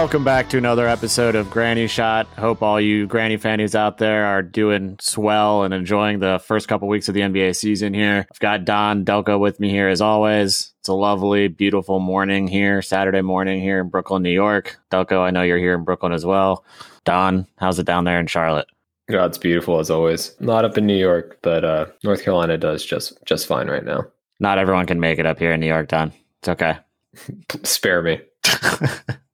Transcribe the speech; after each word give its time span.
Welcome 0.00 0.24
back 0.24 0.48
to 0.48 0.56
another 0.56 0.88
episode 0.88 1.34
of 1.34 1.50
Granny 1.50 1.86
Shot. 1.86 2.26
Hope 2.38 2.62
all 2.62 2.80
you 2.80 3.06
Granny 3.06 3.36
fannies 3.36 3.74
out 3.74 3.98
there 3.98 4.24
are 4.24 4.40
doing 4.40 4.96
swell 4.98 5.62
and 5.62 5.74
enjoying 5.74 6.20
the 6.20 6.38
first 6.42 6.68
couple 6.68 6.88
weeks 6.88 7.08
of 7.08 7.14
the 7.14 7.20
NBA 7.20 7.54
season 7.54 7.92
here. 7.92 8.26
I've 8.32 8.40
got 8.40 8.64
Don 8.64 9.04
Delco 9.04 9.38
with 9.38 9.60
me 9.60 9.68
here 9.68 9.88
as 9.88 10.00
always. 10.00 10.72
It's 10.78 10.88
a 10.88 10.94
lovely, 10.94 11.48
beautiful 11.48 12.00
morning 12.00 12.48
here, 12.48 12.80
Saturday 12.80 13.20
morning 13.20 13.60
here 13.60 13.78
in 13.78 13.90
Brooklyn, 13.90 14.22
New 14.22 14.30
York. 14.30 14.78
Delco, 14.90 15.20
I 15.20 15.30
know 15.32 15.42
you're 15.42 15.58
here 15.58 15.74
in 15.74 15.84
Brooklyn 15.84 16.12
as 16.12 16.24
well. 16.24 16.64
Don, 17.04 17.46
how's 17.58 17.78
it 17.78 17.84
down 17.84 18.04
there 18.04 18.18
in 18.18 18.26
Charlotte? 18.26 18.68
Yeah, 19.06 19.26
it's 19.26 19.36
beautiful 19.36 19.80
as 19.80 19.90
always. 19.90 20.34
Not 20.40 20.64
up 20.64 20.78
in 20.78 20.86
New 20.86 20.96
York, 20.96 21.40
but 21.42 21.62
uh, 21.62 21.86
North 22.02 22.24
Carolina 22.24 22.56
does 22.56 22.86
just 22.86 23.22
just 23.26 23.46
fine 23.46 23.68
right 23.68 23.84
now. 23.84 24.06
Not 24.38 24.56
everyone 24.56 24.86
can 24.86 24.98
make 24.98 25.18
it 25.18 25.26
up 25.26 25.38
here 25.38 25.52
in 25.52 25.60
New 25.60 25.66
York, 25.66 25.88
Don. 25.88 26.10
It's 26.38 26.48
okay. 26.48 26.78
Spare 27.64 28.00
me. 28.00 28.22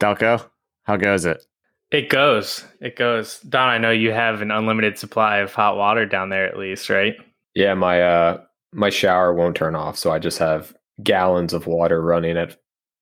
Delco, 0.00 0.48
how 0.84 0.96
goes 0.96 1.24
it? 1.24 1.44
It 1.90 2.10
goes. 2.10 2.64
It 2.80 2.96
goes. 2.96 3.40
Don, 3.40 3.68
I 3.68 3.78
know 3.78 3.90
you 3.90 4.12
have 4.12 4.42
an 4.42 4.50
unlimited 4.50 4.98
supply 4.98 5.38
of 5.38 5.52
hot 5.54 5.76
water 5.76 6.04
down 6.06 6.28
there 6.28 6.46
at 6.46 6.58
least, 6.58 6.90
right? 6.90 7.14
Yeah, 7.54 7.74
my 7.74 8.02
uh 8.02 8.40
my 8.72 8.90
shower 8.90 9.32
won't 9.32 9.56
turn 9.56 9.74
off, 9.74 9.96
so 9.96 10.10
I 10.10 10.18
just 10.18 10.38
have 10.38 10.74
gallons 11.02 11.52
of 11.54 11.66
water 11.66 12.02
running 12.02 12.36
at 12.36 12.56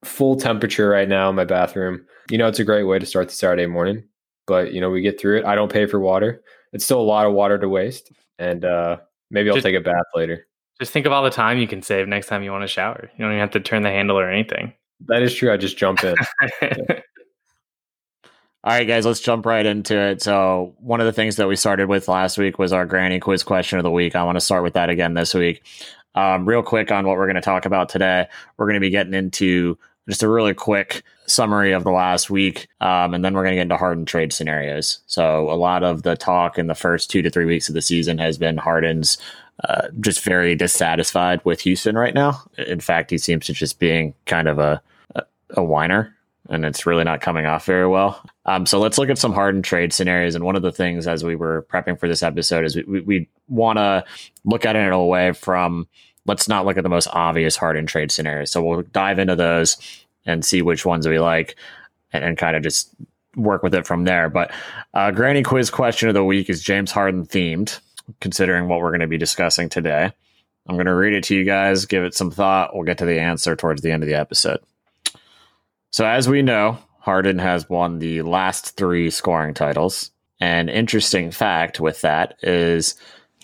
full 0.04 0.36
temperature 0.36 0.88
right 0.88 1.08
now 1.08 1.28
in 1.28 1.36
my 1.36 1.44
bathroom. 1.44 2.06
You 2.30 2.38
know, 2.38 2.46
it's 2.46 2.60
a 2.60 2.64
great 2.64 2.84
way 2.84 2.98
to 2.98 3.06
start 3.06 3.28
the 3.28 3.34
Saturday 3.34 3.66
morning, 3.66 4.04
but 4.46 4.72
you 4.72 4.80
know, 4.80 4.90
we 4.90 5.00
get 5.00 5.18
through 5.20 5.38
it. 5.38 5.44
I 5.44 5.54
don't 5.56 5.72
pay 5.72 5.86
for 5.86 5.98
water. 5.98 6.42
It's 6.72 6.84
still 6.84 7.00
a 7.00 7.02
lot 7.02 7.26
of 7.26 7.32
water 7.32 7.58
to 7.58 7.68
waste, 7.68 8.12
and 8.38 8.64
uh 8.64 8.98
maybe 9.30 9.48
I'll 9.50 9.56
Just- 9.56 9.64
take 9.66 9.76
a 9.76 9.80
bath 9.80 10.06
later. 10.14 10.46
Just 10.78 10.92
think 10.92 11.06
of 11.06 11.12
all 11.12 11.24
the 11.24 11.30
time 11.30 11.56
you 11.56 11.66
can 11.66 11.80
save 11.80 12.06
next 12.06 12.26
time 12.26 12.42
you 12.42 12.52
want 12.52 12.62
to 12.62 12.68
shower. 12.68 13.10
You 13.16 13.24
don't 13.24 13.32
even 13.32 13.40
have 13.40 13.52
to 13.52 13.60
turn 13.60 13.82
the 13.82 13.88
handle 13.90 14.18
or 14.18 14.28
anything. 14.30 14.74
That 15.06 15.22
is 15.22 15.34
true. 15.34 15.52
I 15.52 15.56
just 15.56 15.76
jump 15.76 16.02
in. 16.02 16.16
All 18.64 18.72
right, 18.72 18.84
guys, 18.84 19.06
let's 19.06 19.20
jump 19.20 19.46
right 19.46 19.64
into 19.64 19.96
it. 19.96 20.22
So, 20.22 20.74
one 20.78 20.98
of 20.98 21.06
the 21.06 21.12
things 21.12 21.36
that 21.36 21.46
we 21.46 21.54
started 21.54 21.88
with 21.88 22.08
last 22.08 22.36
week 22.36 22.58
was 22.58 22.72
our 22.72 22.84
granny 22.84 23.20
quiz 23.20 23.44
question 23.44 23.78
of 23.78 23.84
the 23.84 23.92
week. 23.92 24.16
I 24.16 24.24
want 24.24 24.36
to 24.36 24.40
start 24.40 24.64
with 24.64 24.74
that 24.74 24.90
again 24.90 25.14
this 25.14 25.34
week. 25.34 25.62
Um, 26.16 26.48
real 26.48 26.64
quick 26.64 26.90
on 26.90 27.06
what 27.06 27.16
we're 27.16 27.26
going 27.26 27.36
to 27.36 27.42
talk 27.42 27.64
about 27.64 27.88
today. 27.88 28.26
We're 28.56 28.66
going 28.66 28.74
to 28.74 28.80
be 28.80 28.90
getting 28.90 29.14
into 29.14 29.78
just 30.08 30.24
a 30.24 30.28
really 30.28 30.52
quick 30.52 31.04
summary 31.26 31.72
of 31.72 31.84
the 31.84 31.90
last 31.92 32.28
week, 32.28 32.66
um, 32.80 33.14
and 33.14 33.24
then 33.24 33.34
we're 33.34 33.42
going 33.42 33.52
to 33.52 33.56
get 33.56 33.62
into 33.62 33.76
Harden 33.76 34.04
trade 34.04 34.32
scenarios. 34.32 34.98
So, 35.06 35.48
a 35.48 35.54
lot 35.54 35.84
of 35.84 36.02
the 36.02 36.16
talk 36.16 36.58
in 36.58 36.66
the 36.66 36.74
first 36.74 37.08
two 37.08 37.22
to 37.22 37.30
three 37.30 37.44
weeks 37.44 37.68
of 37.68 37.76
the 37.76 37.82
season 37.82 38.18
has 38.18 38.36
been 38.36 38.56
Harden's 38.56 39.16
uh, 39.64 39.88
just 40.00 40.22
very 40.22 40.54
dissatisfied 40.54 41.44
with 41.44 41.60
Houston 41.62 41.96
right 41.96 42.14
now. 42.14 42.42
In 42.58 42.80
fact, 42.80 43.10
he 43.10 43.18
seems 43.18 43.46
to 43.46 43.52
just 43.52 43.78
being 43.78 44.14
kind 44.26 44.48
of 44.48 44.58
a 44.58 44.82
a, 45.14 45.22
a 45.50 45.64
whiner 45.64 46.16
and 46.48 46.64
it's 46.64 46.86
really 46.86 47.04
not 47.04 47.20
coming 47.20 47.46
off 47.46 47.64
very 47.64 47.88
well. 47.88 48.22
Um, 48.44 48.66
so 48.66 48.78
let's 48.78 48.98
look 48.98 49.10
at 49.10 49.18
some 49.18 49.32
Harden 49.32 49.62
trade 49.62 49.92
scenarios. 49.92 50.34
And 50.34 50.44
one 50.44 50.56
of 50.56 50.62
the 50.62 50.72
things 50.72 51.06
as 51.06 51.24
we 51.24 51.34
were 51.34 51.66
prepping 51.70 51.98
for 51.98 52.08
this 52.08 52.22
episode 52.22 52.64
is 52.64 52.76
we, 52.76 52.84
we, 52.84 53.00
we 53.00 53.28
want 53.48 53.78
to 53.78 54.04
look 54.44 54.64
at 54.64 54.76
it 54.76 54.92
away 54.92 55.32
from 55.32 55.88
let's 56.26 56.48
not 56.48 56.66
look 56.66 56.76
at 56.76 56.82
the 56.82 56.88
most 56.88 57.08
obvious 57.12 57.56
Harden 57.56 57.86
trade 57.86 58.10
scenarios. 58.10 58.50
So 58.50 58.62
we'll 58.62 58.82
dive 58.82 59.18
into 59.18 59.36
those 59.36 59.76
and 60.24 60.44
see 60.44 60.62
which 60.62 60.84
ones 60.84 61.06
we 61.06 61.18
like 61.18 61.56
and, 62.12 62.24
and 62.24 62.38
kind 62.38 62.56
of 62.56 62.62
just 62.62 62.94
work 63.36 63.62
with 63.62 63.74
it 63.74 63.86
from 63.86 64.04
there. 64.04 64.28
But 64.28 64.52
uh, 64.94 65.10
Granny 65.10 65.42
Quiz 65.42 65.70
question 65.70 66.08
of 66.08 66.14
the 66.14 66.24
week 66.24 66.50
is 66.50 66.62
James 66.62 66.90
Harden 66.90 67.26
themed, 67.26 67.80
considering 68.20 68.68
what 68.68 68.80
we're 68.80 68.90
going 68.90 69.00
to 69.00 69.06
be 69.06 69.18
discussing 69.18 69.68
today. 69.68 70.12
I'm 70.68 70.76
going 70.76 70.86
to 70.86 70.94
read 70.94 71.14
it 71.14 71.24
to 71.24 71.36
you 71.36 71.44
guys, 71.44 71.86
give 71.86 72.04
it 72.04 72.14
some 72.14 72.30
thought. 72.30 72.74
We'll 72.74 72.84
get 72.84 72.98
to 72.98 73.04
the 73.04 73.20
answer 73.20 73.54
towards 73.54 73.82
the 73.82 73.92
end 73.92 74.02
of 74.02 74.08
the 74.08 74.16
episode. 74.16 74.60
So, 75.90 76.04
as 76.04 76.28
we 76.28 76.42
know, 76.42 76.78
Harden 77.00 77.38
has 77.38 77.68
won 77.70 78.00
the 78.00 78.22
last 78.22 78.76
three 78.76 79.10
scoring 79.10 79.54
titles. 79.54 80.10
An 80.40 80.68
interesting 80.68 81.30
fact 81.30 81.80
with 81.80 82.00
that 82.00 82.36
is 82.42 82.96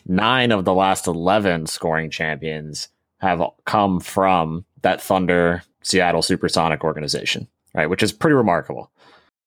nine 0.06 0.50
of 0.50 0.64
the 0.64 0.74
last 0.74 1.06
11 1.06 1.66
scoring 1.66 2.10
champions 2.10 2.88
have 3.18 3.42
come 3.64 4.00
from 4.00 4.64
that 4.82 5.00
Thunder 5.00 5.62
Seattle 5.82 6.22
Supersonic 6.22 6.82
organization, 6.84 7.46
right? 7.74 7.88
Which 7.88 8.02
is 8.02 8.12
pretty 8.12 8.34
remarkable. 8.34 8.90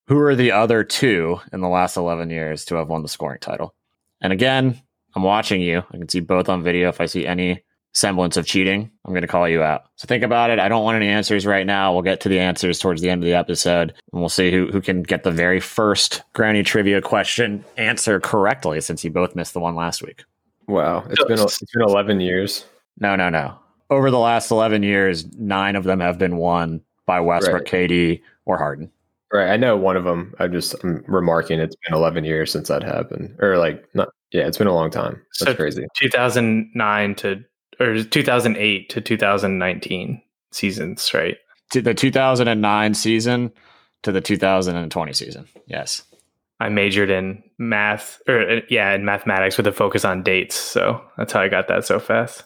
Who 0.08 0.20
are 0.20 0.36
the 0.36 0.52
other 0.52 0.84
two 0.84 1.40
in 1.52 1.62
the 1.62 1.68
last 1.68 1.97
11 1.97 2.30
years 2.30 2.64
to 2.66 2.76
have 2.76 2.88
won 2.88 3.02
the 3.02 3.09
scoring 3.09 3.40
title? 3.40 3.76
And 4.22 4.32
again, 4.32 4.82
I'm 5.16 5.24
watching 5.24 5.62
you. 5.62 5.84
I 5.92 5.98
can 5.98 6.09
see 6.09 6.20
both 6.20 6.50
on 6.50 6.64
video. 6.64 6.90
If 6.90 7.00
I 7.00 7.06
see 7.06 7.26
any 7.26 7.64
semblance 7.94 8.36
of 8.36 8.46
cheating, 8.46 8.92
I'm 9.06 9.14
going 9.14 9.22
to 9.22 9.28
call 9.28 9.48
you 9.48 9.64
out. 9.64 9.86
So 9.96 10.06
think 10.06 10.24
about 10.24 10.50
it. 10.50 10.59
I 10.59 10.68
don't 10.68 10.84
want 10.84 10.98
any 10.98 11.08
answers 11.08 11.46
right 11.46 11.66
now. 11.66 11.94
We'll 11.94 12.02
get 12.02 12.20
to 12.22 12.30
the 12.30 12.40
answers 12.40 12.80
towards 12.80 13.02
the 13.02 13.09
end 13.09 13.24
of 13.24 13.26
the 13.26 13.34
episode, 13.34 13.94
and 14.12 14.22
we'll 14.22 14.30
see 14.30 14.52
who, 14.52 14.68
who 14.68 14.81
can 14.81 15.02
get 15.02 15.24
the 15.24 15.31
very 15.31 15.62
first 15.62 16.22
Granny 16.34 16.64
trivia 16.64 17.02
question 17.02 17.64
answer 17.78 18.20
correctly 18.20 18.81
since 18.81 19.03
you 19.03 19.09
both 19.09 19.36
missed 19.36 19.53
the 19.53 19.62
one 19.62 19.76
last 19.76 20.03
week. 20.03 20.26
Wow, 20.68 21.06
it's 21.09 21.24
been 21.24 21.40
it's 21.40 21.59
been 21.74 21.84
eleven 21.84 22.20
years. 22.20 22.66
No, 23.00 23.16
no, 23.16 23.30
no. 23.30 23.58
Over 23.90 24.09
the 24.09 24.20
last 24.20 24.50
11 24.50 24.84
years, 24.84 25.26
nine 25.38 25.76
of 25.76 25.84
them 25.84 26.00
have 26.00 26.18
been 26.18 26.38
won 26.38 26.82
by 27.06 27.20
Westbrook, 27.20 27.66
KD, 27.66 28.22
or 28.46 28.58
Harden. 28.58 28.92
Right, 29.35 29.50
I 29.51 29.57
know 29.57 29.75
one 29.75 29.97
of 29.97 30.03
them. 30.03 30.34
I'm 30.40 30.51
just 30.51 30.75
I'm 30.84 31.03
remarking. 31.07 31.59
It's 31.59 31.75
been 31.88 31.94
11 31.96 32.23
years 32.25 32.51
since 32.51 32.68
that 32.69 32.84
happened, 32.84 33.35
or 33.40 33.57
like 33.57 33.84
not. 33.94 34.09
Yeah, 34.31 34.47
it's 34.47 34.57
been 34.57 34.68
a 34.68 34.73
long 34.73 34.90
time. 34.91 35.22
That's 35.40 35.51
So- 35.51 35.56
crazy. 35.56 35.85
2009 36.00 37.16
to 37.16 37.44
or 37.79 38.03
2008 38.03 38.90
to 38.90 39.01
2019 39.01 40.22
seasons, 40.51 41.13
right? 41.13 41.38
To 41.72 41.81
the 41.81 41.94
2009 41.94 42.94
season 42.94 43.51
to 44.03 44.12
the 44.12 44.22
2020 44.22 45.13
season. 45.13 45.47
Yes. 45.67 46.03
I 46.59 46.69
majored 46.69 47.09
in 47.09 47.44
math 47.57 48.22
or 48.29 48.40
uh, 48.50 48.59
yeah, 48.69 48.94
in 48.94 49.03
mathematics 49.03 49.57
with 49.57 49.67
a 49.67 49.72
focus 49.73 50.06
on 50.06 50.23
dates. 50.23 50.56
So 50.56 51.02
that's 51.17 51.34
how 51.34 51.41
I 51.41 51.50
got 51.50 51.67
that 51.67 51.85
so 51.85 52.00
fast. 52.00 52.44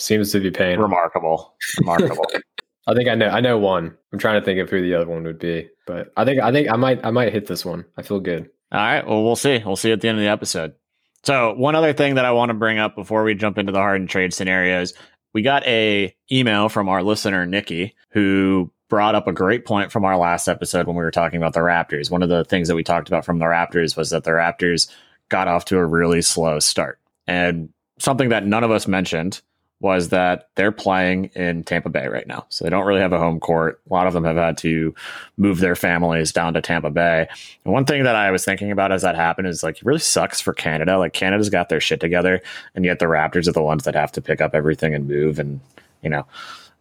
Seems 0.00 0.32
to 0.32 0.40
be 0.40 0.50
paying. 0.50 0.80
Remarkable. 0.80 1.54
Remarkable. 1.78 2.26
I 2.86 2.94
think 2.94 3.08
I 3.08 3.14
know. 3.14 3.28
I 3.28 3.40
know 3.40 3.58
one. 3.58 3.96
I'm 4.12 4.18
trying 4.18 4.40
to 4.40 4.44
think 4.44 4.60
of 4.60 4.70
who 4.70 4.82
the 4.82 4.94
other 4.94 5.06
one 5.06 5.24
would 5.24 5.38
be, 5.38 5.68
but 5.86 6.12
I 6.16 6.24
think 6.24 6.40
I 6.40 6.52
think 6.52 6.70
I 6.70 6.76
might 6.76 7.04
I 7.04 7.10
might 7.10 7.32
hit 7.32 7.46
this 7.46 7.64
one. 7.64 7.84
I 7.96 8.02
feel 8.02 8.20
good. 8.20 8.50
All 8.72 8.80
right. 8.80 9.06
Well, 9.06 9.22
we'll 9.22 9.36
see. 9.36 9.62
We'll 9.64 9.76
see 9.76 9.92
at 9.92 10.00
the 10.00 10.08
end 10.08 10.18
of 10.18 10.22
the 10.22 10.30
episode. 10.30 10.74
So, 11.22 11.54
one 11.54 11.74
other 11.74 11.94
thing 11.94 12.16
that 12.16 12.24
I 12.26 12.32
want 12.32 12.50
to 12.50 12.54
bring 12.54 12.78
up 12.78 12.94
before 12.94 13.24
we 13.24 13.34
jump 13.34 13.56
into 13.56 13.72
the 13.72 13.78
Harden 13.78 14.06
trade 14.06 14.34
scenarios, 14.34 14.92
we 15.32 15.42
got 15.42 15.66
a 15.66 16.14
email 16.30 16.68
from 16.68 16.88
our 16.88 17.02
listener 17.02 17.46
Nikki 17.46 17.94
who 18.10 18.70
brought 18.90 19.14
up 19.14 19.26
a 19.26 19.32
great 19.32 19.64
point 19.64 19.90
from 19.90 20.04
our 20.04 20.18
last 20.18 20.48
episode 20.48 20.86
when 20.86 20.96
we 20.96 21.02
were 21.02 21.10
talking 21.10 21.38
about 21.38 21.54
the 21.54 21.60
Raptors. 21.60 22.10
One 22.10 22.22
of 22.22 22.28
the 22.28 22.44
things 22.44 22.68
that 22.68 22.74
we 22.74 22.84
talked 22.84 23.08
about 23.08 23.24
from 23.24 23.38
the 23.38 23.46
Raptors 23.46 23.96
was 23.96 24.10
that 24.10 24.24
the 24.24 24.32
Raptors 24.32 24.90
got 25.30 25.48
off 25.48 25.64
to 25.66 25.78
a 25.78 25.86
really 25.86 26.20
slow 26.20 26.58
start. 26.58 27.00
And 27.26 27.70
something 27.98 28.28
that 28.28 28.46
none 28.46 28.64
of 28.64 28.70
us 28.70 28.86
mentioned 28.86 29.40
was 29.84 30.08
that 30.08 30.48
they're 30.54 30.72
playing 30.72 31.26
in 31.34 31.62
Tampa 31.62 31.90
Bay 31.90 32.08
right 32.08 32.26
now. 32.26 32.46
So 32.48 32.64
they 32.64 32.70
don't 32.70 32.86
really 32.86 33.02
have 33.02 33.12
a 33.12 33.18
home 33.18 33.38
court. 33.38 33.82
A 33.90 33.92
lot 33.92 34.06
of 34.06 34.14
them 34.14 34.24
have 34.24 34.36
had 34.36 34.56
to 34.58 34.94
move 35.36 35.60
their 35.60 35.76
families 35.76 36.32
down 36.32 36.54
to 36.54 36.62
Tampa 36.62 36.88
Bay. 36.88 37.28
And 37.66 37.74
one 37.74 37.84
thing 37.84 38.02
that 38.04 38.16
I 38.16 38.30
was 38.30 38.46
thinking 38.46 38.70
about 38.70 38.92
as 38.92 39.02
that 39.02 39.14
happened 39.14 39.46
is 39.46 39.62
like 39.62 39.76
it 39.76 39.84
really 39.84 39.98
sucks 39.98 40.40
for 40.40 40.54
Canada. 40.54 40.96
Like 40.96 41.12
Canada's 41.12 41.50
got 41.50 41.68
their 41.68 41.82
shit 41.82 42.00
together, 42.00 42.40
and 42.74 42.86
yet 42.86 42.98
the 42.98 43.04
Raptors 43.04 43.46
are 43.46 43.52
the 43.52 43.62
ones 43.62 43.84
that 43.84 43.94
have 43.94 44.10
to 44.12 44.22
pick 44.22 44.40
up 44.40 44.54
everything 44.54 44.94
and 44.94 45.06
move. 45.06 45.38
And 45.38 45.60
you 46.00 46.08
know, 46.08 46.26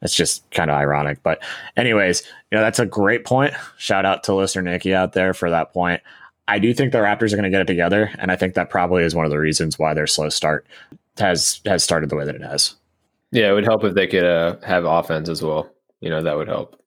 it's 0.01 0.15
just 0.15 0.49
kind 0.51 0.71
of 0.71 0.77
ironic. 0.77 1.21
But 1.23 1.43
anyways, 1.75 2.23
you 2.51 2.57
know, 2.57 2.63
that's 2.63 2.79
a 2.79 2.85
great 2.85 3.25
point. 3.25 3.53
Shout 3.77 4.05
out 4.05 4.23
to 4.23 4.33
listener 4.33 4.61
Nikki 4.61 4.95
out 4.95 5.11
there 5.11 5.33
for 5.33 5.49
that 5.49 5.73
point. 5.73 6.01
I 6.47 6.57
do 6.57 6.73
think 6.73 6.93
the 6.93 6.99
Raptors 6.99 7.33
are 7.33 7.35
going 7.35 7.43
to 7.43 7.49
get 7.49 7.61
it 7.61 7.67
together, 7.67 8.11
and 8.17 8.31
I 8.31 8.37
think 8.37 8.53
that 8.53 8.69
probably 8.69 9.03
is 9.03 9.13
one 9.13 9.25
of 9.25 9.31
the 9.31 9.39
reasons 9.39 9.77
why 9.77 9.93
their 9.93 10.07
slow 10.07 10.29
start 10.29 10.65
has 11.17 11.59
has 11.65 11.83
started 11.83 12.09
the 12.09 12.15
way 12.15 12.23
that 12.23 12.35
it 12.35 12.41
has. 12.41 12.75
Yeah, 13.33 13.49
it 13.49 13.53
would 13.53 13.65
help 13.65 13.83
if 13.83 13.95
they 13.95 14.05
could 14.05 14.23
uh, 14.23 14.57
have 14.63 14.85
offense 14.85 15.27
as 15.27 15.41
well. 15.41 15.67
You 16.01 16.11
know, 16.11 16.21
that 16.21 16.37
would 16.37 16.47
help. 16.47 16.79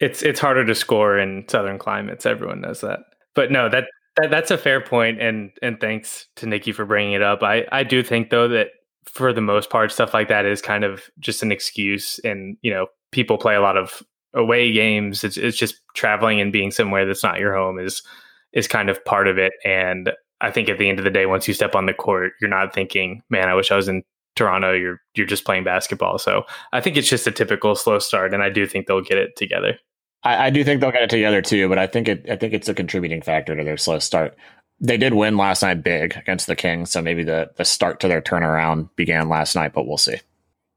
It's 0.00 0.22
it's 0.22 0.40
harder 0.40 0.64
to 0.64 0.74
score 0.74 1.18
in 1.18 1.44
southern 1.46 1.78
climates. 1.78 2.24
Everyone 2.24 2.62
knows 2.62 2.80
that. 2.80 3.00
But 3.34 3.52
no, 3.52 3.68
that, 3.68 3.84
that 4.16 4.30
that's 4.30 4.50
a 4.50 4.56
fair 4.56 4.80
point, 4.80 5.20
and 5.20 5.50
and 5.60 5.78
thanks 5.78 6.26
to 6.36 6.46
Nikki 6.46 6.72
for 6.72 6.86
bringing 6.86 7.12
it 7.12 7.22
up. 7.22 7.42
I 7.42 7.66
I 7.70 7.84
do 7.84 8.02
think 8.02 8.30
though 8.30 8.48
that 8.48 8.68
for 9.04 9.32
the 9.34 9.42
most 9.42 9.68
part, 9.68 9.92
stuff 9.92 10.14
like 10.14 10.28
that 10.28 10.46
is 10.46 10.62
kind 10.62 10.84
of 10.84 11.02
just 11.20 11.42
an 11.42 11.52
excuse, 11.52 12.18
and 12.20 12.56
you 12.62 12.72
know, 12.72 12.86
people 13.12 13.36
play 13.36 13.54
a 13.54 13.60
lot 13.60 13.76
of 13.76 14.02
away 14.32 14.72
games. 14.72 15.22
It's 15.22 15.36
it's 15.36 15.56
just 15.56 15.76
traveling 15.94 16.40
and 16.40 16.50
being 16.50 16.70
somewhere 16.70 17.04
that's 17.04 17.22
not 17.22 17.38
your 17.38 17.54
home 17.54 17.78
is 17.78 18.02
is 18.54 18.66
kind 18.66 18.88
of 18.88 19.04
part 19.04 19.28
of 19.28 19.36
it. 19.36 19.52
And 19.66 20.12
I 20.40 20.50
think 20.50 20.70
at 20.70 20.78
the 20.78 20.88
end 20.88 20.98
of 20.98 21.04
the 21.04 21.10
day, 21.10 21.26
once 21.26 21.46
you 21.46 21.52
step 21.52 21.74
on 21.74 21.84
the 21.84 21.92
court, 21.92 22.32
you're 22.40 22.48
not 22.48 22.72
thinking, 22.72 23.22
"Man, 23.28 23.50
I 23.50 23.54
wish 23.54 23.70
I 23.70 23.76
was 23.76 23.88
in 23.88 24.02
Toronto." 24.36 24.72
You're 24.72 25.00
you're 25.14 25.26
just 25.26 25.44
playing 25.44 25.64
basketball. 25.64 26.18
So 26.18 26.44
I 26.72 26.80
think 26.80 26.96
it's 26.96 27.08
just 27.08 27.26
a 27.26 27.32
typical 27.32 27.74
slow 27.74 27.98
start, 27.98 28.34
and 28.34 28.42
I 28.42 28.50
do 28.50 28.66
think 28.66 28.86
they'll 28.86 29.00
get 29.00 29.18
it 29.18 29.36
together. 29.36 29.78
I, 30.22 30.46
I 30.46 30.50
do 30.50 30.64
think 30.64 30.80
they'll 30.80 30.90
get 30.92 31.02
it 31.02 31.10
together 31.10 31.42
too, 31.42 31.68
but 31.68 31.78
I 31.78 31.86
think 31.86 32.08
it 32.08 32.28
I 32.30 32.36
think 32.36 32.54
it's 32.54 32.68
a 32.68 32.74
contributing 32.74 33.22
factor 33.22 33.54
to 33.56 33.64
their 33.64 33.76
slow 33.76 33.98
start. 33.98 34.36
They 34.80 34.96
did 34.96 35.14
win 35.14 35.36
last 35.36 35.62
night 35.62 35.82
big 35.82 36.16
against 36.16 36.46
the 36.46 36.56
Kings, 36.56 36.90
so 36.90 37.00
maybe 37.00 37.22
the 37.22 37.50
the 37.56 37.64
start 37.64 38.00
to 38.00 38.08
their 38.08 38.22
turnaround 38.22 38.88
began 38.96 39.28
last 39.28 39.54
night, 39.54 39.72
but 39.72 39.86
we'll 39.86 39.98
see. 39.98 40.16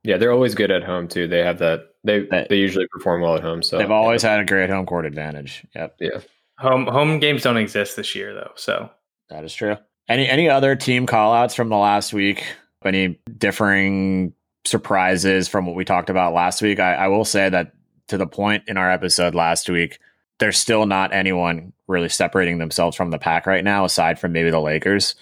Yeah, 0.04 0.18
they're 0.18 0.32
always 0.32 0.56
good 0.56 0.72
at 0.72 0.84
home 0.84 1.08
too. 1.08 1.28
They 1.28 1.40
have 1.40 1.60
that 1.60 1.96
They 2.04 2.22
they, 2.22 2.48
they 2.50 2.56
usually 2.58 2.88
perform 2.88 3.22
well 3.22 3.36
at 3.36 3.42
home. 3.42 3.62
So 3.64 3.78
they've 3.78 3.92
always 3.92 4.24
yeah. 4.24 4.32
had 4.32 4.40
a 4.40 4.46
great 4.46 4.70
home 4.70 4.86
court 4.86 5.06
advantage. 5.06 5.66
Yep. 5.76 5.96
Yeah. 6.00 6.20
Home 6.60 6.88
home 6.88 7.20
games 7.20 7.44
don't 7.44 7.58
exist 7.58 7.96
this 7.96 8.16
year 8.16 8.34
though. 8.34 8.52
So 8.56 8.90
that 9.30 9.44
is 9.44 9.54
true. 9.54 9.76
Any 10.08 10.28
any 10.28 10.50
other 10.50 10.76
team 10.76 11.06
callouts 11.06 11.56
from 11.56 11.70
the 11.70 11.78
last 11.78 12.14
week? 12.14 12.44
Any 12.88 13.20
differing 13.38 14.34
surprises 14.66 15.48
from 15.48 15.66
what 15.66 15.76
we 15.76 15.86
talked 15.86 16.10
about 16.10 16.34
last 16.34 16.62
week? 16.62 16.80
I, 16.80 16.96
I 16.96 17.08
will 17.08 17.26
say 17.26 17.50
that 17.50 17.74
to 18.08 18.18
the 18.18 18.28
point 18.28 18.64
in 18.68 18.78
our 18.78 18.92
episode 18.92 19.36
last 19.36 19.70
week, 19.70 20.00
there's 20.40 20.58
still 20.58 20.86
not 20.86 21.14
anyone 21.14 21.74
really 21.88 22.10
separating 22.10 22.58
themselves 22.60 22.96
from 22.96 23.12
the 23.12 23.18
pack 23.18 23.46
right 23.46 23.64
now, 23.64 23.86
aside 23.86 24.20
from 24.20 24.32
maybe 24.32 24.50
the 24.50 24.60
Lakers. 24.60 25.16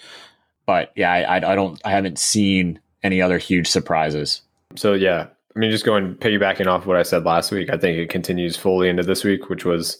But 0.66 0.92
yeah, 0.96 1.12
I, 1.12 1.52
I, 1.52 1.54
don't, 1.54 1.80
I 1.84 1.90
haven't 1.90 2.18
seen 2.18 2.80
any 3.02 3.22
other 3.22 3.38
huge 3.38 3.68
surprises. 3.68 4.42
So 4.74 4.92
yeah, 4.92 5.26
I 5.54 5.58
mean, 5.58 5.70
just 5.70 5.84
going 5.84 6.16
piggybacking 6.16 6.66
off 6.66 6.86
what 6.86 6.96
I 6.96 7.02
said 7.02 7.24
last 7.24 7.50
week, 7.50 7.70
I 7.70 7.78
think 7.78 7.98
it 7.98 8.10
continues 8.10 8.56
fully 8.56 8.88
into 8.88 9.02
this 9.02 9.24
week, 9.24 9.48
which 9.48 9.64
was 9.64 9.98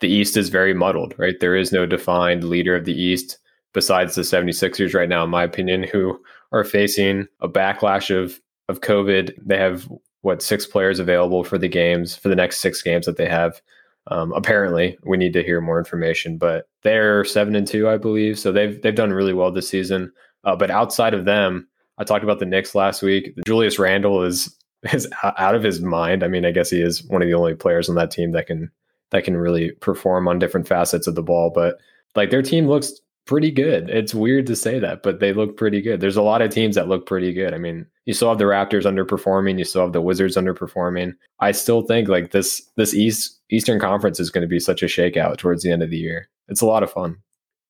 the 0.00 0.08
East 0.08 0.36
is 0.36 0.48
very 0.48 0.74
muddled, 0.74 1.14
right? 1.18 1.38
There 1.38 1.54
is 1.54 1.72
no 1.72 1.86
defined 1.86 2.44
leader 2.44 2.74
of 2.74 2.84
the 2.84 3.00
East 3.00 3.38
besides 3.72 4.14
the 4.14 4.22
76ers 4.22 4.94
right 4.94 5.08
now, 5.08 5.22
in 5.22 5.30
my 5.30 5.44
opinion, 5.44 5.82
who 5.82 6.20
are 6.52 6.64
facing 6.64 7.26
a 7.40 7.48
backlash 7.48 8.14
of 8.14 8.40
of 8.68 8.80
COVID. 8.80 9.32
They 9.44 9.58
have 9.58 9.88
what 10.22 10.42
six 10.42 10.66
players 10.66 10.98
available 10.98 11.44
for 11.44 11.58
the 11.58 11.68
games 11.68 12.16
for 12.16 12.28
the 12.28 12.36
next 12.36 12.60
six 12.60 12.82
games 12.82 13.06
that 13.06 13.16
they 13.16 13.28
have. 13.28 13.60
Um, 14.08 14.32
apparently, 14.32 14.98
we 15.04 15.16
need 15.16 15.32
to 15.32 15.42
hear 15.42 15.60
more 15.60 15.78
information, 15.78 16.38
but 16.38 16.68
they're 16.82 17.24
seven 17.24 17.56
and 17.56 17.66
two, 17.66 17.88
I 17.88 17.96
believe. 17.96 18.38
So 18.38 18.52
they've 18.52 18.80
they've 18.82 18.94
done 18.94 19.12
really 19.12 19.34
well 19.34 19.50
this 19.50 19.68
season. 19.68 20.12
Uh, 20.44 20.54
but 20.54 20.70
outside 20.70 21.14
of 21.14 21.24
them, 21.24 21.66
I 21.98 22.04
talked 22.04 22.24
about 22.24 22.38
the 22.38 22.46
Knicks 22.46 22.74
last 22.74 23.02
week. 23.02 23.34
Julius 23.44 23.78
Randle 23.78 24.22
is 24.22 24.54
is 24.92 25.08
out 25.22 25.54
of 25.54 25.62
his 25.62 25.80
mind. 25.80 26.22
I 26.22 26.28
mean, 26.28 26.44
I 26.44 26.52
guess 26.52 26.70
he 26.70 26.80
is 26.80 27.04
one 27.04 27.22
of 27.22 27.28
the 27.28 27.34
only 27.34 27.54
players 27.54 27.88
on 27.88 27.96
that 27.96 28.10
team 28.10 28.32
that 28.32 28.46
can 28.46 28.70
that 29.10 29.24
can 29.24 29.36
really 29.36 29.72
perform 29.72 30.28
on 30.28 30.38
different 30.38 30.68
facets 30.68 31.06
of 31.06 31.14
the 31.14 31.22
ball. 31.22 31.50
But 31.54 31.78
like 32.14 32.30
their 32.30 32.42
team 32.42 32.66
looks 32.66 32.92
pretty 33.26 33.50
good. 33.50 33.90
It's 33.90 34.14
weird 34.14 34.46
to 34.46 34.56
say 34.56 34.78
that, 34.78 35.02
but 35.02 35.20
they 35.20 35.32
look 35.32 35.56
pretty 35.56 35.82
good. 35.82 36.00
There's 36.00 36.16
a 36.16 36.22
lot 36.22 36.42
of 36.42 36.50
teams 36.50 36.76
that 36.76 36.88
look 36.88 37.06
pretty 37.06 37.32
good. 37.32 37.52
I 37.52 37.58
mean, 37.58 37.86
you 38.04 38.14
still 38.14 38.28
have 38.28 38.38
the 38.38 38.44
Raptors 38.44 38.84
underperforming, 38.84 39.58
you 39.58 39.64
still 39.64 39.82
have 39.82 39.92
the 39.92 40.00
Wizards 40.00 40.36
underperforming. 40.36 41.14
I 41.40 41.52
still 41.52 41.82
think 41.82 42.08
like 42.08 42.30
this 42.30 42.62
this 42.76 42.94
East 42.94 43.38
Eastern 43.50 43.80
Conference 43.80 44.18
is 44.20 44.30
going 44.30 44.42
to 44.42 44.48
be 44.48 44.60
such 44.60 44.82
a 44.82 44.86
shakeout 44.86 45.38
towards 45.38 45.62
the 45.62 45.70
end 45.70 45.82
of 45.82 45.90
the 45.90 45.98
year. 45.98 46.28
It's 46.48 46.62
a 46.62 46.66
lot 46.66 46.82
of 46.82 46.90
fun. 46.90 47.16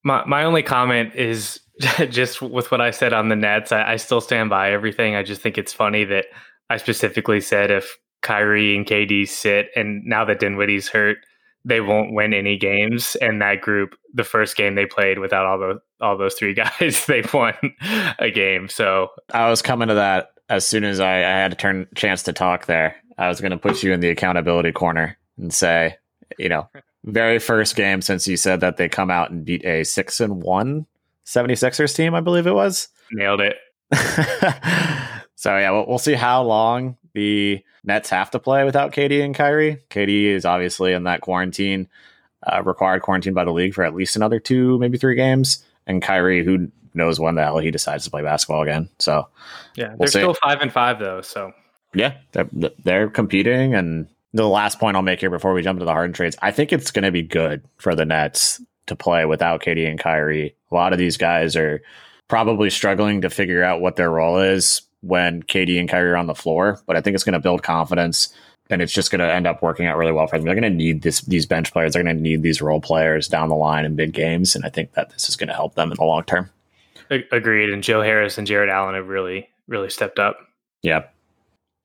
My 0.05 0.25
my 0.27 0.45
only 0.45 0.63
comment 0.63 1.15
is 1.15 1.59
just 2.11 2.43
with 2.43 2.71
what 2.71 2.81
I 2.81 2.91
said 2.91 3.13
on 3.13 3.29
the 3.29 3.37
Nets. 3.37 3.73
I, 3.73 3.93
I 3.93 3.97
still 3.97 4.21
stand 4.21 4.51
by 4.51 4.71
everything. 4.71 5.17
I 5.17 5.23
just 5.23 5.41
think 5.41 5.59
it's 5.59 5.73
funny 5.73 6.05
that 6.05 6.27
I 6.71 6.77
specifically 6.77 7.41
said 7.41 7.71
if 7.71 7.99
Kyrie 8.23 8.77
and 8.77 8.87
KD 8.87 9.29
sit, 9.29 9.69
and 9.77 10.05
now 10.05 10.25
that 10.25 10.41
Dinwiddie's 10.41 10.89
hurt, 10.89 11.19
they 11.67 11.81
won't 11.81 12.15
win 12.15 12.33
any 12.33 12.57
games. 12.57 13.17
And 13.17 13.43
that 13.43 13.61
group, 13.61 13.99
the 14.15 14.25
first 14.25 14.57
game 14.57 14.77
they 14.77 14.87
played 14.87 15.19
without 15.19 15.45
all 15.45 15.59
those 15.59 15.81
all 16.01 16.17
those 16.17 16.35
three 16.35 16.55
guys, 16.81 17.05
they 17.07 17.23
won 17.35 17.55
a 18.19 18.31
game. 18.31 18.69
So 18.69 19.09
I 19.35 19.51
was 19.51 19.61
coming 19.61 19.89
to 19.89 19.95
that 19.95 20.31
as 20.49 20.67
soon 20.67 20.85
as 20.85 21.01
I, 21.01 21.17
I 21.17 21.39
had 21.41 21.53
a 21.53 21.57
turn 21.57 21.89
chance 21.95 22.23
to 22.25 22.33
talk 22.33 22.67
there. 22.67 22.97
I 23.19 23.29
was 23.29 23.41
going 23.41 23.51
to 23.51 23.59
put 23.59 23.83
you 23.83 23.93
in 23.93 24.01
the 24.01 24.11
accountability 24.11 24.73
corner 24.73 25.19
and 25.39 25.53
say, 25.53 25.97
you 26.39 26.49
know, 26.49 26.69
very 27.05 27.39
first 27.39 27.75
game 27.77 28.01
since 28.01 28.29
you 28.29 28.37
said 28.37 28.61
that 28.61 28.77
they 28.77 28.89
come 28.89 29.11
out 29.11 29.31
and 29.31 29.45
beat 29.45 29.65
a 29.65 29.85
six 29.85 30.21
and 30.21 30.43
one 30.43 30.87
76ers 31.25 31.97
team, 31.97 32.15
I 32.15 32.21
believe 32.21 32.47
it 32.47 32.55
was. 32.55 32.89
Nailed 33.11 33.41
it. 33.41 33.57
so 35.35 35.57
yeah, 35.57 35.71
we'll, 35.71 35.87
we'll 35.87 35.99
see 35.99 36.15
how 36.15 36.43
long 36.43 36.97
the 37.17 37.65
Nets 37.83 38.11
have 38.11 38.31
to 38.33 38.39
play 38.39 38.63
without 38.65 38.93
KD 38.93 39.25
and 39.25 39.35
Kyrie. 39.35 39.79
KD 39.89 40.27
is 40.27 40.45
obviously 40.45 40.93
in 40.93 41.05
that 41.05 41.23
quarantine, 41.23 41.89
uh, 42.47 42.63
required 42.63 43.01
quarantine 43.01 43.33
by 43.33 43.45
the 43.45 43.53
league 43.53 43.73
for 43.73 43.85
at 43.85 43.95
least 43.95 44.17
another 44.17 44.39
two, 44.39 44.79
maybe 44.79 44.99
three 44.99 45.15
games. 45.15 45.65
And 45.87 46.03
Kyrie, 46.03 46.45
who 46.45 46.71
knows 46.93 47.19
when 47.19 47.35
the 47.35 47.43
hell 47.43 47.57
he 47.57 47.71
decides 47.71 48.05
to 48.05 48.11
play 48.11 48.23
basketball 48.23 48.61
again. 48.61 48.91
So 48.99 49.29
yeah, 49.77 49.89
we'll 49.89 49.97
they're 49.97 50.09
see. 50.09 50.19
still 50.19 50.35
five 50.35 50.61
and 50.61 50.71
five 50.71 50.99
though. 50.99 51.23
So 51.23 51.53
yeah, 51.95 52.19
they're, 52.33 52.51
they're 52.85 53.09
competing. 53.09 53.75
And 53.75 54.09
the 54.35 54.47
last 54.47 54.79
point 54.79 54.95
I'll 54.95 55.03
make 55.03 55.21
here 55.21 55.31
before 55.31 55.55
we 55.55 55.63
jump 55.63 55.77
into 55.77 55.87
the 55.87 55.93
Harden 55.93 56.13
trades, 56.13 56.37
I 56.43 56.51
think 56.51 56.71
it's 56.71 56.91
going 56.91 57.05
to 57.05 57.13
be 57.13 57.23
good 57.23 57.65
for 57.79 57.95
the 57.95 58.05
Nets 58.05 58.61
to 58.89 58.95
play 58.95 59.25
without 59.25 59.63
KD 59.63 59.89
and 59.89 59.99
Kyrie. 59.99 60.55
A 60.71 60.75
lot 60.75 60.93
of 60.93 60.99
these 60.99 61.17
guys 61.17 61.57
are 61.57 61.81
probably 62.29 62.69
struggling 62.69 63.23
to 63.23 63.31
figure 63.31 63.65
out 63.65 63.81
what 63.81 63.97
their 63.97 64.11
role 64.11 64.39
is 64.41 64.83
when 65.07 65.43
KD 65.43 65.79
and 65.79 65.89
Kyrie 65.89 66.11
are 66.11 66.17
on 66.17 66.27
the 66.27 66.35
floor, 66.35 66.81
but 66.87 66.97
I 66.97 67.01
think 67.01 67.15
it's 67.15 67.25
going 67.25 67.35
to 67.35 67.41
build 67.41 67.63
confidence 67.63 68.35
and 68.71 68.83
it's 68.83 68.93
just 68.93 69.11
going 69.11 69.21
to 69.21 69.33
end 69.33 69.47
up 69.47 69.63
working 69.63 69.87
out 69.87 69.97
really 69.97 70.13
well 70.13 70.27
for 70.27 70.37
them. 70.37 70.45
They're 70.45 70.55
going 70.55 70.71
to 70.71 70.77
need 70.77 71.03
this 71.03 71.21
these 71.23 71.47
bench 71.47 71.73
players. 71.73 71.93
They're 71.93 72.03
going 72.03 72.17
to 72.17 72.23
need 72.23 72.43
these 72.43 72.61
role 72.61 72.81
players 72.81 73.29
down 73.29 73.49
the 73.49 73.55
line 73.55 73.85
in 73.85 73.97
big 73.97 74.13
games, 74.13 74.57
and 74.57 74.65
I 74.65 74.69
think 74.69 74.93
that 74.93 75.11
this 75.11 75.29
is 75.29 75.37
going 75.37 75.49
to 75.49 75.55
help 75.55 75.75
them 75.75 75.91
in 75.91 75.97
the 75.97 76.05
long 76.05 76.25
term. 76.25 76.51
Agreed. 77.11 77.71
And 77.71 77.83
Joe 77.83 78.03
Harris 78.03 78.39
and 78.39 78.47
Jarrett 78.47 78.71
Allen 78.71 78.95
have 78.95 79.09
really 79.09 79.49
really 79.69 79.91
stepped 79.91 80.19
up. 80.19 80.39
Yep. 80.83 81.13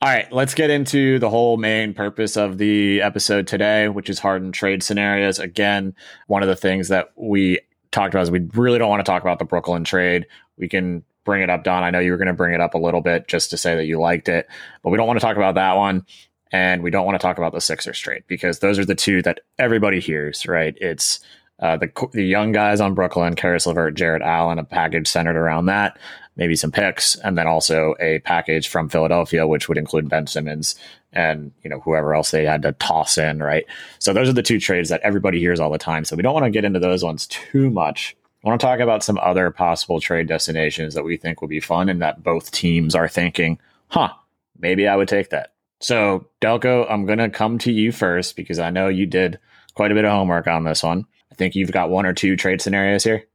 All 0.04 0.10
right, 0.10 0.32
let's 0.32 0.56
get 0.56 0.72
into 0.72 1.20
the 1.20 1.30
whole 1.30 1.58
main 1.58 1.94
purpose 1.94 2.36
of 2.36 2.58
the 2.58 3.04
episode 3.04 3.46
today, 3.46 3.88
which 3.88 4.10
is 4.10 4.18
Harden 4.18 4.52
trade 4.52 4.82
scenarios. 4.82 5.38
Again, 5.38 5.94
one 6.26 6.42
of 6.42 6.50
the 6.50 6.56
things 6.56 6.88
that 6.88 7.12
we 7.16 7.60
talked 7.92 8.16
about 8.16 8.24
is 8.24 8.32
we 8.32 8.48
really 8.56 8.80
don't 8.80 8.90
want 8.90 9.06
to 9.06 9.10
talk 9.10 9.22
about 9.22 9.38
the 9.38 9.46
Brooklyn 9.46 9.84
trade. 9.84 10.26
We 10.58 10.68
can 10.68 11.04
bring 11.24 11.42
it 11.42 11.50
up, 11.50 11.64
Don. 11.64 11.84
I 11.84 11.92
know 11.92 12.00
you 12.00 12.12
were 12.12 12.18
going 12.18 12.28
to 12.28 12.34
bring 12.34 12.54
it 12.54 12.62
up 12.62 12.74
a 12.74 12.80
little 12.80 13.02
bit 13.02 13.28
just 13.28 13.50
to 13.52 13.58
say 13.58 13.76
that 13.76 13.86
you 13.86 14.00
liked 14.00 14.30
it, 14.30 14.48
but 14.84 14.90
we 14.90 14.98
don't 14.98 15.08
want 15.08 15.20
to 15.20 15.26
talk 15.26 15.38
about 15.38 15.56
that 15.56 15.78
one. 15.78 16.06
And 16.54 16.84
we 16.84 16.92
don't 16.92 17.06
want 17.06 17.20
to 17.20 17.26
talk 17.26 17.38
about 17.38 17.54
the 17.54 17.62
Sixers 17.62 17.98
trade 17.98 18.24
because 18.28 18.60
those 18.60 18.78
are 18.78 18.84
the 18.84 18.96
two 18.96 19.22
that 19.22 19.40
everybody 19.58 20.02
hears, 20.02 20.46
right? 20.46 20.76
It's 20.82 21.22
uh, 21.62 21.78
the 21.78 22.10
the 22.12 22.26
young 22.26 22.52
guys 22.52 22.82
on 22.82 22.96
Brooklyn, 22.96 23.36
Caris 23.36 23.68
LeVert, 23.68 23.94
Jarrett 23.96 24.24
Allen, 24.24 24.60
a 24.60 24.64
package 24.64 25.08
centered 25.08 25.38
around 25.38 25.68
that, 25.68 25.98
maybe 26.36 26.56
some 26.56 26.72
picks, 26.72 27.16
and 27.18 27.38
then 27.38 27.48
also 27.48 27.96
a 28.00 28.20
package 28.20 28.68
from 28.68 28.90
Philadelphia, 28.90 29.48
which 29.48 29.70
would 29.70 29.78
include 29.78 30.10
Ben 30.10 30.28
Simmons 30.28 30.76
and 31.14 31.52
you 31.64 31.70
know 31.70 31.80
whoever 31.82 32.16
else 32.16 32.32
they 32.32 32.46
had 32.46 32.64
to 32.64 32.72
toss 32.74 33.18
in, 33.18 33.44
right? 33.44 33.66
So 34.00 34.12
those 34.12 34.28
are 34.28 34.34
the 34.34 34.42
two 34.42 34.60
trades 34.60 34.90
that 34.90 35.02
everybody 35.02 35.40
hears 35.40 35.60
all 35.60 35.72
the 35.72 35.78
time. 35.78 36.04
So 36.04 36.16
we 36.16 36.24
don't 36.24 36.34
want 36.34 36.46
to 36.46 36.52
get 36.52 36.66
into 36.66 36.80
those 36.80 37.04
ones 37.04 37.28
too 37.28 37.70
much. 37.70 38.16
I 38.44 38.48
want 38.48 38.60
to 38.60 38.66
talk 38.66 38.80
about 38.80 39.04
some 39.04 39.20
other 39.20 39.52
possible 39.52 40.00
trade 40.00 40.28
destinations 40.28 40.96
that 40.96 41.04
we 41.04 41.18
think 41.18 41.42
would 41.42 41.50
be 41.50 41.60
fun 41.60 41.90
and 41.90 42.02
that 42.02 42.24
both 42.24 42.52
teams 42.52 42.96
are 42.96 43.08
thinking, 43.08 43.60
huh, 43.88 44.14
maybe 44.58 44.88
I 44.88 44.96
would 44.96 45.08
take 45.08 45.30
that. 45.30 45.54
So, 45.80 46.28
Delco, 46.42 46.90
I'm 46.90 47.06
going 47.06 47.20
to 47.20 47.30
come 47.30 47.58
to 47.60 47.72
you 47.72 47.92
first 47.92 48.36
because 48.36 48.60
I 48.60 48.70
know 48.70 48.88
you 48.88 49.06
did 49.06 49.40
quite 49.76 49.92
a 49.92 49.96
bit 49.96 50.06
of 50.06 50.12
homework 50.12 50.48
on 50.48 50.64
this 50.64 50.84
one. 50.84 51.06
I 51.32 51.36
think 51.36 51.56
you've 51.56 51.72
got 51.72 51.90
one 51.90 52.06
or 52.06 52.14
two 52.14 52.36
trade 52.36 52.62
scenarios 52.62 53.04
here. 53.04 53.26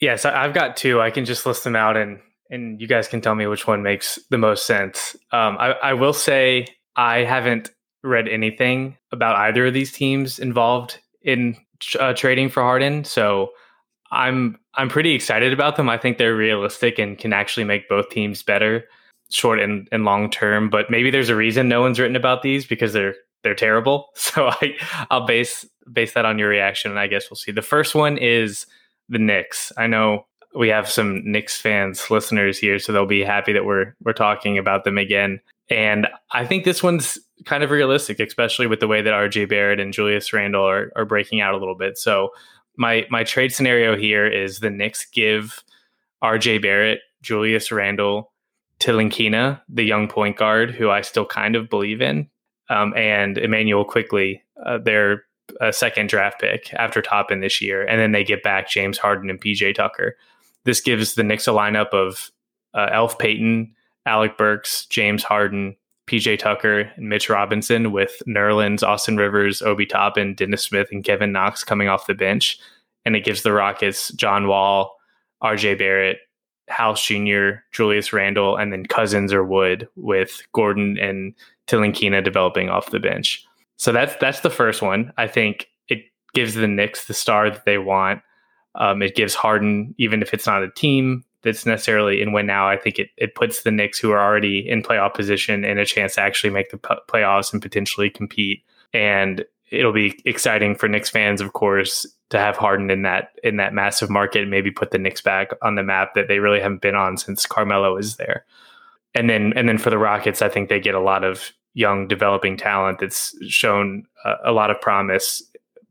Yes, 0.00 0.24
I've 0.24 0.54
got 0.54 0.76
two. 0.76 1.00
I 1.00 1.10
can 1.10 1.24
just 1.24 1.46
list 1.46 1.64
them 1.64 1.76
out 1.76 1.96
and 1.96 2.20
and 2.48 2.80
you 2.80 2.86
guys 2.86 3.08
can 3.08 3.20
tell 3.20 3.34
me 3.34 3.46
which 3.48 3.66
one 3.66 3.82
makes 3.82 4.20
the 4.30 4.38
most 4.38 4.66
sense. 4.66 5.16
Um, 5.32 5.56
I, 5.58 5.72
I 5.82 5.92
will 5.94 6.12
say 6.12 6.66
I 6.94 7.24
haven't 7.24 7.70
read 8.04 8.28
anything 8.28 8.96
about 9.10 9.34
either 9.34 9.66
of 9.66 9.74
these 9.74 9.90
teams 9.90 10.38
involved 10.38 11.00
in 11.22 11.56
uh, 11.98 12.12
trading 12.12 12.48
for 12.48 12.62
Harden, 12.62 13.02
so 13.02 13.50
I'm 14.10 14.58
I'm 14.74 14.88
pretty 14.88 15.14
excited 15.14 15.52
about 15.52 15.76
them. 15.76 15.88
I 15.88 15.98
think 15.98 16.18
they're 16.18 16.36
realistic 16.36 16.98
and 16.98 17.18
can 17.18 17.32
actually 17.32 17.64
make 17.64 17.88
both 17.88 18.10
teams 18.10 18.42
better, 18.42 18.84
short 19.30 19.60
and, 19.60 19.88
and 19.90 20.04
long 20.04 20.30
term. 20.30 20.70
But 20.70 20.90
maybe 20.90 21.10
there's 21.10 21.28
a 21.28 21.36
reason 21.36 21.68
no 21.68 21.80
one's 21.80 21.98
written 21.98 22.16
about 22.16 22.42
these 22.42 22.66
because 22.66 22.92
they're 22.92 23.14
they're 23.42 23.54
terrible. 23.54 24.08
So 24.16 24.48
I 24.48 24.76
I'll 25.10 25.26
base 25.26 25.66
base 25.92 26.14
that 26.14 26.24
on 26.24 26.38
your 26.38 26.48
reaction, 26.48 26.90
and 26.90 27.00
I 27.00 27.06
guess 27.06 27.30
we'll 27.30 27.36
see. 27.36 27.52
The 27.52 27.62
first 27.62 27.94
one 27.94 28.18
is 28.18 28.66
the 29.08 29.18
Knicks. 29.18 29.72
I 29.76 29.86
know 29.86 30.26
we 30.54 30.68
have 30.68 30.88
some 30.88 31.22
Knicks 31.24 31.60
fans 31.60 32.10
listeners 32.10 32.58
here, 32.58 32.78
so 32.78 32.92
they'll 32.92 33.06
be 33.06 33.24
happy 33.24 33.52
that 33.52 33.64
we're 33.64 33.94
we're 34.04 34.12
talking 34.12 34.58
about 34.58 34.84
them 34.84 34.98
again. 34.98 35.40
And 35.68 36.06
I 36.32 36.46
think 36.46 36.64
this 36.64 36.82
one's 36.82 37.18
kind 37.44 37.62
of 37.62 37.70
realistic, 37.70 38.20
especially 38.20 38.66
with 38.66 38.80
the 38.80 38.88
way 38.88 39.02
that 39.02 39.12
RJ 39.12 39.48
Barrett 39.48 39.80
and 39.80 39.92
Julius 39.92 40.32
Randle 40.32 40.64
are, 40.64 40.92
are 40.96 41.04
breaking 41.04 41.40
out 41.40 41.54
a 41.54 41.58
little 41.58 41.74
bit. 41.74 41.98
So 41.98 42.30
my 42.76 43.06
my 43.10 43.24
trade 43.24 43.52
scenario 43.52 43.96
here 43.96 44.26
is 44.26 44.60
the 44.60 44.70
Knicks 44.70 45.06
give 45.06 45.62
RJ 46.22 46.62
Barrett, 46.62 47.00
Julius 47.22 47.72
Randle, 47.72 48.32
Ntilikina, 48.80 49.60
the 49.68 49.84
young 49.84 50.08
point 50.08 50.36
guard 50.36 50.70
who 50.70 50.90
I 50.90 51.00
still 51.00 51.26
kind 51.26 51.56
of 51.56 51.70
believe 51.70 52.00
in, 52.00 52.28
um, 52.68 52.94
and 52.96 53.38
Immanuel 53.38 53.84
Quickley 53.84 54.42
uh, 54.64 54.78
their 54.78 55.24
uh, 55.60 55.72
second 55.72 56.08
draft 56.08 56.40
pick 56.40 56.72
after 56.74 57.02
Toppin 57.02 57.40
this 57.40 57.60
year, 57.60 57.84
and 57.84 58.00
then 58.00 58.12
they 58.12 58.24
get 58.24 58.42
back 58.42 58.68
James 58.68 58.98
Harden 58.98 59.30
and 59.30 59.40
PJ 59.40 59.74
Tucker. 59.74 60.16
This 60.64 60.80
gives 60.80 61.14
the 61.14 61.22
Knicks 61.22 61.46
a 61.46 61.52
lineup 61.52 61.90
of 61.90 62.30
uh, 62.74 62.88
Elf 62.92 63.18
Payton, 63.18 63.72
Alec 64.04 64.36
Burks, 64.36 64.86
James 64.86 65.22
Harden, 65.22 65.76
PJ 66.06 66.38
Tucker 66.38 66.92
and 66.96 67.08
Mitch 67.08 67.28
Robinson 67.28 67.92
with 67.92 68.22
Nerlens, 68.26 68.82
Austin 68.82 69.16
Rivers, 69.16 69.62
Obi 69.62 69.86
Toppin, 69.86 70.34
Dennis 70.34 70.62
Smith, 70.62 70.88
and 70.92 71.04
Kevin 71.04 71.32
Knox 71.32 71.64
coming 71.64 71.88
off 71.88 72.06
the 72.06 72.14
bench. 72.14 72.58
And 73.04 73.16
it 73.16 73.24
gives 73.24 73.42
the 73.42 73.52
Rockets 73.52 74.10
John 74.12 74.46
Wall, 74.46 74.96
RJ 75.42 75.78
Barrett, 75.78 76.18
House 76.68 77.04
Jr., 77.04 77.60
Julius 77.72 78.12
Randle, 78.12 78.56
and 78.56 78.72
then 78.72 78.86
Cousins 78.86 79.32
or 79.32 79.44
Wood 79.44 79.88
with 79.96 80.42
Gordon 80.52 80.98
and 80.98 81.34
Ntilikina 81.68 82.22
developing 82.24 82.68
off 82.68 82.90
the 82.90 83.00
bench. 83.00 83.44
So 83.76 83.92
that's 83.92 84.16
that's 84.20 84.40
the 84.40 84.50
first 84.50 84.82
one. 84.82 85.12
I 85.16 85.26
think 85.26 85.68
it 85.88 86.04
gives 86.34 86.54
the 86.54 86.66
Knicks 86.66 87.06
the 87.06 87.14
star 87.14 87.50
that 87.50 87.64
they 87.64 87.78
want. 87.78 88.22
Um, 88.74 89.02
it 89.02 89.14
gives 89.14 89.34
Harden, 89.34 89.94
even 89.98 90.22
if 90.22 90.34
it's 90.34 90.46
not 90.46 90.62
a 90.62 90.70
team 90.70 91.24
that's 91.42 91.66
necessarily 91.66 92.22
in 92.22 92.32
win 92.32 92.46
now, 92.46 92.68
I 92.68 92.76
think 92.76 92.98
it, 92.98 93.10
it 93.16 93.34
puts 93.34 93.62
the 93.62 93.70
Knicks, 93.70 93.98
who 93.98 94.10
are 94.10 94.20
already 94.20 94.68
in 94.68 94.82
playoff 94.82 95.14
position, 95.14 95.64
in 95.64 95.78
a 95.78 95.84
chance 95.84 96.14
to 96.16 96.20
actually 96.20 96.50
make 96.50 96.70
the 96.70 96.78
playoffs 96.78 97.52
and 97.52 97.62
potentially 97.62 98.10
compete. 98.10 98.62
And 98.92 99.44
it'll 99.70 99.92
be 99.92 100.20
exciting 100.24 100.74
for 100.74 100.88
Knicks 100.88 101.10
fans, 101.10 101.40
of 101.40 101.52
course, 101.52 102.06
to 102.30 102.38
have 102.38 102.56
Harden 102.56 102.90
in 102.90 103.02
that 103.02 103.30
in 103.44 103.56
that 103.56 103.72
massive 103.72 104.10
market 104.10 104.42
and 104.42 104.50
maybe 104.50 104.70
put 104.70 104.90
the 104.90 104.98
Knicks 104.98 105.20
back 105.20 105.50
on 105.62 105.74
the 105.74 105.82
map 105.82 106.14
that 106.14 106.28
they 106.28 106.38
really 106.38 106.60
haven't 106.60 106.82
been 106.82 106.94
on 106.94 107.16
since 107.16 107.46
Carmelo 107.46 107.96
is 107.96 108.16
there. 108.16 108.44
And 109.14 109.30
then 109.30 109.52
and 109.56 109.68
then 109.68 109.78
for 109.78 109.90
the 109.90 109.98
Rockets, 109.98 110.42
I 110.42 110.48
think 110.48 110.68
they 110.68 110.80
get 110.80 110.94
a 110.94 111.00
lot 111.00 111.24
of 111.24 111.52
young 111.74 112.08
developing 112.08 112.56
talent 112.56 112.98
that's 113.00 113.36
shown 113.48 114.04
a, 114.24 114.34
a 114.46 114.52
lot 114.52 114.70
of 114.70 114.80
promise 114.80 115.42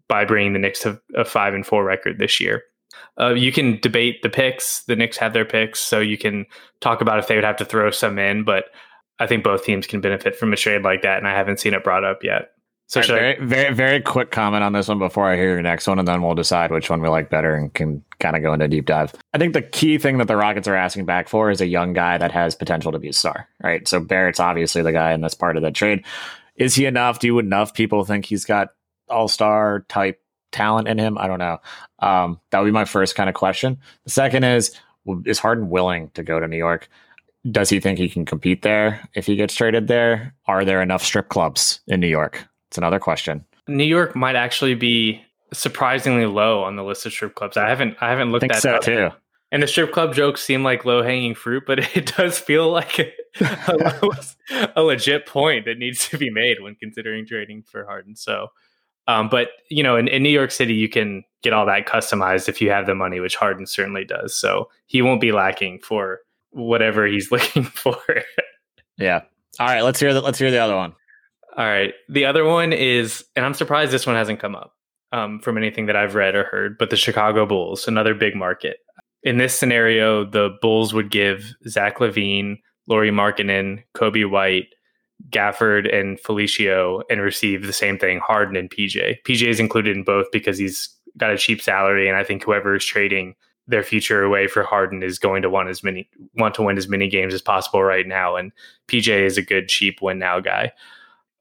by 0.08 0.26
bringing 0.26 0.54
the 0.54 0.60
Knicks 0.60 0.82
to 0.82 1.00
a 1.16 1.26
five 1.26 1.54
and 1.54 1.66
four 1.66 1.84
record 1.84 2.20
this 2.20 2.40
year. 2.40 2.64
Uh, 3.20 3.34
you 3.34 3.52
can 3.52 3.80
debate 3.80 4.22
the 4.22 4.30
picks. 4.30 4.84
The 4.84 4.96
Knicks 4.96 5.18
have 5.18 5.34
their 5.34 5.46
picks, 5.46 5.80
so 5.80 6.00
you 6.00 6.18
can 6.18 6.46
talk 6.82 7.02
about 7.02 7.20
if 7.20 7.28
they 7.28 7.36
would 7.36 7.44
have 7.44 7.58
to 7.58 7.66
throw 7.66 7.90
some 7.92 8.20
in. 8.20 8.44
But 8.44 8.66
I 9.20 9.28
think 9.28 9.44
both 9.44 9.64
teams 9.64 9.88
can 9.88 10.02
benefit 10.02 10.36
from 10.36 10.52
a 10.54 10.58
trade 10.58 10.84
like 10.84 11.02
that, 11.04 11.18
and 11.18 11.28
I 11.28 11.32
haven't 11.32 11.60
seen 11.60 11.74
it 11.74 11.84
brought 11.84 12.04
up 12.04 12.24
yet. 12.24 12.52
So 12.88 13.00
right, 13.00 13.08
very, 13.08 13.38
I- 13.38 13.44
very, 13.44 13.74
very 13.74 14.02
quick 14.02 14.30
comment 14.30 14.64
on 14.64 14.74
this 14.74 14.88
one 14.88 15.00
before 15.00 15.28
I 15.28 15.36
hear 15.38 15.54
your 15.54 15.62
next 15.62 15.88
one, 15.88 15.98
and 15.98 16.08
then 16.08 16.22
we'll 16.22 16.36
decide 16.36 16.72
which 16.72 16.90
one 16.90 17.02
we 17.02 17.10
like 17.10 17.32
better 17.32 17.56
and 17.56 17.74
can 17.74 18.04
kind 18.20 18.36
of 18.36 18.44
go 18.44 18.54
into 18.54 18.66
a 18.66 18.68
deep 18.68 18.86
dive. 18.86 19.14
I 19.34 19.40
think 19.40 19.54
the 19.54 19.64
key 19.64 19.98
thing 19.98 20.20
that 20.20 20.28
the 20.28 20.36
Rockets 20.36 20.68
are 20.68 20.76
asking 20.76 21.06
back 21.06 21.28
for 21.28 21.50
is 21.50 21.62
a 21.62 21.68
young 21.68 21.94
guy 21.94 22.18
that 22.20 22.32
has 22.32 22.54
potential 22.54 22.92
to 22.92 23.00
be 23.00 23.10
a 23.10 23.14
star, 23.14 23.48
right? 23.64 23.88
So 23.88 24.00
Barrett's 24.00 24.40
obviously 24.40 24.84
the 24.84 24.92
guy 24.92 25.14
in 25.14 25.22
this 25.22 25.34
part 25.34 25.58
of 25.58 25.64
the 25.64 25.72
trade. 25.72 26.06
Is 26.58 26.76
he 26.76 26.86
enough? 26.86 27.20
Do 27.20 27.40
enough 27.40 27.74
people 27.74 28.06
think 28.06 28.26
he's 28.26 28.46
got 28.46 28.70
all 29.10 29.28
star 29.28 29.86
type 29.90 30.22
talent 30.56 30.88
in 30.88 30.98
him? 30.98 31.18
I 31.18 31.28
don't 31.28 31.40
know. 31.40 31.60
Um, 32.00 32.40
that 32.50 32.60
would 32.60 32.66
be 32.66 32.72
my 32.72 32.86
first 32.86 33.16
kind 33.16 33.30
of 33.30 33.36
question. 33.36 33.78
The 34.06 34.12
second 34.12 34.44
is, 34.44 34.72
is 35.26 35.40
Harden 35.40 35.70
willing 35.70 36.10
to 36.16 36.24
go 36.24 36.40
to 36.40 36.48
New 36.48 36.58
York? 36.58 36.90
Does 37.52 37.70
he 37.70 37.80
think 37.80 38.00
he 38.00 38.10
can 38.10 38.26
compete 38.26 38.64
there 38.64 39.08
if 39.14 39.26
he 39.28 39.36
gets 39.36 39.54
traded 39.54 39.88
there? 39.88 40.34
Are 40.48 40.66
there 40.66 40.82
enough 40.82 41.04
strip 41.04 41.30
clubs 41.30 41.82
in 41.88 42.00
New 42.00 42.08
York? 42.08 42.44
It's 42.70 42.78
another 42.78 43.00
question. 43.00 43.46
New 43.68 43.84
York 43.84 44.16
might 44.16 44.36
actually 44.36 44.76
be 44.76 45.22
surprisingly 45.54 46.26
low 46.26 46.64
on 46.64 46.76
the 46.76 46.84
list 46.84 47.06
of 47.06 47.12
strip 47.12 47.36
clubs. 47.36 47.58
I 47.58 47.70
haven't 47.70 47.98
I 48.02 48.10
haven't 48.10 48.32
looked 48.32 48.46
I 48.46 48.56
at 48.56 48.62
so 48.62 48.76
up. 48.76 48.82
too. 48.82 49.10
And 49.52 49.62
the 49.64 49.68
strip 49.68 49.92
club 49.92 50.14
jokes 50.14 50.42
seem 50.42 50.64
like 50.64 50.86
low 50.86 51.04
hanging 51.04 51.36
fruit, 51.36 51.64
but 51.66 51.80
it 51.96 52.14
does 52.18 52.38
feel 52.38 52.72
like 52.72 53.00
a, 53.00 53.12
a, 53.42 54.72
a, 54.76 54.84
legit 54.84 55.26
point 55.26 55.66
that 55.66 55.78
needs 55.78 56.10
to 56.10 56.18
be 56.18 56.30
made 56.30 56.62
when 56.62 56.76
considering 56.76 57.26
trading 57.26 57.64
for 57.64 57.86
Harden. 57.86 58.16
So, 58.16 58.48
um, 59.08 59.30
but 59.30 59.50
you 59.70 59.84
know, 59.84 59.96
in, 59.96 60.08
in 60.08 60.24
New 60.24 60.30
York 60.30 60.52
City, 60.52 60.74
you 60.74 60.90
can 60.90 61.24
get 61.44 61.54
all 61.54 61.66
that 61.66 61.86
customized 61.86 62.50
if 62.50 62.62
you 62.62 62.72
have 62.72 62.86
the 62.86 62.96
money, 62.96 63.20
which 63.20 63.36
Harden 63.36 63.66
certainly 63.66 64.04
does. 64.04 64.34
So 64.34 64.70
he 64.88 65.02
won't 65.02 65.22
be 65.22 65.32
lacking 65.32 65.80
for 65.80 66.20
whatever 66.52 67.06
he's 67.06 67.32
looking 67.32 67.64
for. 67.64 67.98
yeah. 68.98 69.22
All 69.60 69.68
right. 69.68 69.82
Let's 69.82 70.00
hear 70.00 70.14
the 70.14 70.22
let's 70.22 70.40
hear 70.40 70.52
the 70.52 70.60
other 70.60 70.76
one. 70.76 70.94
All 71.58 71.66
right. 71.66 71.94
The 72.10 72.26
other 72.26 72.44
one 72.44 72.74
is, 72.74 73.24
and 73.36 73.46
I'm 73.46 73.54
surprised 73.54 73.92
this 73.92 74.06
one 74.06 74.16
hasn't 74.16 74.40
come 74.40 74.56
up 74.56 74.74
um, 75.14 75.40
from 75.40 75.58
anything 75.58 75.86
that 75.86 75.96
I've 75.96 76.16
read 76.16 76.36
or 76.36 76.44
heard, 76.44 76.78
but 76.78 76.90
the 76.90 76.98
Chicago 76.98 77.46
Bulls, 77.46 77.88
another 77.88 78.14
big 78.14 78.36
market. 78.36 78.78
In 79.24 79.38
this 79.38 79.58
scenario, 79.58 80.26
the 80.26 80.58
Bulls 80.62 80.94
would 80.94 81.10
give 81.10 81.54
Zach 81.68 82.00
LaVine, 82.00 82.58
Lauri 82.88 83.10
Markkanen, 83.10 83.84
Coby 83.96 84.30
White, 84.30 84.68
Gafford, 85.30 85.94
and 85.94 86.20
Felicio 86.20 87.02
and 87.10 87.22
receive 87.22 87.66
the 87.66 87.74
same 87.74 87.98
thing, 87.98 88.20
Harden 88.20 88.56
and 88.56 88.70
PJ. 88.70 89.22
PJ 89.24 89.48
is 89.48 89.60
included 89.60 89.96
in 89.96 90.04
both 90.04 90.28
because 90.32 90.58
he's 90.58 90.90
got 91.18 91.32
a 91.32 91.38
cheap 91.38 91.62
salary, 91.62 92.08
and 92.08 92.18
I 92.18 92.24
think 92.24 92.44
whoever 92.44 92.76
is 92.76 92.86
trading 92.86 93.36
their 93.68 93.84
future 93.84 94.22
away 94.22 94.48
for 94.48 94.64
Harden 94.64 95.02
is 95.02 95.18
going 95.18 95.42
to 95.42 95.50
want 95.50 95.70
as 95.70 95.84
many 95.84 96.08
want 96.36 96.54
to 96.56 96.62
win 96.62 96.78
as 96.78 96.88
many 96.88 97.08
games 97.08 97.34
as 97.34 97.42
possible 97.42 97.84
right 97.84 98.08
now. 98.08 98.36
And 98.36 98.52
PJ 98.88 99.08
is 99.08 99.38
a 99.38 99.42
good 99.42 99.68
cheap 99.68 100.02
win 100.02 100.20
now 100.20 100.40
guy. 100.40 100.72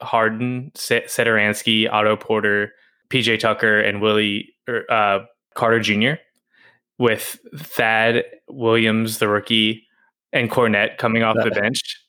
Harden, 0.01 0.73
Satoransky, 0.75 1.91
Otto 1.91 2.17
Porter, 2.17 2.73
PJ 3.11 3.39
Tucker, 3.41 3.81
and 3.81 4.01
Willie 4.01 4.55
er, 4.69 4.85
uh, 4.91 5.21
Carter 5.55 5.81
Jr. 5.81 6.21
with 6.99 7.39
Thad 7.57 8.25
Williams, 8.49 9.19
the 9.19 9.29
rookie, 9.29 9.87
and 10.33 10.51
Kornet 10.51 10.99
coming 10.99 11.23
off 11.23 11.37
the 11.43 11.51
bench. 11.51 12.04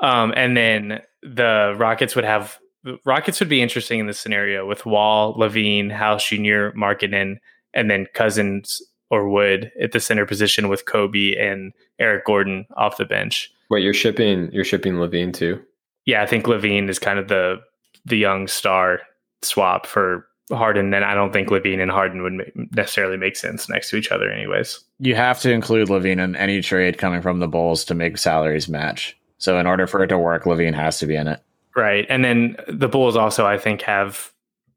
Um, 0.00 0.32
and 0.36 0.56
then 0.56 1.00
the 1.22 1.74
Rockets 1.76 2.14
would 2.14 2.24
have 2.24 2.58
Rockets 3.04 3.40
would 3.40 3.48
be 3.48 3.60
interesting 3.60 3.98
in 3.98 4.06
this 4.06 4.18
scenario 4.18 4.66
with 4.66 4.86
Wall, 4.86 5.34
LaVine, 5.34 5.90
House 5.90 6.26
Jr., 6.26 6.70
Markkanen, 6.76 7.38
and 7.74 7.90
then 7.90 8.06
Cousins 8.14 8.80
or 9.10 9.28
Wood 9.28 9.72
at 9.80 9.92
the 9.92 10.00
center 10.00 10.24
position 10.24 10.68
with 10.68 10.84
Coby 10.84 11.40
and 11.40 11.72
Eric 11.98 12.24
Gordon 12.24 12.66
off 12.76 12.96
the 12.96 13.04
bench. 13.04 13.52
Wait, 13.70 13.82
you're 13.82 13.94
shipping 13.94 14.50
you're 14.52 14.64
shipping 14.64 14.94
LaVine 14.94 15.34
too? 15.34 15.60
yeah, 16.08 16.22
I 16.22 16.26
think 16.26 16.46
LaVine 16.46 16.88
is 16.88 16.98
kind 16.98 17.18
of 17.18 17.28
the 17.28 17.60
the 18.06 18.16
young 18.16 18.48
star 18.48 19.00
swap 19.42 19.86
for 19.86 20.26
Harden. 20.50 20.94
And 20.94 21.04
I 21.04 21.14
don't 21.14 21.34
think 21.34 21.50
LaVine 21.50 21.82
and 21.82 21.90
Harden 21.90 22.22
would 22.22 22.50
necessarily 22.74 23.18
make 23.18 23.36
sense 23.36 23.68
next 23.68 23.90
to 23.90 23.96
each 23.96 24.10
other, 24.10 24.30
anyways. 24.30 24.80
You 25.00 25.14
have 25.16 25.38
to 25.40 25.52
include 25.52 25.88
LaVine 25.88 26.18
in 26.18 26.34
any 26.34 26.62
trade 26.62 26.96
coming 26.96 27.20
from 27.20 27.40
the 27.40 27.46
Bulls 27.46 27.84
to 27.84 27.94
make 27.94 28.16
salaries 28.16 28.70
match. 28.70 29.18
So 29.38 29.58
in 29.58 29.66
order 29.66 29.86
for 29.86 30.02
it 30.02 30.08
to 30.08 30.18
work, 30.18 30.44
LaVine 30.44 30.74
has 30.74 30.98
to 30.98 31.06
be 31.06 31.16
in 31.16 31.28
it. 31.28 31.40
Right, 31.76 32.06
and 32.08 32.24
then 32.24 32.56
the 32.68 32.88
Bulls 32.88 33.16
also, 33.16 33.46
I 33.46 33.56
think, 33.56 33.82
have 33.82 34.32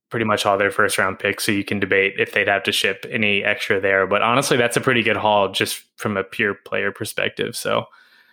pretty 0.10 0.26
much 0.26 0.46
all 0.46 0.58
their 0.58 0.72
first 0.72 0.98
round 0.98 1.20
picks, 1.20 1.46
so 1.46 1.52
you 1.52 1.64
can 1.64 1.80
debate 1.80 2.16
if 2.20 2.34
they'd 2.34 2.48
have 2.48 2.64
to 2.64 2.72
ship 2.72 3.06
any 3.10 3.44
extra 3.44 3.80
there. 3.80 4.06
But 4.06 4.22
honestly, 4.22 4.58
that's 4.58 4.78
a 4.78 4.82
pretty 4.82 5.02
good 5.02 5.18
haul 5.18 5.52
just 5.52 5.84
from 5.96 6.18
a 6.18 6.24
pure 6.24 6.54
player 6.54 6.92
perspective. 6.92 7.56
So 7.56 7.86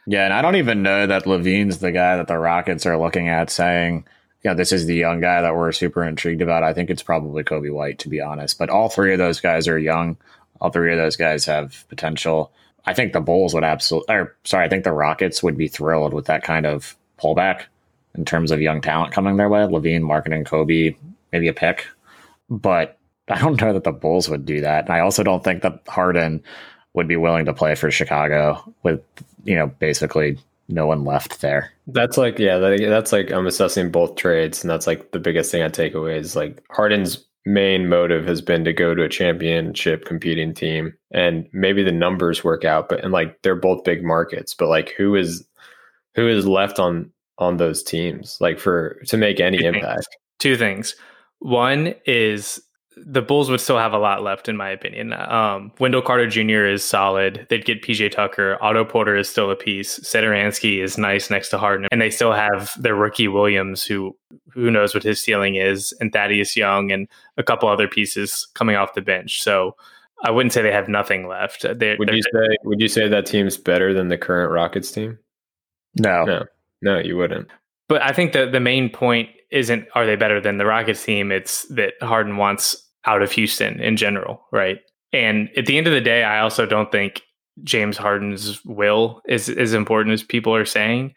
yeah, 0.06 0.24
and 0.24 0.32
I 0.32 0.40
don't 0.40 0.56
even 0.56 0.82
know 0.82 1.06
that 1.06 1.24
LaVine's 1.24 1.78
the 1.78 1.92
guy 1.92 2.16
that 2.16 2.28
the 2.28 2.38
Rockets 2.38 2.86
are 2.86 2.98
looking 2.98 3.28
at 3.28 3.50
saying, 3.50 4.06
you 4.42 4.50
know, 4.50 4.54
this 4.54 4.72
is 4.72 4.86
the 4.86 4.94
young 4.94 5.20
guy 5.20 5.42
that 5.42 5.54
we're 5.54 5.70
super 5.70 6.02
intrigued 6.02 6.40
about. 6.40 6.62
I 6.62 6.72
think 6.72 6.88
it's 6.88 7.02
probably 7.02 7.44
Coby 7.44 7.70
White, 7.72 7.98
to 8.00 8.08
be 8.08 8.20
honest. 8.20 8.58
But 8.58 8.70
all 8.70 8.88
three 8.88 9.12
of 9.12 9.18
those 9.18 9.38
guys 9.38 9.68
are 9.68 9.78
young. 9.78 10.16
All 10.60 10.70
three 10.70 10.92
of 10.92 10.98
those 10.98 11.16
guys 11.16 11.44
have 11.44 11.84
potential. 11.88 12.52
I 12.86 12.94
think 12.94 13.12
the 13.12 13.20
Bulls 13.20 13.54
would 13.54 13.64
absolutely, 13.64 14.14
or 14.14 14.36
sorry, 14.44 14.64
I 14.64 14.68
think 14.68 14.84
the 14.84 14.92
Rockets 14.92 15.42
would 15.42 15.56
be 15.56 15.68
thrilled 15.68 16.14
with 16.14 16.26
that 16.26 16.42
kind 16.42 16.66
of 16.66 16.96
pullback 17.20 17.64
in 18.14 18.24
terms 18.24 18.50
of 18.50 18.60
young 18.60 18.80
talent 18.80 19.12
coming 19.12 19.36
their 19.36 19.48
way. 19.48 19.60
LaVine, 19.60 20.02
Markkanen 20.02 20.46
Coby, 20.46 20.96
maybe 21.32 21.48
a 21.48 21.52
pick. 21.52 21.86
But 22.48 22.98
I 23.28 23.38
don't 23.38 23.60
know 23.60 23.72
that 23.72 23.84
the 23.84 23.92
Bulls 23.92 24.28
would 24.28 24.46
do 24.46 24.60
that. 24.60 24.84
And 24.84 24.94
I 24.94 25.00
also 25.00 25.22
don't 25.22 25.44
think 25.44 25.62
that 25.62 25.82
Harden 25.86 26.42
would 26.94 27.08
be 27.08 27.16
willing 27.16 27.44
to 27.44 27.52
play 27.52 27.74
for 27.74 27.90
Chicago 27.90 28.74
with, 28.82 29.02
you 29.44 29.54
know, 29.54 29.66
basically 29.78 30.38
no 30.68 30.86
one 30.86 31.04
left 31.04 31.40
there. 31.40 31.72
That's 31.86 32.16
like, 32.16 32.38
yeah, 32.38 32.58
that's 32.58 33.12
like 33.12 33.30
I'm 33.30 33.46
assessing 33.46 33.90
both 33.90 34.16
trades, 34.16 34.62
and 34.62 34.70
that's 34.70 34.86
like 34.86 35.12
the 35.12 35.18
biggest 35.18 35.50
thing 35.50 35.62
I 35.62 35.68
take 35.68 35.94
away 35.94 36.18
is 36.18 36.36
like 36.36 36.62
Harden's 36.70 37.24
main 37.46 37.88
motive 37.88 38.26
has 38.26 38.40
been 38.42 38.64
to 38.64 38.72
go 38.72 38.94
to 38.94 39.02
a 39.02 39.08
championship 39.08 40.04
competing 40.04 40.54
team, 40.54 40.94
and 41.12 41.48
maybe 41.52 41.82
the 41.82 41.92
numbers 41.92 42.44
work 42.44 42.64
out, 42.64 42.88
but 42.88 43.02
and 43.02 43.12
like 43.12 43.40
they're 43.42 43.56
both 43.56 43.84
big 43.84 44.04
markets, 44.04 44.54
but 44.54 44.68
like 44.68 44.94
who 44.96 45.14
is 45.14 45.46
who 46.14 46.28
is 46.28 46.46
left 46.46 46.78
on 46.78 47.10
on 47.38 47.56
those 47.56 47.82
teams 47.82 48.36
like 48.40 48.58
for 48.58 49.00
to 49.06 49.16
make 49.16 49.40
any 49.40 49.58
Two 49.58 49.66
impact? 49.66 49.84
Things. 49.84 50.06
Two 50.38 50.56
things. 50.56 50.96
One 51.40 51.94
is 52.04 52.60
the 53.06 53.22
Bulls 53.22 53.50
would 53.50 53.60
still 53.60 53.78
have 53.78 53.92
a 53.92 53.98
lot 53.98 54.22
left, 54.22 54.48
in 54.48 54.56
my 54.56 54.70
opinion. 54.70 55.12
Um, 55.12 55.72
Wendell 55.78 56.02
Carter 56.02 56.26
Jr. 56.26 56.66
is 56.66 56.84
solid. 56.84 57.46
They'd 57.48 57.64
get 57.64 57.82
PJ 57.82 58.10
Tucker. 58.10 58.58
Otto 58.60 58.84
Porter 58.84 59.16
is 59.16 59.28
still 59.28 59.50
a 59.50 59.56
piece. 59.56 59.98
Satoransky 60.00 60.82
is 60.82 60.98
nice 60.98 61.30
next 61.30 61.50
to 61.50 61.58
Harden, 61.58 61.88
and 61.90 62.00
they 62.00 62.10
still 62.10 62.32
have 62.32 62.72
their 62.80 62.94
rookie 62.94 63.28
Williams, 63.28 63.84
who 63.84 64.16
who 64.52 64.70
knows 64.70 64.94
what 64.94 65.02
his 65.02 65.20
ceiling 65.20 65.56
is, 65.56 65.92
and 66.00 66.12
Thaddeus 66.12 66.56
Young, 66.56 66.90
and 66.90 67.08
a 67.36 67.42
couple 67.42 67.68
other 67.68 67.88
pieces 67.88 68.46
coming 68.54 68.76
off 68.76 68.94
the 68.94 69.00
bench. 69.00 69.42
So 69.42 69.76
I 70.24 70.30
wouldn't 70.30 70.52
say 70.52 70.62
they 70.62 70.72
have 70.72 70.88
nothing 70.88 71.28
left. 71.28 71.62
They're, 71.62 71.96
would 71.98 72.10
you 72.10 72.22
say 72.22 72.56
Would 72.64 72.80
you 72.80 72.88
say 72.88 73.08
that 73.08 73.26
team's 73.26 73.56
better 73.56 73.94
than 73.94 74.08
the 74.08 74.18
current 74.18 74.52
Rockets 74.52 74.90
team? 74.90 75.18
No, 75.98 76.24
no, 76.24 76.44
no, 76.82 76.98
you 76.98 77.16
wouldn't. 77.16 77.48
But 77.88 78.02
I 78.02 78.12
think 78.12 78.32
that 78.32 78.52
the 78.52 78.60
main 78.60 78.90
point 78.90 79.30
isn't 79.50 79.86
are 79.94 80.06
they 80.06 80.16
better 80.16 80.40
than 80.40 80.58
the 80.58 80.66
Rockets 80.66 81.04
team? 81.04 81.32
It's 81.32 81.62
that 81.68 81.94
Harden 82.02 82.36
wants 82.36 82.87
out 83.06 83.22
of 83.22 83.32
Houston 83.32 83.80
in 83.80 83.96
general, 83.96 84.42
right? 84.52 84.78
And 85.12 85.48
at 85.56 85.66
the 85.66 85.78
end 85.78 85.86
of 85.86 85.92
the 85.92 86.00
day, 86.00 86.24
I 86.24 86.40
also 86.40 86.66
don't 86.66 86.92
think 86.92 87.22
James 87.64 87.96
Harden's 87.96 88.64
will 88.64 89.22
is 89.26 89.48
as 89.48 89.72
important 89.72 90.12
as 90.12 90.22
people 90.22 90.54
are 90.54 90.64
saying. 90.64 91.14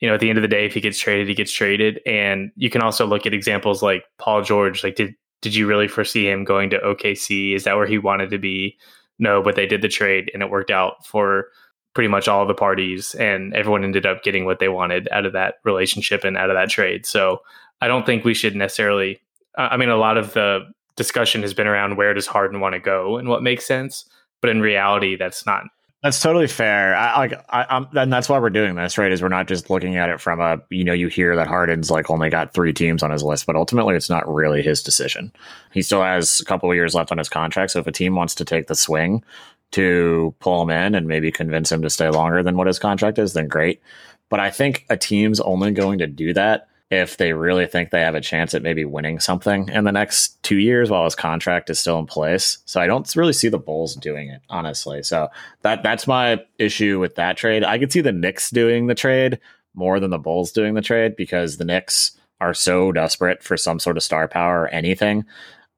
You 0.00 0.08
know, 0.08 0.14
at 0.14 0.20
the 0.20 0.28
end 0.28 0.38
of 0.38 0.42
the 0.42 0.48
day, 0.48 0.66
if 0.66 0.74
he 0.74 0.80
gets 0.80 0.98
traded, 0.98 1.28
he 1.28 1.34
gets 1.34 1.52
traded. 1.52 2.00
And 2.06 2.50
you 2.56 2.70
can 2.70 2.82
also 2.82 3.06
look 3.06 3.26
at 3.26 3.34
examples 3.34 3.82
like 3.82 4.04
Paul 4.18 4.42
George. 4.42 4.82
Like, 4.82 4.96
did 4.96 5.14
did 5.42 5.54
you 5.54 5.66
really 5.66 5.88
foresee 5.88 6.28
him 6.28 6.44
going 6.44 6.70
to 6.70 6.78
OKC? 6.78 7.54
Is 7.54 7.64
that 7.64 7.76
where 7.76 7.86
he 7.86 7.98
wanted 7.98 8.30
to 8.30 8.38
be? 8.38 8.78
No, 9.18 9.42
but 9.42 9.56
they 9.56 9.66
did 9.66 9.82
the 9.82 9.88
trade 9.88 10.30
and 10.32 10.42
it 10.42 10.50
worked 10.50 10.70
out 10.70 11.04
for 11.06 11.48
pretty 11.94 12.08
much 12.08 12.26
all 12.26 12.46
the 12.46 12.54
parties, 12.54 13.14
and 13.16 13.52
everyone 13.52 13.84
ended 13.84 14.06
up 14.06 14.22
getting 14.22 14.46
what 14.46 14.60
they 14.60 14.68
wanted 14.68 15.08
out 15.12 15.26
of 15.26 15.34
that 15.34 15.56
relationship 15.62 16.24
and 16.24 16.38
out 16.38 16.48
of 16.48 16.56
that 16.56 16.70
trade. 16.70 17.04
So 17.04 17.42
I 17.82 17.88
don't 17.88 18.06
think 18.06 18.24
we 18.24 18.32
should 18.32 18.56
necessarily. 18.56 19.20
I 19.58 19.76
mean, 19.76 19.90
a 19.90 19.96
lot 19.96 20.16
of 20.16 20.32
the 20.32 20.60
discussion 20.96 21.42
has 21.42 21.54
been 21.54 21.66
around 21.66 21.96
where 21.96 22.14
does 22.14 22.26
Harden 22.26 22.60
want 22.60 22.74
to 22.74 22.80
go 22.80 23.16
and 23.16 23.28
what 23.28 23.42
makes 23.42 23.66
sense, 23.66 24.04
but 24.40 24.50
in 24.50 24.60
reality, 24.60 25.16
that's 25.16 25.46
not 25.46 25.64
that's 26.02 26.20
totally 26.20 26.48
fair. 26.48 26.96
I 26.96 27.16
like, 27.16 27.32
I, 27.50 27.64
I'm, 27.70 27.86
and 27.96 28.12
that's 28.12 28.28
why 28.28 28.40
we're 28.40 28.50
doing 28.50 28.74
this, 28.74 28.98
right? 28.98 29.12
Is 29.12 29.22
we're 29.22 29.28
not 29.28 29.46
just 29.46 29.70
looking 29.70 29.96
at 29.96 30.10
it 30.10 30.20
from 30.20 30.40
a, 30.40 30.60
you 30.68 30.82
know, 30.82 30.92
you 30.92 31.06
hear 31.06 31.36
that 31.36 31.46
Harden's 31.46 31.92
like 31.92 32.10
only 32.10 32.28
got 32.28 32.52
three 32.52 32.72
teams 32.72 33.04
on 33.04 33.12
his 33.12 33.22
list, 33.22 33.46
but 33.46 33.54
ultimately 33.54 33.94
it's 33.94 34.10
not 34.10 34.28
really 34.28 34.62
his 34.62 34.82
decision. 34.82 35.32
He 35.72 35.80
still 35.80 36.02
has 36.02 36.40
a 36.40 36.44
couple 36.44 36.68
of 36.68 36.74
years 36.74 36.96
left 36.96 37.12
on 37.12 37.18
his 37.18 37.28
contract. 37.28 37.70
So 37.70 37.78
if 37.78 37.86
a 37.86 37.92
team 37.92 38.16
wants 38.16 38.34
to 38.34 38.44
take 38.44 38.66
the 38.66 38.74
swing 38.74 39.22
to 39.70 40.34
pull 40.40 40.60
him 40.62 40.70
in 40.70 40.96
and 40.96 41.06
maybe 41.06 41.30
convince 41.30 41.70
him 41.70 41.82
to 41.82 41.90
stay 41.90 42.08
longer 42.08 42.42
than 42.42 42.56
what 42.56 42.66
his 42.66 42.80
contract 42.80 43.20
is, 43.20 43.34
then 43.34 43.46
great. 43.46 43.80
But 44.28 44.40
I 44.40 44.50
think 44.50 44.84
a 44.90 44.96
team's 44.96 45.38
only 45.38 45.70
going 45.70 46.00
to 46.00 46.08
do 46.08 46.34
that 46.34 46.66
if 46.92 47.16
they 47.16 47.32
really 47.32 47.64
think 47.66 47.88
they 47.88 48.02
have 48.02 48.14
a 48.14 48.20
chance 48.20 48.52
at 48.52 48.62
maybe 48.62 48.84
winning 48.84 49.18
something 49.18 49.66
in 49.70 49.84
the 49.84 49.92
next 49.92 50.40
two 50.42 50.58
years 50.58 50.90
while 50.90 51.04
his 51.04 51.14
contract 51.14 51.70
is 51.70 51.78
still 51.78 51.98
in 51.98 52.04
place. 52.04 52.58
So 52.66 52.82
I 52.82 52.86
don't 52.86 53.16
really 53.16 53.32
see 53.32 53.48
the 53.48 53.58
Bulls 53.58 53.94
doing 53.96 54.28
it, 54.28 54.42
honestly. 54.50 55.02
So 55.02 55.28
that 55.62 55.82
that's 55.82 56.06
my 56.06 56.44
issue 56.58 57.00
with 57.00 57.14
that 57.14 57.38
trade. 57.38 57.64
I 57.64 57.78
could 57.78 57.90
see 57.90 58.02
the 58.02 58.12
Knicks 58.12 58.50
doing 58.50 58.88
the 58.88 58.94
trade 58.94 59.40
more 59.72 60.00
than 60.00 60.10
the 60.10 60.18
Bulls 60.18 60.52
doing 60.52 60.74
the 60.74 60.82
trade 60.82 61.16
because 61.16 61.56
the 61.56 61.64
Knicks 61.64 62.12
are 62.42 62.52
so 62.52 62.92
desperate 62.92 63.42
for 63.42 63.56
some 63.56 63.78
sort 63.78 63.96
of 63.96 64.02
star 64.02 64.28
power 64.28 64.64
or 64.64 64.68
anything. 64.68 65.24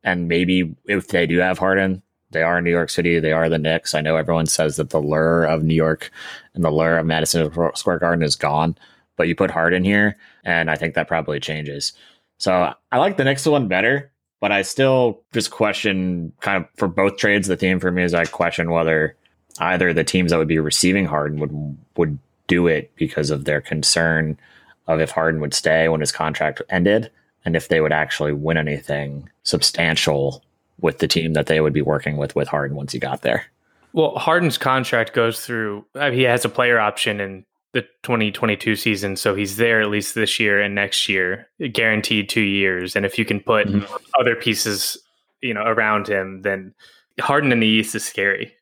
And 0.03 0.27
maybe 0.27 0.75
if 0.87 1.09
they 1.09 1.29
do 1.29 1.39
have 1.39 1.59
Harden, 1.59 2.03
they 2.33 2.43
are 2.43 2.59
in 2.59 2.65
New 2.65 2.73
York 2.73 2.91
City. 2.91 3.21
They 3.21 3.31
are 3.31 3.49
the 3.49 3.61
Knicks. 3.61 3.95
I 3.95 4.01
know 4.01 4.17
everyone 4.17 4.47
says 4.47 4.75
that 4.77 4.91
the 4.91 5.01
lure 5.01 5.45
of 5.45 5.63
New 5.63 5.77
York 5.77 6.11
and 6.55 6.65
the 6.65 6.73
lure 6.73 6.99
of 6.99 7.07
Madison 7.07 7.53
Square 7.77 8.01
Garden 8.01 8.25
is 8.25 8.35
gone 8.35 8.77
but 9.17 9.29
you 9.29 9.35
put 9.35 9.51
Harden 9.51 9.85
here, 9.85 10.17
and 10.45 10.71
I 10.71 10.77
think 10.77 10.95
that 10.95 11.09
probably 11.09 11.41
changes. 11.41 11.93
So 12.39 12.75
I 12.91 12.99
like 12.99 13.17
the 13.17 13.25
next 13.25 13.47
one 13.47 13.69
better, 13.69 14.11
but 14.41 14.53
I 14.53 14.63
still 14.63 15.23
just 15.33 15.51
question 15.51 16.33
kind 16.41 16.65
of 16.65 16.69
for 16.77 16.89
both 16.89 17.17
trades. 17.17 17.49
The 17.49 17.57
theme 17.57 17.81
for 17.81 17.91
me 17.91 18.03
is 18.03 18.15
I 18.15 18.25
question 18.25 18.71
whether 18.71 19.17
either 19.59 19.93
the 19.93 20.05
teams 20.05 20.31
that 20.31 20.39
would 20.39 20.49
be 20.49 20.59
receiving 20.59 21.07
Harden 21.07 21.39
would 21.41 21.79
would 21.97 22.19
do 22.47 22.67
it 22.67 22.95
because 22.97 23.31
of 23.31 23.45
their 23.45 23.61
concern 23.61 24.39
of 24.87 25.01
if 25.01 25.11
Harden 25.11 25.41
would 25.41 25.55
stay 25.55 25.89
when 25.89 26.01
his 26.01 26.13
contract 26.13 26.61
ended, 26.69 27.11
and 27.45 27.57
if 27.57 27.69
they 27.69 27.81
would 27.81 27.93
actually 27.93 28.33
win 28.33 28.59
anything 28.59 29.31
substantial 29.43 30.43
with 30.81 30.99
the 30.99 31.09
team 31.09 31.33
that 31.35 31.47
they 31.47 31.61
would 31.61 31.73
be 31.73 31.81
working 31.81 32.17
with 32.17 32.35
with 32.37 32.49
Harden 32.49 32.77
once 32.77 32.93
he 32.93 32.99
got 32.99 33.23
there. 33.23 33.47
Well, 33.93 34.17
Harden's 34.17 34.59
contract 34.59 35.15
goes 35.15 35.41
through. 35.41 35.87
I 35.95 36.11
mean, 36.11 36.19
he 36.19 36.25
has 36.25 36.45
a 36.45 36.49
player 36.49 36.81
option 36.81 37.21
in 37.21 37.47
the 37.75 37.83
2022 38.05 38.77
season. 38.77 39.17
So 39.17 39.35
he's 39.35 39.57
there 39.57 39.83
at 39.83 39.91
least 39.91 40.15
this 40.15 40.39
year 40.39 40.63
and 40.63 40.75
next 40.75 41.09
year, 41.09 41.49
guaranteed 41.73 42.29
two 42.29 42.41
years. 42.41 42.97
And 42.97 43.05
if 43.05 43.19
you 43.19 43.25
can 43.25 43.41
put 43.41 43.67
mm-hmm. 43.67 43.93
other 44.19 44.37
pieces, 44.37 44.97
you 45.43 45.53
know, 45.53 45.65
around 45.65 46.09
him, 46.09 46.43
then 46.43 46.73
Harden 47.21 47.53
in 47.53 47.59
the 47.59 47.67
East 47.67 47.95
is 47.95 48.05
scary. 48.05 48.55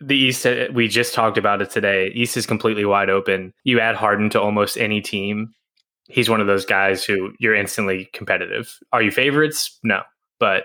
The 0.00 0.16
East, 0.16 0.46
uh, 0.46 0.68
we 0.72 0.88
just 0.88 1.14
talked 1.14 1.36
about 1.36 1.60
it 1.60 1.70
today. 1.70 2.10
East 2.14 2.38
is 2.38 2.46
completely 2.46 2.86
wide 2.86 3.10
open. 3.10 3.52
You 3.64 3.80
add 3.80 3.96
Harden 3.96 4.30
to 4.30 4.40
almost 4.40 4.78
any 4.78 5.02
team. 5.02 5.54
He's 6.08 6.30
one 6.30 6.40
of 6.40 6.46
those 6.46 6.64
guys 6.64 7.04
who 7.04 7.32
you're 7.38 7.54
instantly 7.54 8.08
competitive. 8.14 8.78
Are 8.92 9.02
you 9.02 9.10
favorites? 9.10 9.78
No, 9.82 10.02
but 10.40 10.64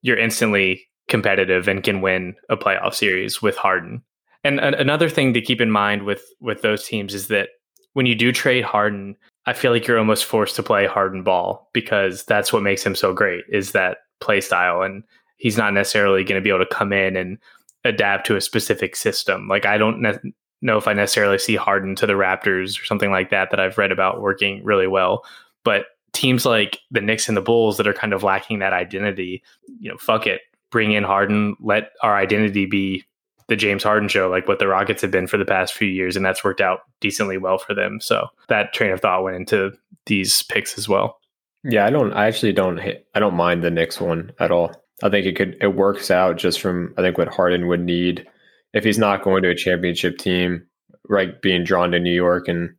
you're 0.00 0.18
instantly 0.18 0.86
competitive 1.08 1.68
and 1.68 1.82
can 1.82 2.00
win 2.00 2.36
a 2.48 2.56
playoff 2.56 2.94
series 2.94 3.42
with 3.42 3.56
Harden. 3.56 4.02
And 4.44 4.60
another 4.60 5.08
thing 5.08 5.32
to 5.32 5.40
keep 5.40 5.60
in 5.60 5.70
mind 5.70 6.02
with 6.02 6.22
with 6.40 6.60
those 6.60 6.86
teams 6.86 7.14
is 7.14 7.28
that 7.28 7.48
when 7.94 8.06
you 8.06 8.14
do 8.14 8.30
trade 8.30 8.64
Harden, 8.64 9.16
I 9.46 9.54
feel 9.54 9.72
like 9.72 9.86
you're 9.86 9.98
almost 9.98 10.26
forced 10.26 10.56
to 10.56 10.62
play 10.62 10.86
Harden 10.86 11.22
ball 11.22 11.70
because 11.72 12.24
that's 12.24 12.52
what 12.52 12.62
makes 12.62 12.84
him 12.84 12.94
so 12.94 13.14
great 13.14 13.44
is 13.48 13.72
that 13.72 13.98
play 14.20 14.40
style, 14.40 14.82
and 14.82 15.02
he's 15.38 15.56
not 15.56 15.72
necessarily 15.72 16.24
going 16.24 16.40
to 16.40 16.44
be 16.44 16.50
able 16.50 16.64
to 16.64 16.74
come 16.74 16.92
in 16.92 17.16
and 17.16 17.38
adapt 17.84 18.26
to 18.26 18.36
a 18.36 18.40
specific 18.40 18.96
system. 18.96 19.48
Like 19.48 19.64
I 19.64 19.78
don't 19.78 20.02
ne- 20.02 20.32
know 20.60 20.76
if 20.76 20.88
I 20.88 20.92
necessarily 20.92 21.38
see 21.38 21.56
Harden 21.56 21.94
to 21.96 22.06
the 22.06 22.14
Raptors 22.14 22.80
or 22.80 22.84
something 22.84 23.10
like 23.10 23.30
that 23.30 23.50
that 23.50 23.60
I've 23.60 23.78
read 23.78 23.92
about 23.92 24.20
working 24.20 24.62
really 24.64 24.86
well, 24.86 25.24
but 25.64 25.86
teams 26.12 26.44
like 26.46 26.78
the 26.90 27.00
Knicks 27.00 27.28
and 27.28 27.36
the 27.36 27.42
Bulls 27.42 27.76
that 27.76 27.86
are 27.86 27.94
kind 27.94 28.12
of 28.12 28.22
lacking 28.22 28.60
that 28.60 28.72
identity, 28.72 29.42
you 29.80 29.90
know, 29.90 29.98
fuck 29.98 30.26
it, 30.26 30.42
bring 30.70 30.92
in 30.92 31.04
Harden, 31.04 31.56
let 31.60 31.90
our 32.02 32.16
identity 32.16 32.66
be 32.66 33.04
the 33.48 33.56
James 33.56 33.82
Harden 33.82 34.08
show, 34.08 34.28
like 34.28 34.48
what 34.48 34.58
the 34.58 34.68
Rockets 34.68 35.02
have 35.02 35.10
been 35.10 35.26
for 35.26 35.36
the 35.36 35.44
past 35.44 35.74
few 35.74 35.88
years, 35.88 36.16
and 36.16 36.24
that's 36.24 36.44
worked 36.44 36.60
out 36.60 36.80
decently 37.00 37.38
well 37.38 37.58
for 37.58 37.74
them. 37.74 38.00
So 38.00 38.28
that 38.48 38.72
train 38.72 38.90
of 38.90 39.00
thought 39.00 39.24
went 39.24 39.36
into 39.36 39.72
these 40.06 40.42
picks 40.44 40.78
as 40.78 40.88
well. 40.88 41.18
Yeah, 41.62 41.86
I 41.86 41.90
don't. 41.90 42.12
I 42.12 42.26
actually 42.26 42.52
don't. 42.52 42.78
I 42.78 43.20
don't 43.20 43.34
mind 43.34 43.62
the 43.62 43.70
Knicks 43.70 44.00
one 44.00 44.32
at 44.38 44.50
all. 44.50 44.74
I 45.02 45.08
think 45.08 45.26
it 45.26 45.36
could. 45.36 45.56
It 45.60 45.74
works 45.74 46.10
out 46.10 46.36
just 46.36 46.60
from 46.60 46.94
I 46.96 47.02
think 47.02 47.18
what 47.18 47.28
Harden 47.28 47.68
would 47.68 47.80
need 47.80 48.26
if 48.72 48.84
he's 48.84 48.98
not 48.98 49.22
going 49.22 49.42
to 49.42 49.50
a 49.50 49.54
championship 49.54 50.18
team, 50.18 50.66
right? 51.08 51.40
Being 51.40 51.64
drawn 51.64 51.90
to 51.92 52.00
New 52.00 52.12
York, 52.12 52.48
and 52.48 52.74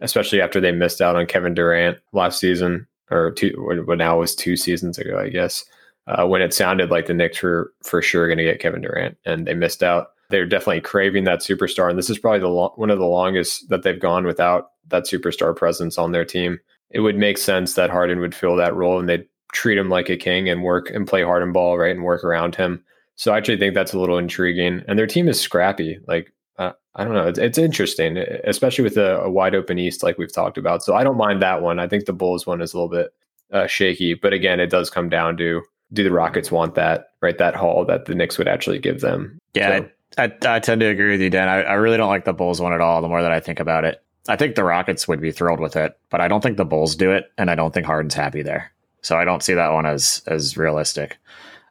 especially 0.00 0.40
after 0.40 0.60
they 0.60 0.72
missed 0.72 1.00
out 1.00 1.16
on 1.16 1.26
Kevin 1.26 1.54
Durant 1.54 1.98
last 2.12 2.38
season, 2.38 2.86
or 3.10 3.32
two, 3.32 3.82
what 3.86 3.98
now 3.98 4.18
was 4.18 4.34
two 4.34 4.56
seasons 4.56 4.98
ago, 4.98 5.18
I 5.18 5.28
guess 5.28 5.64
uh, 6.08 6.26
when 6.26 6.42
it 6.42 6.54
sounded 6.54 6.90
like 6.90 7.06
the 7.06 7.14
Knicks 7.14 7.42
were 7.42 7.72
for 7.82 8.00
sure 8.00 8.26
going 8.26 8.38
to 8.38 8.44
get 8.44 8.60
Kevin 8.60 8.80
Durant, 8.80 9.16
and 9.24 9.46
they 9.46 9.54
missed 9.54 9.82
out. 9.82 10.08
They're 10.30 10.46
definitely 10.46 10.80
craving 10.80 11.24
that 11.24 11.40
superstar, 11.40 11.88
and 11.88 11.98
this 11.98 12.10
is 12.10 12.18
probably 12.18 12.40
the 12.40 12.48
lo- 12.48 12.72
one 12.76 12.90
of 12.90 12.98
the 12.98 13.06
longest 13.06 13.68
that 13.68 13.82
they've 13.82 14.00
gone 14.00 14.24
without 14.24 14.70
that 14.88 15.04
superstar 15.04 15.54
presence 15.54 15.98
on 15.98 16.12
their 16.12 16.24
team. 16.24 16.58
It 16.90 17.00
would 17.00 17.16
make 17.16 17.38
sense 17.38 17.74
that 17.74 17.90
Harden 17.90 18.20
would 18.20 18.34
fill 18.34 18.56
that 18.56 18.74
role, 18.74 18.98
and 18.98 19.08
they'd 19.08 19.26
treat 19.52 19.78
him 19.78 19.88
like 19.88 20.08
a 20.08 20.16
king 20.16 20.48
and 20.48 20.62
work 20.62 20.90
and 20.90 21.06
play 21.06 21.22
Harden 21.22 21.52
ball 21.52 21.78
right 21.78 21.94
and 21.94 22.04
work 22.04 22.24
around 22.24 22.54
him. 22.54 22.84
So 23.16 23.32
I 23.32 23.38
actually 23.38 23.58
think 23.58 23.74
that's 23.74 23.92
a 23.92 23.98
little 23.98 24.18
intriguing, 24.18 24.82
and 24.88 24.98
their 24.98 25.06
team 25.06 25.28
is 25.28 25.40
scrappy. 25.40 25.98
Like 26.06 26.32
uh, 26.58 26.72
I 26.94 27.04
don't 27.04 27.14
know, 27.14 27.28
it's, 27.28 27.38
it's 27.38 27.58
interesting, 27.58 28.18
especially 28.18 28.84
with 28.84 28.96
a, 28.96 29.20
a, 29.20 29.30
wide 29.30 29.54
open 29.54 29.78
East 29.78 30.02
like 30.02 30.18
we've 30.18 30.32
talked 30.32 30.58
about. 30.58 30.82
So 30.82 30.94
I 30.94 31.04
don't 31.04 31.16
mind 31.16 31.40
that 31.40 31.62
one. 31.62 31.78
I 31.78 31.86
think 31.86 32.06
the 32.06 32.12
Bulls 32.12 32.46
one 32.46 32.60
is 32.60 32.74
a 32.74 32.76
little 32.76 32.88
bit 32.88 33.14
uh, 33.52 33.66
shaky, 33.66 34.14
but 34.14 34.32
again, 34.32 34.58
it 34.58 34.70
does 34.70 34.90
come 34.90 35.08
down 35.08 35.36
to 35.36 35.62
do 35.92 36.04
the 36.04 36.12
Rockets 36.12 36.50
want 36.50 36.74
that 36.74 37.10
right 37.20 37.38
that 37.38 37.54
haul 37.54 37.84
that 37.86 38.04
the 38.04 38.14
Knicks 38.14 38.38
would 38.38 38.48
actually 38.48 38.78
give 38.78 39.00
them? 39.00 39.38
Yeah, 39.54 39.78
so. 39.78 39.88
I, 40.18 40.24
I, 40.24 40.56
I, 40.56 40.58
tend 40.60 40.80
to 40.80 40.86
agree 40.86 41.12
with 41.12 41.20
you, 41.20 41.30
Dan. 41.30 41.48
I, 41.48 41.62
I 41.62 41.74
really 41.74 41.96
don't 41.96 42.08
like 42.08 42.24
the 42.24 42.32
Bulls 42.32 42.60
one 42.60 42.72
at 42.72 42.80
all. 42.80 43.00
The 43.02 43.08
more 43.08 43.22
that 43.22 43.32
I 43.32 43.40
think 43.40 43.60
about 43.60 43.84
it, 43.84 44.02
I 44.28 44.36
think 44.36 44.54
the 44.54 44.64
Rockets 44.64 45.08
would 45.08 45.20
be 45.20 45.32
thrilled 45.32 45.60
with 45.60 45.76
it, 45.76 45.96
but 46.10 46.20
I 46.20 46.28
don't 46.28 46.42
think 46.42 46.56
the 46.56 46.64
Bulls 46.64 46.96
do 46.96 47.12
it, 47.12 47.32
and 47.38 47.50
I 47.50 47.54
don't 47.54 47.72
think 47.72 47.86
Harden's 47.86 48.14
happy 48.14 48.42
there. 48.42 48.72
So 49.00 49.16
I 49.16 49.24
don't 49.24 49.42
see 49.42 49.54
that 49.54 49.72
one 49.72 49.86
as 49.86 50.22
as 50.26 50.56
realistic. 50.56 51.18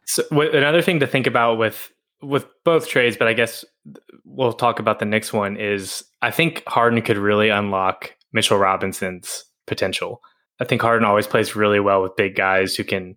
So 0.06 0.24
another 0.30 0.82
thing 0.82 1.00
to 1.00 1.06
think 1.06 1.26
about 1.26 1.58
with 1.58 1.92
with 2.20 2.46
both 2.64 2.88
trades, 2.88 3.16
but 3.16 3.28
I 3.28 3.32
guess 3.32 3.64
we'll 4.24 4.52
talk 4.52 4.78
about 4.78 4.98
the 4.98 5.04
Knicks 5.04 5.32
one 5.32 5.56
is 5.56 6.04
I 6.22 6.30
think 6.30 6.64
Harden 6.66 7.00
could 7.02 7.18
really 7.18 7.50
unlock 7.50 8.14
Mitchell 8.32 8.58
Robinson's 8.58 9.44
potential. 9.66 10.20
I 10.60 10.64
think 10.64 10.82
Harden 10.82 11.06
always 11.06 11.26
plays 11.26 11.54
really 11.54 11.80
well 11.80 12.02
with 12.02 12.16
big 12.16 12.34
guys 12.34 12.74
who 12.74 12.82
can 12.82 13.16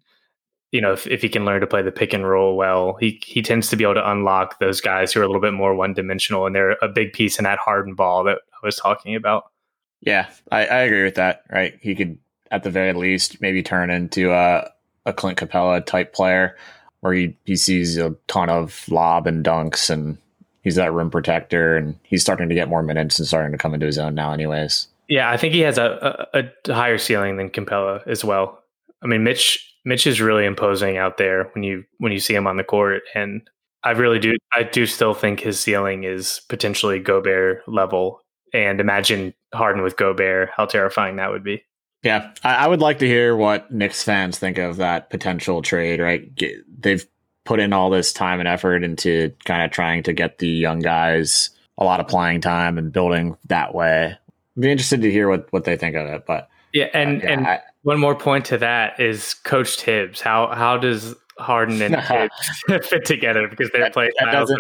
you 0.72 0.80
know, 0.80 0.94
if, 0.94 1.06
if 1.08 1.22
he 1.22 1.30
can 1.30 1.44
learn 1.44 1.62
to 1.62 1.68
play 1.68 1.82
the 1.82 1.92
pick 1.92 2.14
and 2.14 2.28
roll 2.28 2.56
well, 2.56 2.96
he 3.00 3.20
he 3.24 3.42
tends 3.42 3.70
to 3.70 3.76
be 3.76 3.84
able 3.84 3.96
to 3.96 4.12
unlock 4.12 4.60
those 4.60 4.82
guys 4.82 5.12
who 5.12 5.20
are 5.20 5.24
a 5.24 5.28
little 5.28 5.42
bit 5.42 5.54
more 5.54 5.76
one 5.76 5.94
dimensional, 5.94 6.46
and 6.46 6.56
they're 6.56 6.78
a 6.82 6.88
big 6.88 7.14
piece 7.14 7.38
in 7.38 7.44
that 7.44 7.60
Harden 7.60 7.94
ball 7.94 8.24
that 8.24 8.40
I 8.54 8.66
was 8.66 8.78
talking 8.78 9.16
about. 9.16 9.52
Yeah, 10.00 10.30
I, 10.52 10.66
I 10.66 10.78
agree 10.80 11.04
with 11.04 11.16
that. 11.16 11.44
Right, 11.52 11.78
he 11.82 11.94
could 11.94 12.18
at 12.52 12.64
the 12.64 12.70
very 12.70 12.94
least 12.94 13.42
maybe 13.42 13.62
turn 13.62 13.90
into 13.90 14.32
a 14.32 14.72
a 15.06 15.14
Clint 15.14 15.38
Capela 15.38 15.86
type 15.86 16.14
player, 16.14 16.58
where 17.02 17.14
he 17.14 17.38
he 17.44 17.58
sees 17.58 17.98
a 17.98 18.16
ton 18.28 18.50
of 18.50 18.88
lob 18.90 19.28
and 19.28 19.46
dunks, 19.46 19.90
and 19.90 20.18
he's 20.62 20.76
that 20.76 20.94
rim 20.94 21.12
protector, 21.12 21.76
and 21.76 22.00
he's 22.04 22.22
starting 22.22 22.48
to 22.48 22.56
get 22.56 22.70
more 22.70 22.82
minutes 22.82 23.20
and 23.20 23.28
starting 23.28 23.52
to 23.52 23.58
come 23.58 23.74
into 23.74 23.86
his 23.86 23.98
own 23.98 24.16
now, 24.16 24.32
anyways. 24.32 24.88
Yeah, 25.10 25.30
I 25.30 25.36
think 25.36 25.54
he 25.54 25.60
has 25.62 25.78
a, 25.78 26.30
a, 26.34 26.44
a 26.70 26.74
higher 26.74 26.98
ceiling 26.98 27.36
than 27.36 27.50
Capela 27.50 28.08
as 28.08 28.24
well. 28.24 28.64
I 29.04 29.08
mean, 29.08 29.26
Mitch 29.26 29.71
Mitch 29.84 30.06
is 30.06 30.22
really 30.22 30.46
imposing 30.46 30.98
out 30.98 31.18
there 31.18 31.50
when 31.54 31.64
you 31.64 31.84
when 31.98 32.12
you 32.12 32.20
see 32.20 32.36
him 32.36 32.48
on 32.48 32.58
the 32.58 32.64
court, 32.64 33.04
and 33.16 33.42
I 33.84 33.92
really 33.92 34.20
do 34.20 34.36
I 34.54 34.64
do 34.64 34.86
still 34.86 35.14
think 35.14 35.40
his 35.40 35.60
ceiling 35.60 36.04
is 36.04 36.42
potentially 36.50 37.00
Gobert 37.00 37.68
level. 37.68 38.22
And 38.54 38.82
imagine 38.82 39.34
Harden 39.54 39.82
with 39.82 39.96
Gobert, 39.96 40.50
how 40.56 40.66
terrifying 40.66 41.16
that 41.16 41.32
would 41.32 41.44
be. 41.44 41.64
Yeah, 42.04 42.34
I, 42.44 42.56
I 42.56 42.68
would 42.68 42.82
like 42.82 43.00
to 43.00 43.08
hear 43.08 43.36
what 43.36 43.72
Knicks 43.72 44.04
fans 44.04 44.38
think 44.38 44.58
of 44.58 44.78
that 44.78 45.10
potential 45.10 45.62
trade. 45.62 46.00
Right, 46.00 46.34
get, 46.36 46.56
they've 46.82 47.06
put 47.46 47.60
in 47.60 47.74
all 47.74 47.90
this 47.90 48.14
time 48.14 48.40
and 48.40 48.48
effort 48.48 48.84
into 48.84 49.32
kind 49.46 49.64
of 49.64 49.72
trying 49.72 50.04
to 50.04 50.14
get 50.14 50.40
the 50.40 50.48
young 50.48 50.80
guys 50.80 51.50
a 51.78 51.84
lot 51.84 52.00
of 52.00 52.08
playing 52.08 52.42
time 52.42 52.78
and 52.78 52.92
building 52.92 53.38
that 53.48 53.74
way. 53.74 54.18
I'd 54.58 54.62
be 54.62 54.72
interested 54.72 55.02
to 55.02 55.12
hear 55.12 55.30
what 55.30 55.52
what 55.52 55.64
they 55.64 55.78
think 55.78 55.96
of 55.96 56.08
it, 56.08 56.26
but 56.28 56.50
yeah, 56.74 56.90
and 56.94 57.22
uh, 57.22 57.26
yeah, 57.26 57.32
and 57.32 57.48
I, 57.48 57.62
one 57.84 58.00
more 58.00 58.16
point 58.16 58.46
to 58.46 58.58
that 58.60 59.00
is 59.00 59.34
Coach 59.34 59.80
Thibs. 59.82 60.22
How 60.22 60.48
how 60.54 60.78
does 60.78 61.16
Harden 61.38 61.82
and 61.82 61.96
Thibs 62.68 62.88
fit 62.88 63.06
together 63.06 63.48
because 63.48 63.70
they're 63.72 63.90
playing 63.92 64.12
that 64.20 64.32
doesn't, 64.32 64.60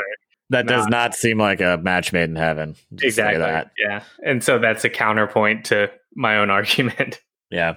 That 0.50 0.68
does 0.68 0.86
not- 0.86 0.92
not 0.92 1.16
seem 1.16 1.38
like 1.40 1.62
a 1.62 1.78
match 1.82 2.12
made 2.14 2.30
in 2.30 2.36
heaven. 2.36 2.76
Exactly. 3.02 3.40
that. 3.40 3.72
Yeah, 3.78 4.04
and 4.26 4.44
so 4.44 4.60
that's 4.60 4.84
a 4.84 4.90
counterpoint 4.90 5.66
to 5.66 5.92
my 6.16 6.38
own 6.38 6.50
argument. 6.50 7.22
Yeah. 7.50 7.76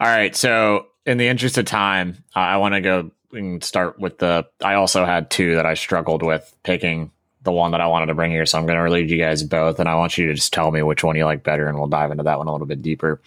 All 0.00 0.08
right. 0.08 0.36
So, 0.36 0.88
in 1.06 1.16
the 1.18 1.28
interest 1.28 1.56
of 1.56 1.64
time, 1.64 2.22
uh, 2.34 2.40
I 2.40 2.56
want 2.58 2.74
to 2.74 2.80
go 2.82 3.10
and 3.32 3.62
start 3.64 3.98
with 3.98 4.18
the. 4.18 4.46
I 4.62 4.74
also 4.74 5.04
had 5.06 5.30
two 5.30 5.54
that 5.56 5.64
I 5.64 5.72
struggled 5.74 6.22
with 6.22 6.54
picking 6.64 7.10
the 7.42 7.52
one 7.52 7.70
that 7.70 7.80
I 7.80 7.86
wanted 7.86 8.06
to 8.06 8.14
bring 8.14 8.30
here. 8.30 8.44
So, 8.44 8.58
I'm 8.58 8.66
going 8.66 8.76
to 8.84 8.90
lead 8.90 9.08
you 9.10 9.16
guys 9.16 9.42
both, 9.42 9.80
and 9.80 9.88
I 9.88 9.94
want 9.94 10.18
you 10.18 10.26
to 10.26 10.34
just 10.34 10.52
tell 10.52 10.70
me 10.70 10.82
which 10.82 11.02
one 11.02 11.16
you 11.16 11.24
like 11.24 11.42
better, 11.44 11.66
and 11.66 11.78
we'll 11.78 11.86
dive 11.86 12.10
into 12.10 12.24
that 12.24 12.36
one 12.36 12.46
a 12.46 12.52
little 12.52 12.66
bit 12.66 12.82
deeper. 12.82 13.22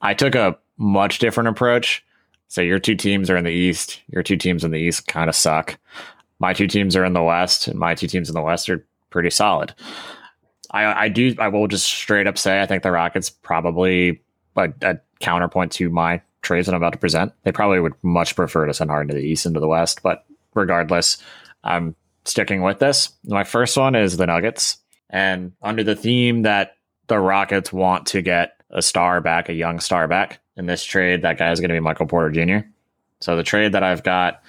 I 0.00 0.14
took 0.14 0.34
a 0.34 0.56
much 0.78 1.18
different 1.18 1.48
approach. 1.48 2.04
So, 2.48 2.62
your 2.62 2.78
two 2.78 2.94
teams 2.94 3.28
are 3.28 3.36
in 3.36 3.44
the 3.44 3.50
East. 3.50 4.00
Your 4.08 4.22
two 4.22 4.36
teams 4.36 4.64
in 4.64 4.70
the 4.70 4.78
East 4.78 5.06
kind 5.06 5.28
of 5.28 5.36
suck. 5.36 5.78
My 6.38 6.54
two 6.54 6.66
teams 6.66 6.96
are 6.96 7.04
in 7.04 7.12
the 7.12 7.22
West, 7.22 7.68
and 7.68 7.78
my 7.78 7.94
two 7.94 8.06
teams 8.06 8.28
in 8.28 8.34
the 8.34 8.42
West 8.42 8.70
are 8.70 8.86
pretty 9.10 9.30
solid. 9.30 9.74
I, 10.70 11.04
I 11.04 11.08
do. 11.08 11.34
I 11.38 11.48
will 11.48 11.66
just 11.66 11.86
straight 11.86 12.26
up 12.26 12.38
say 12.38 12.60
I 12.60 12.66
think 12.66 12.82
the 12.82 12.90
Rockets 12.90 13.30
probably 13.30 14.22
a, 14.56 14.72
a 14.82 14.98
counterpoint 15.20 15.72
to 15.72 15.90
my 15.90 16.22
trades 16.42 16.66
that 16.66 16.74
I'm 16.74 16.82
about 16.82 16.92
to 16.92 16.98
present. 16.98 17.32
They 17.42 17.52
probably 17.52 17.80
would 17.80 17.94
much 18.02 18.36
prefer 18.36 18.66
to 18.66 18.74
send 18.74 18.90
Harden 18.90 19.08
to 19.08 19.20
the 19.20 19.26
East 19.26 19.46
and 19.46 19.54
to 19.54 19.60
the 19.60 19.68
West, 19.68 20.02
but 20.02 20.24
regardless, 20.54 21.18
I'm 21.64 21.96
sticking 22.24 22.62
with 22.62 22.78
this. 22.78 23.10
My 23.24 23.44
first 23.44 23.76
one 23.76 23.94
is 23.94 24.16
the 24.16 24.26
Nuggets, 24.26 24.78
and 25.10 25.52
under 25.62 25.82
the 25.82 25.96
theme 25.96 26.42
that 26.42 26.76
the 27.08 27.18
Rockets 27.18 27.72
want 27.72 28.06
to 28.08 28.22
get 28.22 28.60
a 28.70 28.82
star 28.82 29.20
back, 29.20 29.48
a 29.48 29.54
young 29.54 29.80
star 29.80 30.06
back 30.06 30.40
in 30.58 30.66
this 30.66 30.84
trade, 30.84 31.22
that 31.22 31.38
guy 31.38 31.50
is 31.52 31.60
going 31.60 31.70
to 31.70 31.74
be 31.74 31.80
Michael 31.80 32.06
Porter 32.06 32.30
Jr. 32.30 32.66
So 33.20 33.36
the 33.36 33.42
trade 33.42 33.72
that 33.72 33.82
I've 33.82 34.02
got 34.02 34.42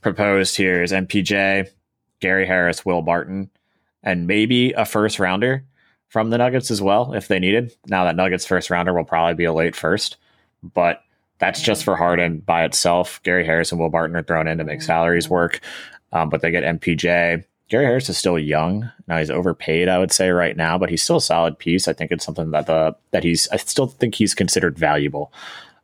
proposed 0.00 0.56
here 0.56 0.82
is 0.82 0.92
MPJ, 0.92 1.68
Gary 2.20 2.46
Harris, 2.46 2.84
Will 2.84 3.02
Barton, 3.02 3.50
and 4.02 4.26
maybe 4.26 4.72
a 4.72 4.84
first 4.84 5.18
rounder 5.18 5.64
from 6.08 6.30
the 6.30 6.38
Nuggets 6.38 6.70
as 6.70 6.80
well 6.80 7.12
if 7.12 7.28
they 7.28 7.38
needed. 7.38 7.72
Now 7.86 8.04
that 8.04 8.16
Nuggets 8.16 8.46
first 8.46 8.70
rounder 8.70 8.94
will 8.94 9.04
probably 9.04 9.34
be 9.34 9.44
a 9.44 9.52
late 9.52 9.76
first, 9.76 10.16
but 10.62 11.02
that's 11.38 11.60
just 11.60 11.84
for 11.84 11.96
Harden 11.96 12.38
by 12.38 12.64
itself. 12.64 13.20
Gary 13.22 13.44
Harris 13.44 13.72
and 13.72 13.80
Will 13.80 13.90
Barton 13.90 14.16
are 14.16 14.22
thrown 14.22 14.48
in 14.48 14.58
to 14.58 14.64
make 14.64 14.82
salaries 14.82 15.28
work, 15.28 15.60
um, 16.12 16.30
but 16.30 16.40
they 16.40 16.50
get 16.50 16.62
MPJ. 16.62 17.44
Gary 17.68 17.84
Harris 17.84 18.08
is 18.08 18.16
still 18.16 18.38
young. 18.38 18.90
Now 19.08 19.18
he's 19.18 19.30
overpaid, 19.30 19.88
I 19.88 19.98
would 19.98 20.12
say, 20.12 20.30
right 20.30 20.56
now, 20.56 20.78
but 20.78 20.88
he's 20.88 21.02
still 21.02 21.16
a 21.16 21.20
solid 21.20 21.58
piece. 21.58 21.88
I 21.88 21.92
think 21.92 22.12
it's 22.12 22.24
something 22.24 22.50
that 22.52 22.66
the 22.66 22.96
that 23.10 23.24
he's. 23.24 23.48
I 23.50 23.56
still 23.56 23.88
think 23.88 24.14
he's 24.14 24.34
considered 24.34 24.78
valuable 24.78 25.32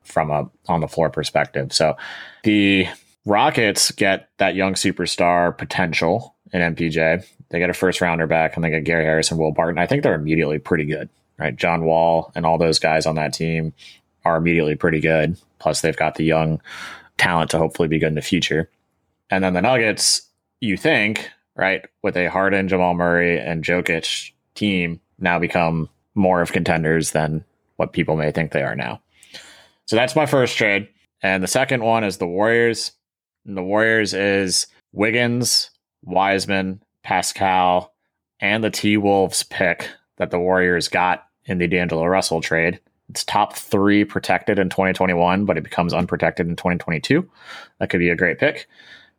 from 0.03 0.31
a 0.31 0.49
on 0.69 0.81
the 0.81 0.89
floor 0.89 1.11
perspective. 1.11 1.73
So 1.73 1.97
the 2.45 2.87
Rockets 3.25 3.91
get 3.93 4.29
that 4.39 4.55
young 4.55 4.75
superstar 4.75 5.57
potential 5.57 6.35
in 6.53 6.75
MPJ. 6.75 7.25
They 7.51 7.59
get 7.59 7.71
a 7.71 7.75
first 7.75 8.01
rounder 8.01 8.27
back 8.27 8.57
and 8.57 8.65
they 8.65 8.71
get 8.71 8.85
Gary 8.85 9.05
Harris 9.05 9.31
and 9.31 9.39
Will 9.39 9.53
Barton. 9.53 9.79
I 9.79 9.87
think 9.87 10.03
they're 10.03 10.15
immediately 10.15 10.59
pretty 10.59 10.85
good, 10.85 11.09
right? 11.39 11.55
John 11.55 11.85
Wall 11.85 12.33
and 12.35 12.47
all 12.47 12.59
those 12.59 12.79
guys 12.79 13.07
on 13.07 13.15
that 13.17 13.33
team 13.33 13.75
are 14.25 14.37
immediately 14.37 14.75
pretty 14.75 15.01
good. 15.01 15.37
Plus, 15.59 15.81
they've 15.81 15.97
got 15.97 16.17
the 16.17 16.25
young 16.25 16.61
talent 17.19 17.51
to 17.51 17.59
hopefully 17.59 17.89
be 17.89 17.99
good 17.99 18.09
in 18.09 18.15
the 18.15 18.23
future. 18.23 18.69
And 19.31 19.45
then 19.45 19.55
the 19.55 19.63
Nuggets, 19.63 20.23
you 20.61 20.77
think, 20.77 21.31
right, 21.57 21.85
with 22.03 22.17
a 22.17 22.27
Harden, 22.27 22.69
Jamal 22.69 22.95
Murray, 22.95 23.39
and 23.39 23.65
Jokic 23.65 24.33
team 24.55 25.01
now 25.19 25.39
become 25.39 25.89
more 26.15 26.43
of 26.43 26.53
contenders 26.53 27.13
than 27.13 27.45
what 27.77 27.93
people 27.93 28.17
may 28.17 28.31
think 28.31 28.53
they 28.53 28.63
are 28.63 28.77
now. 28.77 29.01
So 29.87 29.97
that's 29.97 30.17
my 30.17 30.27
first 30.27 30.57
trade. 30.57 30.89
And 31.23 31.43
the 31.43 31.49
second 31.49 31.83
one 31.83 32.05
is 32.05 32.19
the 32.19 32.27
Warriors. 32.27 32.93
And 33.47 33.57
the 33.57 33.63
Warriors 33.63 34.15
is 34.15 34.67
Wiggins, 34.93 35.71
Wiseman, 36.03 36.83
Paschall, 37.05 37.91
and 38.41 38.63
the 38.63 38.71
T 38.71 38.97
Wolves 38.97 39.43
pick 39.43 39.89
that 40.17 40.31
the 40.31 40.39
Warriors 40.39 40.89
got 40.89 41.27
in 41.45 41.59
the 41.59 41.67
D'Angelo 41.67 42.07
Russell 42.07 42.41
trade. 42.41 42.81
It's 43.09 43.25
top 43.25 43.57
three 43.57 44.05
protected 44.05 44.59
in 44.59 44.71
2021, 44.71 45.45
but 45.45 45.59
it 45.59 45.65
becomes 45.65 45.93
unprotected 45.93 46.47
in 46.47 46.57
2022. 46.57 47.29
That 47.79 47.91
could 47.91 48.01
be 48.01 48.11
a 48.11 48.17
great 48.17 48.39
pick 48.39 48.69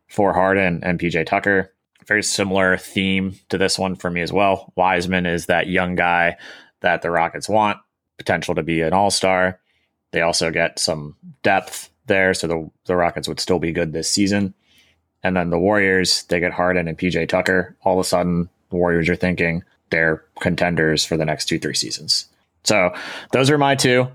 for 0.08 0.32
Harden 0.32 0.80
and 0.82 0.98
PJ 0.98 1.26
Tucker. 1.26 1.72
Very 2.06 2.22
similar 2.22 2.76
theme 2.76 3.36
to 3.48 3.58
this 3.58 3.78
one 3.78 3.96
for 3.96 4.10
me 4.10 4.20
as 4.20 4.32
well. 4.32 4.72
Wiseman 4.76 5.26
is 5.26 5.46
that 5.46 5.68
young 5.68 5.94
guy 5.94 6.36
that 6.80 7.02
the 7.02 7.10
Rockets 7.10 7.48
want, 7.48 7.78
potential 8.18 8.54
to 8.54 8.62
be 8.62 8.82
an 8.82 8.92
all 8.92 9.10
star. 9.10 9.60
They 10.12 10.20
also 10.20 10.50
get 10.50 10.78
some 10.78 11.16
depth 11.42 11.90
there, 12.06 12.34
so 12.34 12.46
the, 12.46 12.70
the 12.86 12.96
Rockets 12.96 13.26
would 13.26 13.40
still 13.40 13.58
be 13.58 13.72
good 13.72 13.92
this 13.92 14.10
season. 14.10 14.54
And 15.22 15.36
then 15.36 15.50
the 15.50 15.58
Warriors, 15.58 16.24
they 16.24 16.38
get 16.38 16.52
Harden 16.52 16.86
and 16.86 16.98
PJ 16.98 17.28
Tucker. 17.28 17.74
All 17.82 17.98
of 17.98 18.04
a 18.04 18.08
sudden, 18.08 18.50
the 18.68 18.76
Warriors 18.76 19.08
are 19.08 19.16
thinking 19.16 19.64
they're 19.90 20.22
contenders 20.40 21.04
for 21.04 21.16
the 21.16 21.24
next 21.24 21.46
two, 21.46 21.58
three 21.58 21.74
seasons. 21.74 22.26
So 22.64 22.94
those 23.32 23.50
are 23.50 23.58
my 23.58 23.74
two. 23.74 24.08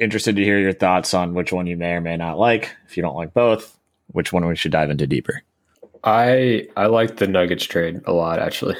Interested 0.00 0.34
to 0.36 0.44
hear 0.44 0.58
your 0.58 0.72
thoughts 0.72 1.14
on 1.14 1.34
which 1.34 1.52
one 1.52 1.68
you 1.68 1.76
may 1.76 1.92
or 1.92 2.00
may 2.00 2.16
not 2.16 2.38
like. 2.38 2.74
If 2.88 2.96
you 2.96 3.02
don't 3.02 3.16
like 3.16 3.32
both, 3.32 3.78
which 4.08 4.32
one 4.32 4.46
we 4.46 4.56
should 4.56 4.72
dive 4.72 4.90
into 4.90 5.06
deeper. 5.06 5.42
I 6.06 6.68
I 6.76 6.86
like 6.86 7.16
the 7.16 7.26
Nuggets 7.26 7.64
trade 7.64 8.00
a 8.06 8.12
lot 8.12 8.38
actually. 8.38 8.76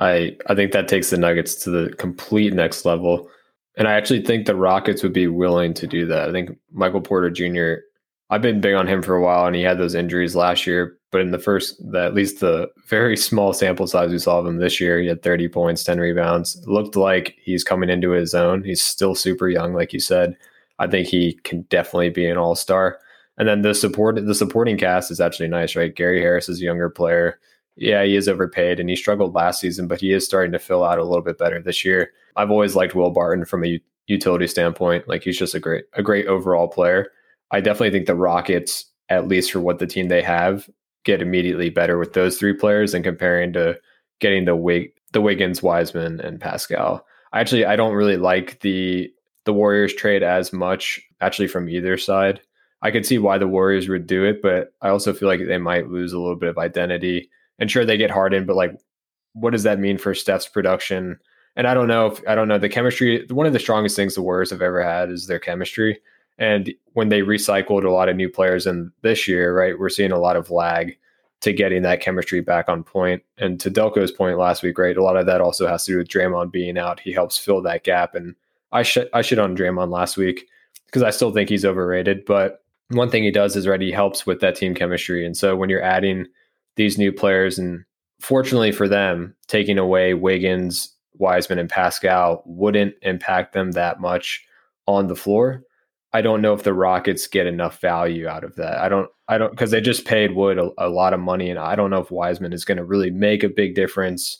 I 0.00 0.36
I 0.46 0.54
think 0.54 0.72
that 0.72 0.88
takes 0.88 1.10
the 1.10 1.18
Nuggets 1.18 1.54
to 1.64 1.70
the 1.70 1.94
complete 1.96 2.54
next 2.54 2.84
level. 2.84 3.28
And 3.76 3.86
I 3.86 3.92
actually 3.92 4.22
think 4.22 4.46
the 4.46 4.56
Rockets 4.56 5.02
would 5.02 5.12
be 5.12 5.28
willing 5.28 5.74
to 5.74 5.86
do 5.86 6.04
that. 6.06 6.28
I 6.28 6.32
think 6.32 6.58
Michael 6.72 7.00
Porter 7.00 7.30
Jr. 7.30 7.82
I've 8.30 8.42
been 8.42 8.60
big 8.60 8.74
on 8.74 8.86
him 8.86 9.02
for 9.02 9.14
a 9.14 9.22
while 9.22 9.46
and 9.46 9.54
he 9.54 9.62
had 9.62 9.78
those 9.78 9.94
injuries 9.94 10.34
last 10.36 10.66
year, 10.66 10.98
but 11.12 11.20
in 11.20 11.32
the 11.32 11.38
first 11.38 11.76
the, 11.92 12.02
at 12.04 12.14
least 12.14 12.40
the 12.40 12.68
very 12.88 13.16
small 13.28 13.52
sample 13.52 13.86
size 13.86 14.10
we 14.10 14.18
saw 14.18 14.38
of 14.38 14.46
him 14.46 14.56
this 14.58 14.80
year, 14.80 15.00
he 15.00 15.06
had 15.06 15.22
30 15.22 15.48
points, 15.48 15.84
10 15.84 16.00
rebounds. 16.00 16.62
Looked 16.66 16.96
like 16.96 17.36
he's 17.42 17.64
coming 17.64 17.90
into 17.90 18.10
his 18.10 18.34
own. 18.34 18.64
He's 18.64 18.82
still 18.82 19.14
super 19.14 19.48
young 19.48 19.74
like 19.74 19.92
you 19.92 20.00
said. 20.00 20.36
I 20.78 20.86
think 20.86 21.08
he 21.08 21.34
can 21.44 21.62
definitely 21.62 22.08
be 22.08 22.26
an 22.26 22.38
all-star. 22.38 22.98
And 23.40 23.48
then 23.48 23.62
the 23.62 23.72
support 23.74 24.22
the 24.22 24.34
supporting 24.34 24.76
cast 24.76 25.10
is 25.10 25.18
actually 25.18 25.48
nice, 25.48 25.74
right? 25.74 25.96
Gary 25.96 26.20
Harris 26.20 26.50
is 26.50 26.60
a 26.60 26.64
younger 26.64 26.90
player. 26.90 27.40
Yeah, 27.74 28.04
he 28.04 28.14
is 28.14 28.28
overpaid 28.28 28.78
and 28.78 28.90
he 28.90 28.96
struggled 28.96 29.34
last 29.34 29.62
season, 29.62 29.88
but 29.88 29.98
he 29.98 30.12
is 30.12 30.26
starting 30.26 30.52
to 30.52 30.58
fill 30.58 30.84
out 30.84 30.98
a 30.98 31.04
little 31.04 31.24
bit 31.24 31.38
better 31.38 31.58
this 31.58 31.82
year. 31.82 32.10
I've 32.36 32.50
always 32.50 32.76
liked 32.76 32.94
Will 32.94 33.08
Barton 33.08 33.46
from 33.46 33.64
a 33.64 33.80
utility 34.08 34.46
standpoint. 34.46 35.08
Like 35.08 35.22
he's 35.22 35.38
just 35.38 35.54
a 35.54 35.58
great 35.58 35.84
a 35.94 36.02
great 36.02 36.26
overall 36.26 36.68
player. 36.68 37.12
I 37.50 37.62
definitely 37.62 37.92
think 37.92 38.06
the 38.06 38.14
Rockets, 38.14 38.84
at 39.08 39.26
least 39.26 39.52
for 39.52 39.60
what 39.60 39.78
the 39.78 39.86
team 39.86 40.08
they 40.08 40.20
have, 40.20 40.68
get 41.04 41.22
immediately 41.22 41.70
better 41.70 41.96
with 41.96 42.12
those 42.12 42.36
three 42.36 42.52
players 42.52 42.92
and 42.92 43.02
comparing 43.02 43.54
to 43.54 43.80
getting 44.20 44.44
the 44.44 44.54
Wig 44.54 44.92
the 45.14 45.22
Wiggins, 45.22 45.62
Wiseman, 45.62 46.20
and 46.20 46.40
Paschall. 46.40 47.00
Actually, 47.32 47.64
I 47.64 47.76
don't 47.76 47.94
really 47.94 48.18
like 48.18 48.60
the 48.60 49.10
the 49.46 49.54
Warriors 49.54 49.94
trade 49.94 50.22
as 50.22 50.52
much 50.52 51.00
actually 51.22 51.48
from 51.48 51.70
either 51.70 51.96
side. 51.96 52.42
I 52.82 52.90
could 52.90 53.04
see 53.04 53.18
why 53.18 53.38
the 53.38 53.48
Warriors 53.48 53.88
would 53.88 54.06
do 54.06 54.24
it, 54.24 54.40
but 54.42 54.72
I 54.80 54.88
also 54.88 55.12
feel 55.12 55.28
like 55.28 55.40
they 55.46 55.58
might 55.58 55.90
lose 55.90 56.12
a 56.12 56.18
little 56.18 56.36
bit 56.36 56.48
of 56.48 56.58
identity. 56.58 57.30
And 57.58 57.70
sure, 57.70 57.84
they 57.84 57.98
get 57.98 58.10
Harden, 58.10 58.46
but 58.46 58.56
like, 58.56 58.78
what 59.34 59.50
does 59.50 59.64
that 59.64 59.78
mean 59.78 59.98
for 59.98 60.14
Steph's 60.14 60.48
production? 60.48 61.18
And 61.56 61.66
I 61.66 61.74
don't 61.74 61.88
know 61.88 62.06
if 62.06 62.22
I 62.26 62.34
don't 62.34 62.48
know 62.48 62.58
the 62.58 62.68
chemistry. 62.68 63.26
One 63.28 63.46
of 63.46 63.52
the 63.52 63.58
strongest 63.58 63.96
things 63.96 64.14
the 64.14 64.22
Warriors 64.22 64.50
have 64.50 64.62
ever 64.62 64.82
had 64.82 65.10
is 65.10 65.26
their 65.26 65.38
chemistry. 65.38 66.00
And 66.38 66.72
when 66.94 67.10
they 67.10 67.20
recycled 67.20 67.84
a 67.84 67.90
lot 67.90 68.08
of 68.08 68.16
new 68.16 68.30
players 68.30 68.66
in 68.66 68.92
this 69.02 69.28
year, 69.28 69.54
right, 69.54 69.78
we're 69.78 69.90
seeing 69.90 70.12
a 70.12 70.18
lot 70.18 70.36
of 70.36 70.50
lag 70.50 70.96
to 71.40 71.52
getting 71.52 71.82
that 71.82 72.00
chemistry 72.00 72.40
back 72.40 72.68
on 72.68 72.82
point. 72.82 73.22
And 73.38 73.60
to 73.60 73.70
Delco's 73.70 74.12
point 74.12 74.38
last 74.38 74.62
week, 74.62 74.78
right, 74.78 74.96
a 74.96 75.02
lot 75.02 75.16
of 75.16 75.26
that 75.26 75.40
also 75.40 75.66
has 75.66 75.84
to 75.84 75.92
do 75.92 75.98
with 75.98 76.08
Draymond 76.08 76.50
being 76.50 76.78
out. 76.78 77.00
He 77.00 77.12
helps 77.12 77.36
fill 77.36 77.62
that 77.62 77.84
gap. 77.84 78.14
And 78.14 78.34
I 78.72 78.82
should 78.82 79.10
I 79.12 79.22
shit 79.22 79.38
on 79.38 79.56
Draymond 79.56 79.90
last 79.90 80.16
week 80.16 80.48
because 80.86 81.02
I 81.02 81.10
still 81.10 81.32
think 81.32 81.50
he's 81.50 81.64
overrated. 81.64 82.24
But 82.24 82.62
one 82.90 83.08
thing 83.10 83.22
he 83.22 83.30
does 83.30 83.56
is 83.56 83.66
right, 83.66 83.80
he 83.80 83.92
helps 83.92 84.26
with 84.26 84.40
that 84.40 84.56
team 84.56 84.74
chemistry. 84.74 85.24
And 85.24 85.36
so 85.36 85.56
when 85.56 85.70
you're 85.70 85.82
adding 85.82 86.26
these 86.76 86.98
new 86.98 87.12
players, 87.12 87.58
and 87.58 87.84
fortunately 88.20 88.72
for 88.72 88.88
them, 88.88 89.34
taking 89.46 89.78
away 89.78 90.14
Wiggins, 90.14 90.94
Wiseman, 91.14 91.58
and 91.58 91.70
Paschall 91.70 92.42
wouldn't 92.46 92.94
impact 93.02 93.52
them 93.52 93.72
that 93.72 94.00
much 94.00 94.44
on 94.86 95.06
the 95.06 95.16
floor. 95.16 95.62
I 96.12 96.22
don't 96.22 96.42
know 96.42 96.52
if 96.52 96.64
the 96.64 96.74
Rockets 96.74 97.28
get 97.28 97.46
enough 97.46 97.80
value 97.80 98.26
out 98.26 98.42
of 98.42 98.56
that. 98.56 98.78
I 98.78 98.88
don't, 98.88 99.08
I 99.28 99.38
don't, 99.38 99.50
because 99.52 99.70
they 99.70 99.80
just 99.80 100.04
paid 100.04 100.34
Wood 100.34 100.58
a, 100.58 100.70
a, 100.78 100.88
lot 100.88 101.14
of 101.14 101.20
money, 101.20 101.50
and 101.50 101.58
I 101.58 101.76
don't 101.76 101.90
know 101.90 102.00
if 102.00 102.10
Wiseman 102.10 102.52
is 102.52 102.64
going 102.64 102.78
to 102.78 102.84
really 102.84 103.10
make 103.10 103.44
a 103.44 103.48
big 103.48 103.76
difference, 103.76 104.38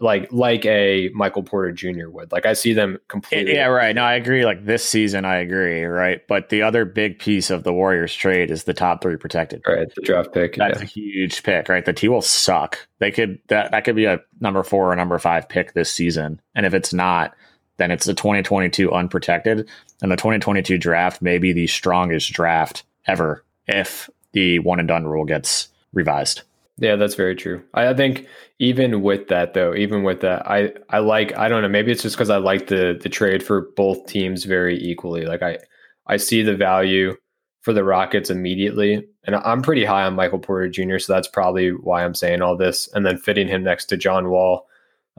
like 0.00 0.32
like 0.32 0.64
a 0.64 1.10
Michael 1.12 1.42
Porter 1.42 1.72
Jr. 1.72 2.08
would. 2.08 2.32
Like 2.32 2.46
I 2.46 2.54
see 2.54 2.72
them 2.72 2.98
completely. 3.08 3.54
Yeah, 3.54 3.66
right. 3.66 3.94
No, 3.94 4.02
I 4.02 4.14
agree. 4.14 4.44
Like 4.44 4.64
this 4.64 4.84
season, 4.84 5.24
I 5.24 5.36
agree. 5.36 5.84
Right, 5.84 6.26
but 6.26 6.48
the 6.48 6.62
other 6.62 6.84
big 6.84 7.18
piece 7.18 7.50
of 7.50 7.62
the 7.62 7.72
Warriors 7.72 8.14
trade 8.14 8.50
is 8.50 8.64
the 8.64 8.74
top 8.74 9.02
three 9.02 9.16
protected. 9.16 9.62
Right, 9.66 9.92
the 9.94 10.02
draft 10.02 10.32
pick. 10.32 10.56
That's 10.56 10.78
yeah. 10.78 10.84
a 10.84 10.86
huge 10.86 11.42
pick, 11.42 11.68
right? 11.68 11.84
The 11.84 11.92
T 11.92 12.08
will 12.08 12.22
suck. 12.22 12.88
They 12.98 13.10
could 13.10 13.38
that 13.48 13.70
that 13.72 13.84
could 13.84 13.96
be 13.96 14.06
a 14.06 14.20
number 14.40 14.62
four 14.62 14.90
or 14.90 14.96
number 14.96 15.18
five 15.18 15.48
pick 15.48 15.74
this 15.74 15.92
season, 15.92 16.40
and 16.54 16.64
if 16.64 16.72
it's 16.72 16.92
not, 16.92 17.34
then 17.76 17.90
it's 17.90 18.06
the 18.06 18.14
2022 18.14 18.90
unprotected, 18.90 19.68
and 20.00 20.10
the 20.10 20.16
2022 20.16 20.78
draft 20.78 21.20
may 21.20 21.38
be 21.38 21.52
the 21.52 21.66
strongest 21.66 22.32
draft 22.32 22.84
ever 23.06 23.44
if 23.66 24.08
the 24.32 24.58
one 24.60 24.78
and 24.78 24.88
done 24.88 25.06
rule 25.06 25.24
gets 25.24 25.68
revised. 25.92 26.42
Yeah, 26.80 26.96
that's 26.96 27.14
very 27.14 27.36
true. 27.36 27.62
I, 27.74 27.92
think 27.92 28.26
even 28.58 29.02
with 29.02 29.28
that 29.28 29.52
though, 29.52 29.74
even 29.74 30.02
with 30.02 30.20
that, 30.22 30.46
I 30.50 30.72
I 30.88 30.98
like 30.98 31.36
I 31.36 31.48
don't 31.48 31.60
know, 31.62 31.68
maybe 31.68 31.92
it's 31.92 32.02
just 32.02 32.16
because 32.16 32.30
I 32.30 32.38
like 32.38 32.68
the 32.68 32.98
the 33.00 33.10
trade 33.10 33.42
for 33.42 33.70
both 33.76 34.06
teams 34.06 34.44
very 34.44 34.82
equally. 34.82 35.26
Like 35.26 35.42
I 35.42 35.58
I 36.06 36.16
see 36.16 36.42
the 36.42 36.56
value 36.56 37.16
for 37.60 37.72
the 37.72 37.84
Rockets 37.84 38.30
immediately. 38.30 39.06
And 39.24 39.36
I'm 39.36 39.62
pretty 39.62 39.84
high 39.84 40.04
on 40.04 40.14
Michael 40.14 40.38
Porter 40.38 40.68
Jr., 40.68 40.98
so 40.98 41.12
that's 41.12 41.28
probably 41.28 41.70
why 41.70 42.04
I'm 42.04 42.14
saying 42.14 42.40
all 42.42 42.56
this. 42.56 42.88
And 42.94 43.04
then 43.04 43.18
fitting 43.18 43.48
him 43.48 43.62
next 43.62 43.86
to 43.86 43.96
John 43.96 44.30
Wall, 44.30 44.66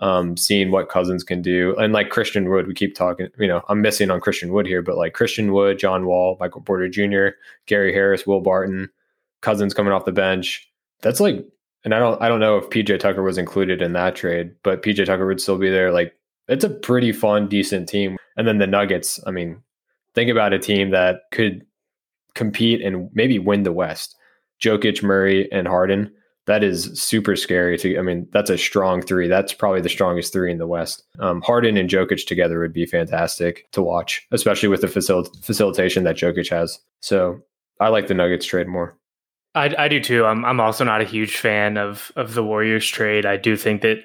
um, 0.01 0.35
seeing 0.35 0.71
what 0.71 0.89
Cousins 0.89 1.23
can 1.23 1.41
do. 1.43 1.75
And 1.77 1.93
like 1.93 2.09
Christian 2.09 2.49
Wood, 2.49 2.67
we 2.67 2.73
keep 2.73 2.95
talking, 2.95 3.27
you 3.37 3.47
know, 3.47 3.61
I'm 3.69 3.81
missing 3.81 4.09
on 4.09 4.21
Christian 4.21 4.51
Wood 4.51 4.65
here, 4.65 4.81
but 4.81 4.97
like 4.97 5.13
Christian 5.13 5.53
Wood, 5.53 5.77
John 5.77 6.07
Wall, 6.07 6.37
Michael 6.39 6.61
Porter 6.61 6.89
Jr., 6.89 7.37
Gary 7.67 7.93
Harris, 7.93 8.25
Will 8.25 8.41
Barton, 8.41 8.89
Cousins 9.41 9.75
coming 9.75 9.93
off 9.93 10.05
the 10.05 10.11
bench. 10.11 10.70
That's 11.01 11.19
like, 11.19 11.45
and 11.83 11.93
I 11.93 11.99
don't, 11.99 12.21
I 12.21 12.27
don't 12.27 12.39
know 12.39 12.57
if 12.57 12.69
PJ 12.69 12.99
Tucker 12.99 13.23
was 13.23 13.37
included 13.37 13.81
in 13.81 13.93
that 13.93 14.15
trade, 14.15 14.51
but 14.63 14.83
PJ 14.83 15.05
Tucker 15.05 15.25
would 15.25 15.41
still 15.41 15.57
be 15.57 15.69
there. 15.69 15.91
Like, 15.91 16.13
it's 16.47 16.63
a 16.63 16.69
pretty 16.69 17.11
fun, 17.11 17.47
decent 17.47 17.87
team. 17.87 18.17
And 18.37 18.47
then 18.47 18.57
the 18.57 18.67
Nuggets, 18.67 19.19
I 19.25 19.31
mean, 19.31 19.61
think 20.13 20.29
about 20.29 20.53
a 20.53 20.59
team 20.59 20.91
that 20.91 21.21
could 21.31 21.65
compete 22.35 22.81
and 22.81 23.09
maybe 23.13 23.39
win 23.39 23.63
the 23.63 23.71
West. 23.71 24.15
Jokic, 24.61 25.01
Murray, 25.01 25.51
and 25.51 25.67
Harden. 25.67 26.11
That 26.47 26.63
is 26.63 26.99
super 26.99 27.35
scary. 27.35 27.77
To 27.79 27.97
I 27.97 28.01
mean, 28.01 28.27
that's 28.31 28.49
a 28.49 28.57
strong 28.57 29.01
three. 29.01 29.27
That's 29.27 29.53
probably 29.53 29.81
the 29.81 29.89
strongest 29.89 30.33
three 30.33 30.51
in 30.51 30.57
the 30.57 30.67
West. 30.67 31.03
Um, 31.19 31.41
Harden 31.41 31.77
and 31.77 31.89
Jokic 31.89 32.25
together 32.25 32.59
would 32.59 32.73
be 32.73 32.85
fantastic 32.85 33.67
to 33.71 33.81
watch, 33.81 34.27
especially 34.31 34.69
with 34.69 34.81
the 34.81 34.87
facil- 34.87 35.27
facilitation 35.43 36.03
that 36.03 36.17
Jokic 36.17 36.49
has. 36.49 36.79
So 36.99 37.41
I 37.79 37.89
like 37.89 38.07
the 38.07 38.13
Nuggets 38.13 38.45
trade 38.45 38.67
more. 38.67 38.97
I, 39.53 39.73
I 39.77 39.87
do 39.87 39.99
too. 39.99 40.25
I'm 40.25 40.45
I'm 40.45 40.59
also 40.59 40.83
not 40.83 41.01
a 41.01 41.05
huge 41.05 41.37
fan 41.37 41.77
of 41.77 42.11
of 42.15 42.33
the 42.33 42.43
Warriors 42.43 42.87
trade. 42.87 43.25
I 43.25 43.37
do 43.37 43.57
think 43.57 43.81
that 43.81 44.03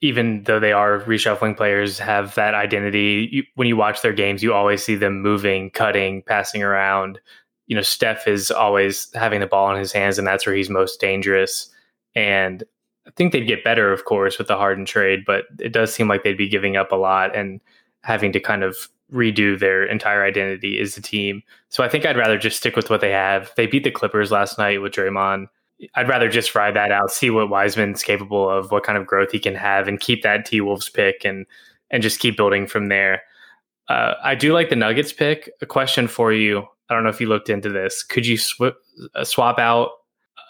even 0.00 0.42
though 0.44 0.60
they 0.60 0.72
are 0.72 1.00
reshuffling 1.00 1.56
players, 1.56 1.98
have 1.98 2.34
that 2.34 2.54
identity. 2.54 3.28
You, 3.32 3.42
when 3.54 3.68
you 3.68 3.76
watch 3.76 4.02
their 4.02 4.12
games, 4.12 4.42
you 4.42 4.52
always 4.52 4.84
see 4.84 4.96
them 4.96 5.22
moving, 5.22 5.70
cutting, 5.70 6.22
passing 6.22 6.62
around 6.62 7.18
you 7.66 7.76
know, 7.76 7.82
Steph 7.82 8.28
is 8.28 8.50
always 8.50 9.10
having 9.14 9.40
the 9.40 9.46
ball 9.46 9.72
in 9.72 9.78
his 9.78 9.92
hands, 9.92 10.18
and 10.18 10.26
that's 10.26 10.46
where 10.46 10.54
he's 10.54 10.70
most 10.70 11.00
dangerous. 11.00 11.70
And 12.14 12.62
I 13.06 13.10
think 13.16 13.32
they'd 13.32 13.46
get 13.46 13.64
better, 13.64 13.92
of 13.92 14.04
course, 14.04 14.38
with 14.38 14.48
the 14.48 14.56
Harden 14.56 14.84
trade, 14.84 15.20
but 15.26 15.44
it 15.58 15.72
does 15.72 15.92
seem 15.92 16.08
like 16.08 16.24
they'd 16.24 16.36
be 16.36 16.48
giving 16.48 16.76
up 16.76 16.92
a 16.92 16.96
lot 16.96 17.34
and 17.34 17.60
having 18.04 18.32
to 18.32 18.40
kind 18.40 18.62
of 18.62 18.88
redo 19.12 19.58
their 19.58 19.84
entire 19.84 20.24
identity 20.24 20.78
as 20.80 20.96
a 20.96 21.02
team. 21.02 21.42
So 21.68 21.82
I 21.82 21.88
think 21.88 22.04
I'd 22.04 22.16
rather 22.16 22.38
just 22.38 22.56
stick 22.56 22.76
with 22.76 22.90
what 22.90 23.00
they 23.00 23.10
have. 23.10 23.52
They 23.56 23.66
beat 23.66 23.84
the 23.84 23.90
Clippers 23.90 24.30
last 24.30 24.58
night 24.58 24.82
with 24.82 24.92
Draymond. 24.92 25.46
I'd 25.94 26.08
rather 26.08 26.28
just 26.28 26.54
ride 26.54 26.76
that 26.76 26.92
out, 26.92 27.10
see 27.10 27.30
what 27.30 27.48
Wiseman's 27.48 28.02
capable 28.02 28.48
of, 28.48 28.70
what 28.70 28.84
kind 28.84 28.96
of 28.96 29.06
growth 29.06 29.32
he 29.32 29.38
can 29.38 29.54
have, 29.54 29.88
and 29.88 29.98
keep 29.98 30.22
that 30.22 30.44
T 30.46 30.60
Wolves 30.60 30.88
pick 30.88 31.24
and 31.24 31.46
and 31.90 32.02
just 32.02 32.20
keep 32.20 32.36
building 32.36 32.66
from 32.66 32.88
there. 32.88 33.22
Uh, 33.88 34.14
I 34.22 34.34
do 34.34 34.52
like 34.52 34.70
the 34.70 34.76
Nuggets 34.76 35.12
pick. 35.12 35.50
A 35.60 35.66
question 35.66 36.06
for 36.06 36.32
you: 36.32 36.64
I 36.88 36.94
don't 36.94 37.02
know 37.02 37.10
if 37.10 37.20
you 37.20 37.28
looked 37.28 37.50
into 37.50 37.68
this. 37.68 38.02
Could 38.02 38.26
you 38.26 38.38
sw- 38.38 38.76
uh, 39.14 39.24
swap 39.24 39.58
out 39.58 39.90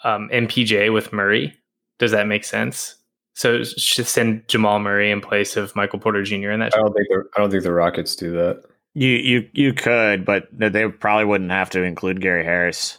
um, 0.03 0.29
MPJ 0.31 0.93
with 0.93 1.11
Murray? 1.11 1.53
Does 1.97 2.11
that 2.11 2.27
make 2.27 2.45
sense? 2.45 2.95
So 3.35 3.63
should 3.63 4.07
send 4.07 4.47
Jamal 4.47 4.79
Murray 4.79 5.11
in 5.11 5.19
place 5.19 5.57
of 5.57 5.75
Michael 5.75 5.99
Porter 5.99 6.23
Jr. 6.23 6.51
in 6.51 6.61
that. 6.61 6.73
I 6.73 6.79
don't 6.79 6.93
think 6.93 7.07
the, 7.09 7.23
I 7.35 7.41
don't 7.41 7.51
think 7.51 7.63
the 7.63 7.73
Rockets 7.73 8.15
do 8.15 8.31
that. 8.31 8.63
You 8.93 9.09
you 9.09 9.49
you 9.51 9.73
could, 9.73 10.23
but 10.23 10.47
they 10.53 10.87
probably 10.87 11.25
wouldn't 11.25 11.51
have 11.51 11.69
to 11.71 11.83
include 11.83 12.21
Gary 12.21 12.45
Harris 12.45 12.97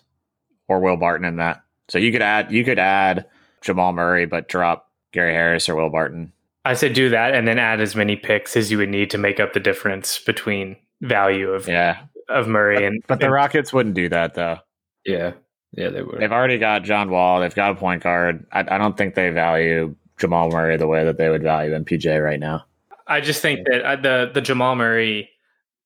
or 0.68 0.80
Will 0.80 0.98
Barton 0.98 1.26
in 1.26 1.36
that. 1.36 1.62
So 1.88 1.98
you 1.98 2.12
could 2.12 2.20
add 2.20 2.52
you 2.52 2.64
could 2.64 2.78
add 2.78 3.26
Jamal 3.62 3.94
Murray, 3.94 4.26
but 4.26 4.48
drop 4.48 4.90
Gary 5.12 5.32
Harris 5.32 5.70
or 5.70 5.74
Will 5.74 5.88
Barton. 5.88 6.32
I 6.66 6.74
said 6.74 6.92
do 6.92 7.08
that 7.08 7.34
and 7.34 7.48
then 7.48 7.58
add 7.58 7.80
as 7.80 7.96
many 7.96 8.14
picks 8.14 8.58
as 8.58 8.70
you 8.70 8.76
would 8.76 8.90
need 8.90 9.08
to 9.10 9.18
make 9.18 9.40
up 9.40 9.54
the 9.54 9.60
difference 9.60 10.18
between 10.18 10.76
value 11.00 11.50
of 11.50 11.66
yeah 11.66 12.00
of 12.28 12.46
Murray 12.46 12.84
and 12.84 13.02
but 13.06 13.20
the 13.20 13.30
Rockets 13.30 13.72
wouldn't 13.72 13.94
do 13.94 14.10
that 14.10 14.34
though. 14.34 14.58
Yeah, 15.06 15.32
yeah, 15.72 15.88
they 15.88 16.02
would. 16.02 16.20
They've 16.20 16.32
already 16.32 16.58
got 16.58 16.82
John 16.82 17.08
Wall. 17.08 17.40
They've 17.40 17.54
got 17.54 17.70
a 17.70 17.74
point 17.76 18.02
guard. 18.02 18.44
I, 18.52 18.60
I 18.60 18.76
don't 18.76 18.98
think 18.98 19.14
they 19.14 19.30
value 19.30 19.94
Jamal 20.18 20.50
Murray 20.50 20.76
the 20.76 20.86
way 20.86 21.04
that 21.04 21.18
they 21.18 21.28
would 21.28 21.42
value 21.42 21.72
MPJ 21.72 22.22
right 22.22 22.40
now. 22.40 22.64
I 23.06 23.20
just 23.20 23.42
think 23.42 23.66
that 23.68 23.82
uh, 23.84 23.96
the 23.96 24.30
the 24.32 24.40
Jamal 24.40 24.74
Murray 24.74 25.30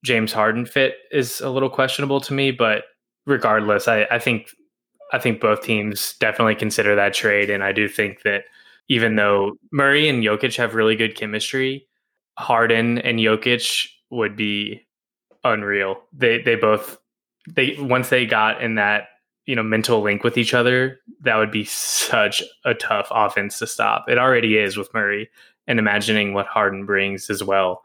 James 0.04 0.32
Harden 0.32 0.64
fit 0.66 0.94
is 1.10 1.40
a 1.40 1.50
little 1.50 1.70
questionable 1.70 2.20
to 2.22 2.32
me, 2.32 2.50
but 2.50 2.84
regardless, 3.26 3.88
I, 3.88 4.06
I 4.10 4.18
think 4.18 4.50
I 5.12 5.18
think 5.18 5.40
both 5.40 5.62
teams 5.62 6.14
definitely 6.18 6.54
consider 6.54 6.94
that 6.96 7.14
trade, 7.14 7.50
and 7.50 7.62
I 7.62 7.72
do 7.72 7.88
think 7.88 8.22
that 8.22 8.44
even 8.88 9.16
though 9.16 9.52
Murray 9.72 10.08
and 10.08 10.22
Jokic 10.22 10.56
have 10.56 10.74
really 10.74 10.96
good 10.96 11.14
chemistry, 11.14 11.86
Harden 12.38 12.98
and 12.98 13.18
Jokic 13.18 13.88
would 14.10 14.36
be 14.36 14.86
unreal. 15.44 16.02
They 16.12 16.40
they 16.42 16.54
both 16.54 16.98
they 17.48 17.76
once 17.78 18.08
they 18.08 18.26
got 18.26 18.62
in 18.62 18.76
that 18.76 19.08
you 19.46 19.56
know 19.56 19.62
mental 19.62 20.00
link 20.00 20.24
with 20.24 20.38
each 20.38 20.54
other, 20.54 20.98
that 21.22 21.36
would 21.36 21.50
be 21.50 21.64
such 21.64 22.42
a 22.64 22.74
tough 22.74 23.08
offense 23.10 23.58
to 23.58 23.66
stop. 23.66 24.06
It 24.08 24.18
already 24.18 24.58
is 24.58 24.76
with 24.76 24.92
Murray, 24.94 25.30
and 25.66 25.78
imagining 25.78 26.34
what 26.34 26.46
Harden 26.46 26.86
brings 26.86 27.30
as 27.30 27.42
well, 27.42 27.82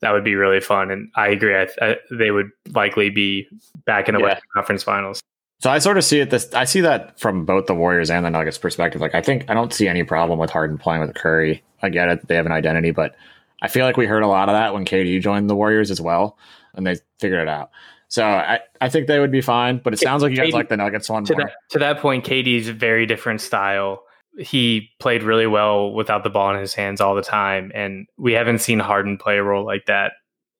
that 0.00 0.12
would 0.12 0.24
be 0.24 0.34
really 0.34 0.60
fun. 0.60 0.90
And 0.90 1.10
I 1.16 1.28
agree, 1.28 1.54
I, 1.56 1.68
I, 1.80 1.96
they 2.10 2.30
would 2.30 2.50
likely 2.72 3.10
be 3.10 3.48
back 3.84 4.08
in 4.08 4.14
the 4.14 4.20
yeah. 4.20 4.26
Western 4.26 4.48
Conference 4.54 4.82
Finals. 4.82 5.20
So 5.60 5.70
I 5.70 5.78
sort 5.78 5.96
of 5.96 6.04
see 6.04 6.20
it 6.20 6.30
this 6.30 6.52
I 6.52 6.64
see 6.64 6.82
that 6.82 7.18
from 7.18 7.46
both 7.46 7.66
the 7.66 7.74
Warriors 7.74 8.10
and 8.10 8.24
the 8.24 8.30
Nuggets 8.30 8.58
perspective. 8.58 9.00
Like 9.00 9.14
I 9.14 9.22
think 9.22 9.48
I 9.48 9.54
don't 9.54 9.72
see 9.72 9.88
any 9.88 10.02
problem 10.02 10.38
with 10.38 10.50
Harden 10.50 10.76
playing 10.78 11.00
with 11.00 11.14
Curry. 11.14 11.62
I 11.82 11.88
get 11.88 12.08
it, 12.08 12.28
they 12.28 12.36
have 12.36 12.46
an 12.46 12.52
identity, 12.52 12.90
but 12.90 13.16
I 13.62 13.68
feel 13.68 13.86
like 13.86 13.96
we 13.96 14.06
heard 14.06 14.22
a 14.22 14.28
lot 14.28 14.48
of 14.48 14.54
that 14.54 14.74
when 14.74 14.84
KD 14.84 15.20
joined 15.22 15.48
the 15.48 15.56
Warriors 15.56 15.90
as 15.90 16.00
well 16.00 16.36
and 16.74 16.86
they 16.86 16.96
figured 17.18 17.40
it 17.40 17.48
out. 17.48 17.70
So 18.08 18.24
I, 18.24 18.60
I 18.80 18.88
think 18.88 19.08
they 19.08 19.18
would 19.18 19.32
be 19.32 19.40
fine, 19.40 19.78
but 19.78 19.92
it 19.92 19.98
sounds 19.98 20.22
like 20.22 20.30
you 20.30 20.36
guys 20.36 20.52
like 20.52 20.68
the 20.68 20.76
Nuggets 20.76 21.08
one 21.08 21.24
to 21.24 21.34
more. 21.34 21.46
That, 21.46 21.54
to 21.70 21.78
that 21.80 21.98
point, 21.98 22.24
KD's 22.24 22.68
very 22.68 23.06
different 23.06 23.40
style. 23.40 24.02
He 24.38 24.90
played 25.00 25.22
really 25.22 25.46
well 25.46 25.92
without 25.92 26.22
the 26.22 26.30
ball 26.30 26.54
in 26.54 26.60
his 26.60 26.74
hands 26.74 27.00
all 27.00 27.14
the 27.14 27.22
time, 27.22 27.72
and 27.74 28.06
we 28.16 28.34
haven't 28.34 28.60
seen 28.60 28.78
Harden 28.78 29.18
play 29.18 29.38
a 29.38 29.42
role 29.42 29.64
like 29.64 29.86
that 29.86 30.12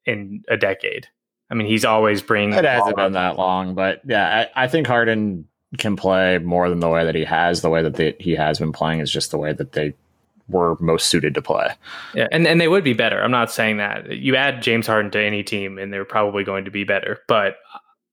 in 0.05 0.43
a 0.49 0.57
decade. 0.57 1.07
I 1.51 1.55
mean, 1.55 1.67
he's 1.67 1.85
always 1.85 2.23
bringing. 2.23 2.59
It 2.59 2.65
hasn't 2.65 2.97
been 2.97 3.13
that 3.13 3.37
long, 3.39 3.75
but 3.75 4.01
yeah, 4.05 4.47
I, 4.57 4.65
I, 4.65 4.69
think 4.69 4.87
Harden 4.87 5.47
can 5.79 5.95
play 5.95 6.39
more 6.39 6.69
than 6.69 6.81
the 6.81 6.89
way 6.89 7.05
that 7.05 7.15
he 7.15 7.25
has. 7.25 7.61
The 7.61 7.71
way 7.71 7.83
that 7.83 7.95
they, 7.95 8.17
he 8.19 8.35
has 8.35 8.59
been 8.59 8.73
playing 8.73 9.01
is 9.01 9.13
just 9.13 9.31
the 9.31 9.39
way 9.39 9.53
that 9.53 9.73
they 9.73 9.95
were 10.49 10.77
most 10.81 11.09
suited 11.09 11.35
to 11.35 11.43
play. 11.43 11.69
Yeah, 12.15 12.29
and, 12.31 12.47
and 12.47 12.61
they 12.61 12.69
would 12.69 12.85
be 12.85 12.93
better. 12.93 13.23
I'm 13.23 13.31
not 13.31 13.51
saying 13.51 13.79
that. 13.79 14.13
You 14.13 14.37
add 14.37 14.63
James 14.63 14.87
Harden 14.87 15.11
to 15.13 15.21
any 15.21 15.43
team 15.43 15.79
and 15.79 15.93
they're 15.93 16.05
probably 16.05 16.45
going 16.45 16.65
to 16.65 16.71
be 16.71 16.85
better, 16.85 17.21
but 17.27 17.57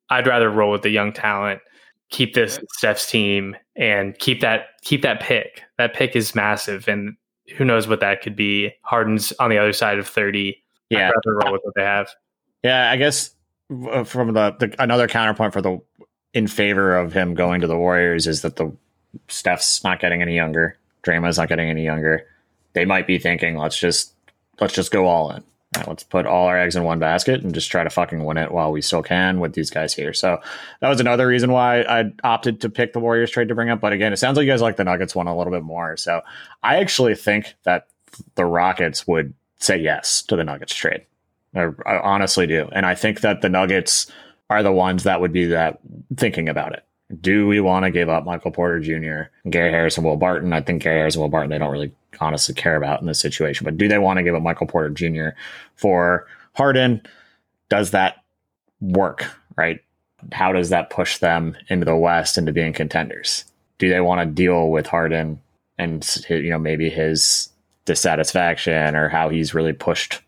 I'd 0.09 0.27
rather 0.27 0.49
roll 0.49 0.71
with 0.71 0.81
the 0.81 0.89
young 0.89 1.13
talent, 1.13 1.61
keep 2.09 2.33
this 2.33 2.59
Steph's 2.73 3.09
team 3.09 3.55
and 3.75 4.17
keep 4.19 4.41
that 4.41 4.67
keep 4.81 5.01
that 5.01 5.19
pick. 5.19 5.63
That 5.77 5.93
pick 5.93 6.15
is 6.15 6.35
massive 6.35 6.87
and 6.87 7.15
who 7.57 7.65
knows 7.65 7.87
what 7.87 7.99
that 7.99 8.21
could 8.21 8.35
be. 8.35 8.71
Harden's 8.83 9.31
on 9.33 9.49
the 9.49 9.57
other 9.57 9.73
side 9.73 9.99
of 9.99 10.07
30. 10.07 10.61
Yeah. 10.89 11.09
I'd 11.09 11.13
rather 11.25 11.35
roll 11.43 11.53
with 11.53 11.61
what 11.63 11.75
they 11.75 11.83
have. 11.83 12.09
Yeah, 12.63 12.89
I 12.89 12.97
guess 12.97 13.35
uh, 13.91 14.03
from 14.03 14.33
the, 14.33 14.55
the 14.59 14.75
another 14.79 15.07
counterpoint 15.07 15.53
for 15.53 15.61
the 15.61 15.81
in 16.33 16.47
favor 16.47 16.95
of 16.95 17.13
him 17.13 17.35
going 17.35 17.61
to 17.61 17.67
the 17.67 17.77
Warriors 17.77 18.27
is 18.27 18.41
that 18.41 18.55
the 18.55 18.71
Steph's 19.27 19.83
not 19.83 19.99
getting 19.99 20.21
any 20.21 20.35
younger. 20.35 20.77
Draymond's 21.03 21.37
not 21.37 21.49
getting 21.49 21.69
any 21.69 21.83
younger. 21.83 22.25
They 22.73 22.85
might 22.85 23.07
be 23.07 23.19
thinking, 23.19 23.57
let's 23.57 23.77
just 23.77 24.13
let's 24.59 24.73
just 24.73 24.91
go 24.91 25.05
all 25.05 25.31
in. 25.31 25.43
Let's 25.87 26.03
put 26.03 26.27
all 26.27 26.45
our 26.45 26.57
eggs 26.57 26.75
in 26.75 26.83
one 26.83 26.99
basket 26.99 27.41
and 27.41 27.53
just 27.53 27.71
try 27.71 27.83
to 27.83 27.89
fucking 27.89 28.23
win 28.23 28.37
it 28.37 28.51
while 28.51 28.71
we 28.71 28.81
still 28.81 29.01
can 29.01 29.39
with 29.39 29.53
these 29.53 29.71
guys 29.71 29.93
here. 29.93 30.13
So 30.13 30.39
that 30.79 30.89
was 30.89 30.99
another 30.99 31.25
reason 31.25 31.51
why 31.51 31.81
I 31.81 32.11
opted 32.23 32.61
to 32.61 32.69
pick 32.69 32.93
the 32.93 32.99
Warriors 32.99 33.31
trade 33.31 33.47
to 33.47 33.55
bring 33.55 33.71
up. 33.71 33.81
But 33.81 33.91
again, 33.91 34.13
it 34.13 34.17
sounds 34.17 34.37
like 34.37 34.45
you 34.45 34.51
guys 34.51 34.61
like 34.61 34.77
the 34.77 34.83
Nuggets 34.83 35.15
one 35.15 35.27
a 35.27 35.35
little 35.35 35.51
bit 35.51 35.63
more. 35.63 35.97
So 35.97 36.21
I 36.61 36.77
actually 36.77 37.15
think 37.15 37.55
that 37.63 37.87
the 38.35 38.45
Rockets 38.45 39.07
would 39.07 39.33
say 39.57 39.77
yes 39.77 40.21
to 40.23 40.35
the 40.35 40.43
Nuggets 40.43 40.75
trade. 40.75 41.05
I 41.55 41.71
honestly 41.85 42.45
do. 42.45 42.69
And 42.71 42.85
I 42.85 42.93
think 42.93 43.21
that 43.21 43.41
the 43.41 43.49
Nuggets 43.49 44.11
are 44.51 44.61
the 44.61 44.71
ones 44.71 45.03
that 45.03 45.21
would 45.21 45.33
be 45.33 45.45
that 45.45 45.79
thinking 46.15 46.49
about 46.49 46.73
it 46.73 46.83
do 47.21 47.47
we 47.47 47.59
want 47.59 47.85
to 47.85 47.91
give 47.91 48.09
up 48.09 48.25
Michael 48.25 48.51
Porter 48.51 48.79
Jr., 48.79 49.49
Gary 49.49 49.71
Harris, 49.71 49.97
and 49.97 50.05
Will 50.05 50.17
Barton? 50.17 50.53
I 50.53 50.61
think 50.61 50.83
Gary 50.83 50.97
Harris 50.97 51.15
and 51.15 51.21
Will 51.21 51.29
Barton 51.29 51.49
they 51.49 51.57
don't 51.57 51.71
really 51.71 51.91
honestly 52.19 52.55
care 52.55 52.75
about 52.75 53.01
in 53.01 53.07
this 53.07 53.19
situation, 53.19 53.65
but 53.65 53.77
do 53.77 53.87
they 53.87 53.99
want 53.99 54.17
to 54.17 54.23
give 54.23 54.35
up 54.35 54.41
Michael 54.41 54.67
Porter 54.67 54.89
Jr. 54.89 55.37
for 55.75 56.27
Harden? 56.53 57.01
Does 57.69 57.91
that 57.91 58.23
work? 58.81 59.25
Right? 59.55 59.81
How 60.31 60.53
does 60.53 60.69
that 60.69 60.89
push 60.89 61.17
them 61.17 61.55
into 61.67 61.85
the 61.85 61.95
West 61.95 62.37
into 62.37 62.53
being 62.53 62.73
contenders? 62.73 63.45
Do 63.77 63.89
they 63.89 64.01
want 64.01 64.21
to 64.21 64.33
deal 64.33 64.69
with 64.69 64.87
Harden 64.87 65.41
and 65.77 66.07
you 66.29 66.49
know 66.49 66.59
maybe 66.59 66.89
his 66.89 67.49
dissatisfaction 67.85 68.95
or 68.95 69.09
how 69.09 69.29
he's 69.29 69.53
really 69.53 69.73
pushed 69.73 70.21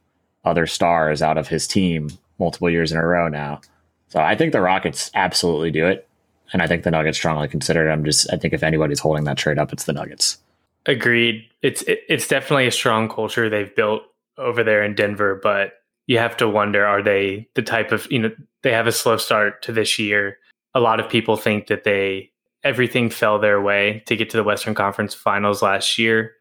other 0.44 0.68
stars 0.68 1.22
out 1.22 1.38
of 1.38 1.48
his 1.48 1.68
team 1.68 2.10
multiple 2.38 2.70
years 2.70 2.92
in 2.92 2.98
a 2.98 3.06
row 3.06 3.30
now? 3.30 3.62
So 4.10 4.20
I 4.20 4.36
think 4.36 4.52
the 4.52 4.62
Rockets 4.62 5.10
absolutely 5.14 5.72
do 5.72 5.88
it 5.88 6.08
and 6.54 6.62
I 6.62 6.68
think 6.68 6.84
the 6.84 6.92
Nuggets 6.92 7.18
strongly 7.18 7.48
considered. 7.48 7.90
I'm 7.90 8.04
just 8.04 8.32
I 8.32 8.38
think 8.38 8.54
if 8.54 8.64
anybody's 8.64 9.00
holding 9.00 9.24
that 9.26 9.38
trade 9.38 9.60
up, 9.60 9.74
it's 9.74 9.86
the 9.86 9.94
Nuggets. 9.94 10.38
Agreed. 10.86 11.46
It's 11.62 11.82
it, 11.84 12.02
it's 12.08 12.28
definitely 12.28 12.68
a 12.68 12.72
strong 12.72 13.10
culture 13.10 13.50
they've 13.50 13.76
built 13.76 14.04
over 14.38 14.64
there 14.64 14.84
in 14.84 14.96
Denver, 14.96 15.40
but 15.42 15.74
you 16.08 16.18
have 16.18 16.38
to 16.38 16.48
wonder 16.48 16.86
are 16.86 17.02
they 17.02 17.48
the 17.56 17.62
type 17.62 17.92
of 17.92 18.08
you 18.12 18.20
know 18.20 18.32
they 18.62 18.72
have 18.72 18.88
a 18.88 18.92
slow 18.92 19.18
start 19.18 19.62
to 19.64 19.72
this 19.72 19.98
year. 19.98 20.38
A 20.74 20.80
lot 20.80 21.00
of 21.00 21.10
people 21.10 21.38
think 21.38 21.68
that 21.68 21.84
they 21.84 22.32
everything 22.64 23.10
fell 23.10 23.40
their 23.40 23.62
way 23.62 24.04
to 24.08 24.16
get 24.16 24.30
to 24.32 24.38
the 24.38 24.44
Western 24.44 24.76
Conference 24.76 25.14
Finals 25.14 25.62
last 25.62 25.98
year. 25.98 26.34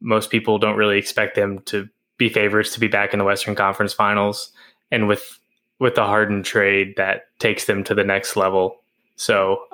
Most 0.00 0.30
people 0.30 0.58
don't 0.58 0.76
really 0.76 0.98
expect 0.98 1.34
them 1.34 1.60
to 1.66 1.88
be 2.18 2.28
favorites 2.28 2.74
to 2.74 2.80
be 2.80 2.88
back 2.88 3.12
in 3.12 3.18
the 3.18 3.24
Western 3.24 3.54
Conference 3.54 3.92
Finals, 3.92 4.52
and 4.90 5.08
with 5.08 5.38
with 5.78 5.94
the 5.94 6.04
Harden 6.04 6.42
trade, 6.42 6.94
that 6.96 7.24
takes 7.40 7.64
them 7.66 7.82
to 7.84 7.94
the 7.94 8.04
next 8.04 8.36
level. 8.36 8.81
So 9.16 9.64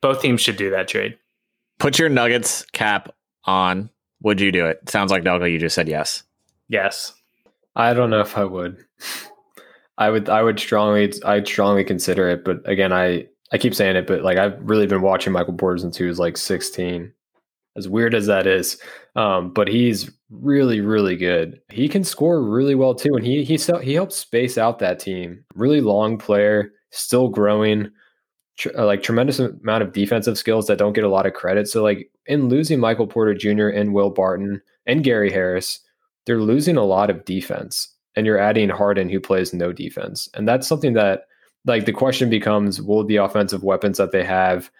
both 0.00 0.20
teams 0.20 0.40
should 0.40 0.56
do 0.56 0.70
that 0.70 0.88
trade. 0.88 1.18
Put 1.78 1.98
your 1.98 2.08
Nuggets 2.08 2.64
cap 2.72 3.14
on. 3.44 3.90
Would 4.22 4.40
you 4.40 4.52
do 4.52 4.66
it? 4.66 4.88
Sounds 4.88 5.10
like 5.10 5.24
Delco, 5.24 5.50
you 5.50 5.58
just 5.58 5.74
said 5.74 5.88
yes. 5.88 6.22
Yes. 6.68 7.14
I 7.74 7.94
don't 7.94 8.10
know 8.10 8.20
if 8.20 8.36
I 8.36 8.44
would. 8.44 8.84
I 9.98 10.10
would 10.10 10.28
I 10.28 10.42
would 10.42 10.58
strongly 10.58 11.12
I'd 11.24 11.46
strongly 11.46 11.84
consider 11.84 12.28
it, 12.28 12.44
but 12.44 12.66
again, 12.68 12.92
I 12.92 13.26
I 13.52 13.58
keep 13.58 13.74
saying 13.74 13.96
it, 13.96 14.06
but 14.06 14.22
like 14.22 14.38
I've 14.38 14.58
really 14.60 14.86
been 14.86 15.02
watching 15.02 15.32
Michael 15.32 15.54
Porter 15.54 15.78
since 15.78 15.96
he 15.96 16.04
was 16.04 16.18
like 16.18 16.36
16. 16.36 17.12
As 17.74 17.88
weird 17.88 18.14
as 18.14 18.26
that 18.26 18.46
is, 18.46 18.76
um, 19.16 19.50
but 19.50 19.66
he's 19.66 20.10
really, 20.30 20.82
really 20.82 21.16
good. 21.16 21.58
He 21.70 21.88
can 21.88 22.04
score 22.04 22.42
really 22.42 22.74
well 22.74 22.94
too, 22.94 23.14
and 23.14 23.24
he 23.24 23.44
he 23.44 23.56
he 23.56 23.94
helps 23.94 24.16
space 24.16 24.58
out 24.58 24.78
that 24.80 24.98
team. 24.98 25.42
Really 25.54 25.80
long 25.80 26.18
player, 26.18 26.72
still 26.90 27.28
growing. 27.28 27.90
Tr- 28.58 28.70
uh, 28.76 28.84
like 28.84 29.02
tremendous 29.02 29.38
amount 29.38 29.82
of 29.82 29.92
defensive 29.92 30.36
skills 30.36 30.66
that 30.66 30.78
don't 30.78 30.92
get 30.92 31.04
a 31.04 31.08
lot 31.08 31.26
of 31.26 31.32
credit. 31.32 31.68
So 31.68 31.82
like 31.82 32.10
in 32.26 32.48
losing 32.48 32.80
Michael 32.80 33.06
Porter 33.06 33.34
Jr. 33.34 33.68
and 33.68 33.94
Will 33.94 34.10
Barton 34.10 34.60
and 34.86 35.04
Gary 35.04 35.32
Harris, 35.32 35.80
they're 36.26 36.40
losing 36.40 36.76
a 36.76 36.84
lot 36.84 37.10
of 37.10 37.24
defense, 37.24 37.88
and 38.14 38.26
you're 38.26 38.38
adding 38.38 38.68
Harden 38.68 39.08
who 39.08 39.20
plays 39.20 39.52
no 39.52 39.72
defense, 39.72 40.28
and 40.34 40.46
that's 40.46 40.68
something 40.68 40.92
that 40.92 41.26
like 41.64 41.86
the 41.86 41.92
question 41.92 42.30
becomes: 42.30 42.80
Will 42.80 43.04
the 43.04 43.16
offensive 43.16 43.64
weapons 43.64 43.98
that 43.98 44.12
they 44.12 44.24
have 44.24 44.70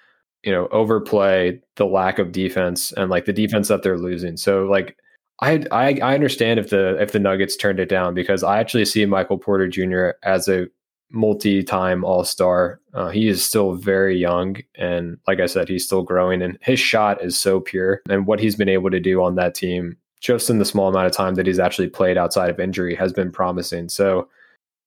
you 0.42 0.52
know 0.52 0.68
overplay 0.68 1.60
the 1.76 1.86
lack 1.86 2.18
of 2.18 2.32
defense 2.32 2.92
and 2.92 3.10
like 3.10 3.24
the 3.24 3.32
defense 3.32 3.68
that 3.68 3.82
they're 3.82 3.98
losing. 3.98 4.36
So 4.36 4.64
like 4.64 4.96
I 5.40 5.64
I, 5.70 5.98
I 6.02 6.14
understand 6.14 6.60
if 6.60 6.70
the 6.70 7.00
if 7.00 7.12
the 7.12 7.18
Nuggets 7.18 7.56
turned 7.56 7.80
it 7.80 7.88
down 7.88 8.14
because 8.14 8.42
I 8.42 8.58
actually 8.58 8.84
see 8.84 9.04
Michael 9.06 9.38
Porter 9.38 9.68
Jr. 9.68 10.10
as 10.22 10.48
a 10.48 10.66
multi-time 11.12 12.04
All-Star. 12.04 12.80
Uh, 12.94 13.08
he 13.08 13.28
is 13.28 13.44
still 13.44 13.74
very 13.74 14.18
young, 14.18 14.56
and 14.74 15.18
like 15.26 15.40
I 15.40 15.46
said, 15.46 15.68
he's 15.68 15.84
still 15.84 16.02
growing, 16.02 16.42
and 16.42 16.58
his 16.60 16.80
shot 16.80 17.22
is 17.22 17.38
so 17.38 17.60
pure. 17.60 18.02
And 18.08 18.26
what 18.26 18.40
he's 18.40 18.56
been 18.56 18.68
able 18.68 18.90
to 18.90 19.00
do 19.00 19.22
on 19.22 19.36
that 19.36 19.54
team, 19.54 19.96
just 20.20 20.50
in 20.50 20.58
the 20.58 20.64
small 20.64 20.88
amount 20.88 21.06
of 21.06 21.12
time 21.12 21.34
that 21.34 21.46
he's 21.46 21.58
actually 21.58 21.88
played 21.88 22.18
outside 22.18 22.50
of 22.50 22.60
injury, 22.60 22.94
has 22.94 23.12
been 23.12 23.30
promising. 23.30 23.88
So 23.88 24.28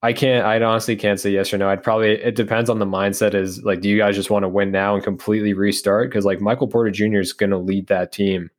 I 0.02 0.12
can't. 0.12 0.46
I 0.46 0.62
honestly 0.62 0.94
can't 0.94 1.18
say 1.18 1.30
yes 1.30 1.52
or 1.52 1.58
no. 1.58 1.68
I'd 1.68 1.82
probably. 1.82 2.10
It 2.10 2.36
depends 2.36 2.68
on 2.70 2.78
the 2.78 2.86
mindset. 2.86 3.34
Is 3.34 3.62
like, 3.64 3.80
do 3.80 3.88
you 3.88 3.98
guys 3.98 4.14
just 4.14 4.30
want 4.30 4.42
to 4.44 4.48
win 4.48 4.70
now 4.70 4.94
and 4.94 5.02
completely 5.02 5.52
restart? 5.52 6.10
Because 6.10 6.24
like 6.24 6.40
Michael 6.40 6.68
Porter 6.68 6.90
Jr. 6.90 7.18
is 7.18 7.32
going 7.32 7.50
to 7.50 7.58
lead 7.58 7.86
that 7.88 8.12
team, 8.12 8.50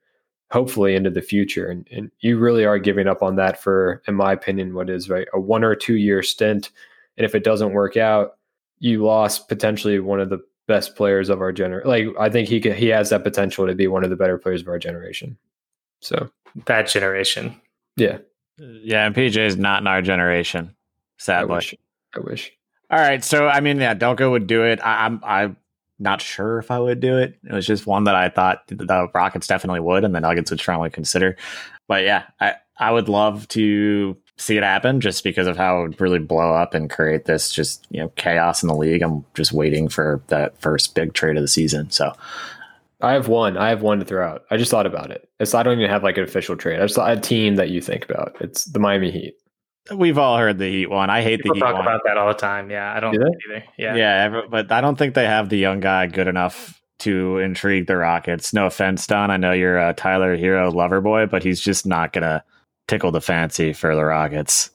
hopefully 0.51 0.95
into 0.95 1.09
the 1.09 1.21
future, 1.21 1.67
and 1.67 1.87
and 1.91 2.11
you 2.19 2.37
really 2.39 2.65
are 2.65 2.79
giving 2.79 3.07
up 3.07 3.21
on 3.21 3.35
that 3.35 3.61
for, 3.61 4.01
in 4.07 4.15
my 4.15 4.33
opinion, 4.33 4.73
what 4.73 4.89
is 4.89 5.09
right 5.09 5.27
a 5.33 5.39
one 5.39 5.63
or 5.63 5.75
two 5.75 5.95
year 5.95 6.23
stint. 6.23 6.71
And 7.17 7.25
if 7.25 7.35
it 7.35 7.43
doesn't 7.43 7.73
work 7.73 7.97
out, 7.97 8.37
you 8.79 9.03
lost 9.03 9.49
potentially 9.49 9.99
one 9.99 10.19
of 10.19 10.29
the 10.29 10.39
best 10.67 10.95
players 10.95 11.29
of 11.29 11.41
our 11.41 11.51
generation. 11.51 11.89
Like 11.89 12.07
I 12.19 12.29
think 12.29 12.47
he 12.47 12.59
can, 12.59 12.75
he 12.75 12.87
has 12.87 13.09
that 13.09 13.23
potential 13.23 13.65
to 13.65 13.75
be 13.75 13.87
one 13.87 14.03
of 14.03 14.09
the 14.09 14.15
better 14.15 14.37
players 14.37 14.61
of 14.61 14.67
our 14.67 14.79
generation. 14.79 15.37
So 16.01 16.29
that 16.65 16.87
generation, 16.87 17.59
yeah, 17.95 18.19
uh, 18.61 18.65
yeah. 18.83 19.05
And 19.05 19.15
PJ 19.15 19.37
is 19.37 19.57
not 19.57 19.81
in 19.81 19.87
our 19.87 20.01
generation. 20.01 20.75
Sadly, 21.17 21.51
I 21.51 21.55
wish. 21.55 21.75
I 22.15 22.19
wish. 22.19 22.51
All 22.91 22.99
right, 22.99 23.23
so 23.23 23.47
I 23.47 23.59
mean, 23.61 23.79
yeah, 23.79 23.95
Delco 23.95 24.29
would 24.31 24.47
do 24.47 24.63
it. 24.63 24.79
I, 24.83 25.05
I'm 25.05 25.19
I'm 25.23 25.57
not 25.99 26.21
sure 26.21 26.59
if 26.59 26.69
I 26.69 26.79
would 26.79 26.99
do 26.99 27.17
it. 27.17 27.39
It 27.43 27.51
was 27.51 27.65
just 27.65 27.87
one 27.87 28.03
that 28.03 28.15
I 28.15 28.29
thought 28.29 28.67
the 28.67 29.09
Rockets 29.13 29.47
definitely 29.47 29.79
would, 29.79 30.03
and 30.03 30.13
the 30.13 30.21
Nuggets 30.21 30.51
would 30.51 30.59
strongly 30.59 30.91
consider. 30.91 31.35
But 31.87 32.03
yeah, 32.03 32.25
I 32.39 32.55
I 32.77 32.91
would 32.91 33.09
love 33.09 33.47
to 33.49 34.15
see 34.37 34.55
it 34.57 34.63
happen 34.63 35.01
just 35.01 35.23
because 35.23 35.47
of 35.47 35.57
how 35.57 35.79
it 35.79 35.81
would 35.89 36.01
really 36.01 36.19
blow 36.19 36.53
up 36.53 36.73
and 36.73 36.89
create 36.89 37.25
this 37.25 37.51
just 37.51 37.85
you 37.89 37.99
know 38.01 38.09
chaos 38.15 38.61
in 38.63 38.67
the 38.69 38.75
league. 38.75 39.01
I'm 39.01 39.25
just 39.33 39.51
waiting 39.53 39.89
for 39.89 40.21
that 40.27 40.59
first 40.61 40.93
big 40.95 41.13
trade 41.13 41.37
of 41.37 41.41
the 41.43 41.47
season. 41.47 41.89
So 41.89 42.13
I 43.01 43.13
have 43.13 43.27
one. 43.27 43.57
I 43.57 43.69
have 43.69 43.81
one 43.81 43.99
to 43.99 44.05
throw 44.05 44.27
out. 44.27 44.45
I 44.49 44.57
just 44.57 44.71
thought 44.71 44.85
about 44.85 45.11
it. 45.11 45.29
It's 45.39 45.53
I 45.53 45.63
don't 45.63 45.77
even 45.79 45.89
have 45.89 46.03
like 46.03 46.17
an 46.17 46.23
official 46.23 46.55
trade. 46.55 46.79
I 46.79 46.85
just 46.85 46.97
a 46.97 47.15
team 47.19 47.55
that 47.55 47.69
you 47.69 47.81
think 47.81 48.05
about. 48.09 48.35
It's 48.39 48.65
the 48.65 48.79
Miami 48.79 49.11
Heat. 49.11 49.35
We've 49.95 50.17
all 50.17 50.37
heard 50.37 50.57
the 50.57 50.67
Heat 50.69 50.89
one. 50.89 51.09
I 51.09 51.21
hate 51.21 51.37
People 51.41 51.51
the 51.55 51.59
Heat 51.59 51.61
talk 51.61 51.73
one. 51.75 51.81
about 51.87 52.01
that 52.05 52.17
all 52.17 52.27
the 52.27 52.33
time. 52.33 52.69
Yeah, 52.69 52.93
I 52.93 52.99
don't 52.99 53.13
Do 53.13 53.21
either. 53.49 53.63
Yeah. 53.77 53.95
yeah, 53.95 54.23
every- 54.25 54.47
but 54.49 54.71
I 54.71 54.81
don't 54.81 54.97
think 54.97 55.13
they 55.13 55.25
have 55.25 55.49
the 55.49 55.57
young 55.57 55.79
guy 55.79 56.07
good 56.07 56.27
enough 56.27 56.81
to 56.99 57.37
intrigue 57.37 57.85
the 57.87 57.95
Rockets. 57.95 58.53
No 58.53 58.65
offense, 58.65 59.05
Don. 59.07 59.29
I 59.31 59.37
know 59.37 59.51
you're 59.53 59.77
a 59.77 59.93
Tyler 59.93 60.35
Herro 60.35 60.73
lover 60.73 60.99
boy, 60.99 61.27
but 61.27 61.43
he's 61.43 61.61
just 61.61 61.85
not 61.85 62.11
gonna 62.13 62.43
tickle 62.87 63.11
the 63.11 63.21
fancy 63.21 63.73
for 63.73 63.95
the 63.95 64.03
Rockets. 64.03 64.71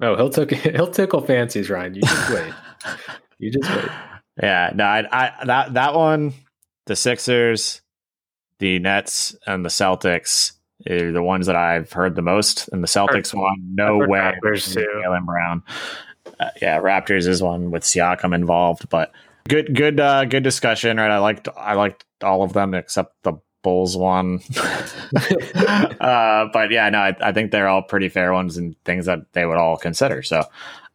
Oh, 0.00 0.16
he'll 0.16 0.30
tickle 0.30 0.58
he'll 0.72 0.90
tickle 0.90 1.20
fancies, 1.20 1.70
Ryan. 1.70 1.94
You 1.94 2.02
just 2.02 2.30
wait. 2.30 2.54
you 3.38 3.50
just 3.50 3.70
wait. 3.70 3.90
Yeah, 4.42 4.70
no, 4.74 4.84
I, 4.84 5.04
I 5.12 5.44
that 5.44 5.74
that 5.74 5.94
one, 5.94 6.32
the 6.86 6.96
Sixers, 6.96 7.82
the 8.60 8.78
Nets, 8.78 9.36
and 9.46 9.62
the 9.62 9.68
Celtics 9.68 10.52
are 10.88 11.12
the 11.12 11.22
ones 11.22 11.46
that 11.46 11.56
I've 11.56 11.92
heard 11.92 12.14
the 12.14 12.22
most. 12.22 12.68
And 12.68 12.82
the 12.82 12.88
Celtics 12.88 13.34
one, 13.34 13.56
no 13.74 13.98
way. 13.98 14.06
Raptors, 14.18 14.72
too. 14.72 14.86
Jaylen 15.04 15.26
Brown. 15.26 15.62
Uh, 16.40 16.50
yeah, 16.60 16.78
Raptors 16.80 17.26
is 17.26 17.42
one 17.42 17.70
with 17.70 17.82
Siakam 17.82 18.34
involved, 18.34 18.88
but 18.88 19.12
good, 19.48 19.74
good, 19.74 20.00
uh, 20.00 20.24
good 20.24 20.42
discussion. 20.42 20.96
Right, 20.96 21.10
I 21.10 21.18
liked, 21.18 21.48
I 21.56 21.74
liked 21.74 22.04
all 22.22 22.42
of 22.42 22.52
them 22.52 22.74
except 22.74 23.22
the 23.22 23.34
Bulls 23.62 23.96
one. 23.96 24.40
uh, 26.00 26.48
but 26.52 26.70
yeah, 26.70 26.88
no, 26.90 26.98
I, 26.98 27.16
I 27.20 27.32
think 27.32 27.50
they're 27.50 27.68
all 27.68 27.82
pretty 27.82 28.08
fair 28.08 28.32
ones 28.32 28.56
and 28.56 28.76
things 28.84 29.06
that 29.06 29.32
they 29.32 29.46
would 29.46 29.56
all 29.56 29.76
consider. 29.76 30.22
So, 30.22 30.44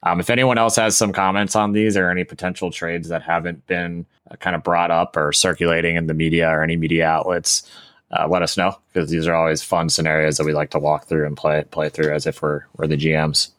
um, 0.03 0.19
if 0.19 0.29
anyone 0.29 0.57
else 0.57 0.75
has 0.75 0.95
some 0.95 1.11
comments 1.11 1.55
on 1.55 1.71
these 1.71 1.97
or 1.97 2.09
any 2.09 2.23
potential 2.23 2.71
trades 2.71 3.09
that 3.09 3.23
haven't 3.23 3.65
been 3.67 4.05
uh, 4.29 4.35
kind 4.35 4.55
of 4.55 4.63
brought 4.63 4.91
up 4.91 5.17
or 5.17 5.31
circulating 5.31 5.95
in 5.95 6.07
the 6.07 6.13
media 6.13 6.49
or 6.49 6.61
any 6.61 6.77
media 6.77 7.07
outlets, 7.07 7.69
uh, 8.11 8.27
let 8.27 8.41
us 8.41 8.57
know 8.57 8.77
because 8.93 9.09
these 9.09 9.27
are 9.27 9.35
always 9.35 9.63
fun 9.63 9.89
scenarios 9.89 10.37
that 10.37 10.45
we 10.45 10.53
like 10.53 10.69
to 10.71 10.79
walk 10.79 11.07
through 11.07 11.25
and 11.25 11.35
play 11.35 11.63
play 11.71 11.89
through 11.89 12.13
as 12.13 12.27
if 12.27 12.41
we're 12.41 12.63
we're 12.77 12.87
the 12.87 12.97
GMs. 12.97 13.49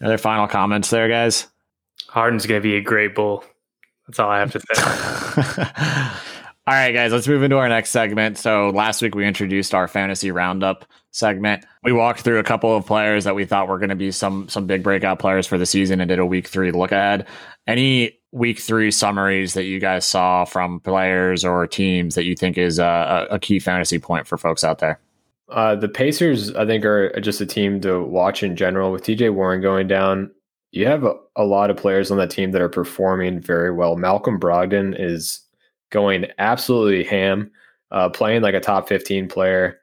Other 0.00 0.18
final 0.18 0.46
comments 0.46 0.90
there, 0.90 1.08
guys? 1.08 1.46
Harden's 2.08 2.46
going 2.46 2.60
to 2.60 2.62
be 2.62 2.76
a 2.76 2.80
great 2.80 3.14
bull. 3.14 3.44
That's 4.06 4.18
all 4.18 4.30
I 4.30 4.38
have 4.38 4.52
to 4.52 4.60
say. 4.60 6.32
All 6.68 6.74
right, 6.74 6.90
guys, 6.90 7.12
let's 7.12 7.28
move 7.28 7.44
into 7.44 7.58
our 7.58 7.68
next 7.68 7.90
segment. 7.90 8.38
So, 8.38 8.70
last 8.70 9.00
week 9.00 9.14
we 9.14 9.24
introduced 9.24 9.72
our 9.72 9.86
fantasy 9.86 10.32
roundup 10.32 10.84
segment. 11.12 11.64
We 11.84 11.92
walked 11.92 12.22
through 12.22 12.40
a 12.40 12.42
couple 12.42 12.74
of 12.74 12.84
players 12.84 13.22
that 13.22 13.36
we 13.36 13.44
thought 13.44 13.68
were 13.68 13.78
going 13.78 13.90
to 13.90 13.94
be 13.94 14.10
some 14.10 14.48
some 14.48 14.66
big 14.66 14.82
breakout 14.82 15.20
players 15.20 15.46
for 15.46 15.58
the 15.58 15.66
season 15.66 16.00
and 16.00 16.08
did 16.08 16.18
a 16.18 16.26
week 16.26 16.48
3 16.48 16.72
look 16.72 16.90
ahead. 16.90 17.28
Any 17.68 18.18
week 18.32 18.58
3 18.58 18.90
summaries 18.90 19.54
that 19.54 19.62
you 19.62 19.78
guys 19.78 20.06
saw 20.06 20.44
from 20.44 20.80
players 20.80 21.44
or 21.44 21.68
teams 21.68 22.16
that 22.16 22.24
you 22.24 22.34
think 22.34 22.58
is 22.58 22.80
a, 22.80 23.28
a 23.30 23.38
key 23.38 23.60
fantasy 23.60 24.00
point 24.00 24.26
for 24.26 24.36
folks 24.36 24.64
out 24.64 24.80
there? 24.80 24.98
Uh, 25.48 25.76
the 25.76 25.88
Pacers, 25.88 26.52
I 26.56 26.66
think, 26.66 26.84
are 26.84 27.20
just 27.20 27.40
a 27.40 27.46
team 27.46 27.80
to 27.82 28.02
watch 28.02 28.42
in 28.42 28.56
general. 28.56 28.90
With 28.90 29.04
TJ 29.04 29.32
Warren 29.32 29.62
going 29.62 29.86
down, 29.86 30.32
you 30.72 30.86
have 30.86 31.04
a, 31.04 31.14
a 31.36 31.44
lot 31.44 31.70
of 31.70 31.76
players 31.76 32.10
on 32.10 32.18
that 32.18 32.30
team 32.30 32.50
that 32.50 32.60
are 32.60 32.68
performing 32.68 33.40
very 33.40 33.70
well. 33.70 33.94
Malcolm 33.94 34.40
Brogdon 34.40 34.96
is 34.98 35.45
going 35.96 36.26
absolutely 36.36 37.02
ham, 37.04 37.50
uh, 37.90 38.10
playing 38.10 38.42
like 38.42 38.52
a 38.54 38.60
top 38.60 38.86
15 38.86 39.28
player. 39.28 39.80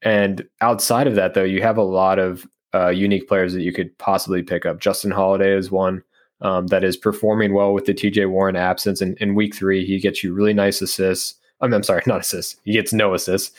And 0.00 0.46
outside 0.60 1.08
of 1.08 1.16
that, 1.16 1.34
though, 1.34 1.42
you 1.42 1.60
have 1.60 1.76
a 1.76 1.82
lot 1.82 2.20
of 2.20 2.46
uh, 2.72 2.90
unique 2.90 3.26
players 3.26 3.52
that 3.52 3.62
you 3.62 3.72
could 3.72 3.98
possibly 3.98 4.44
pick 4.44 4.64
up. 4.64 4.78
Justin 4.78 5.10
Holiday 5.10 5.56
is 5.56 5.68
one 5.68 6.04
um, 6.40 6.68
that 6.68 6.84
is 6.84 6.96
performing 6.96 7.52
well 7.52 7.74
with 7.74 7.86
the 7.86 7.94
TJ 7.94 8.30
Warren 8.30 8.54
absence. 8.54 9.00
And 9.00 9.18
in 9.18 9.34
week 9.34 9.56
three, 9.56 9.84
he 9.84 9.98
gets 9.98 10.22
you 10.22 10.32
really 10.32 10.54
nice 10.54 10.80
assists. 10.80 11.34
I 11.60 11.66
mean, 11.66 11.74
I'm 11.74 11.82
sorry, 11.82 12.04
not 12.06 12.20
assists. 12.20 12.54
He 12.62 12.74
gets 12.74 12.92
no 12.92 13.12
assists. 13.12 13.50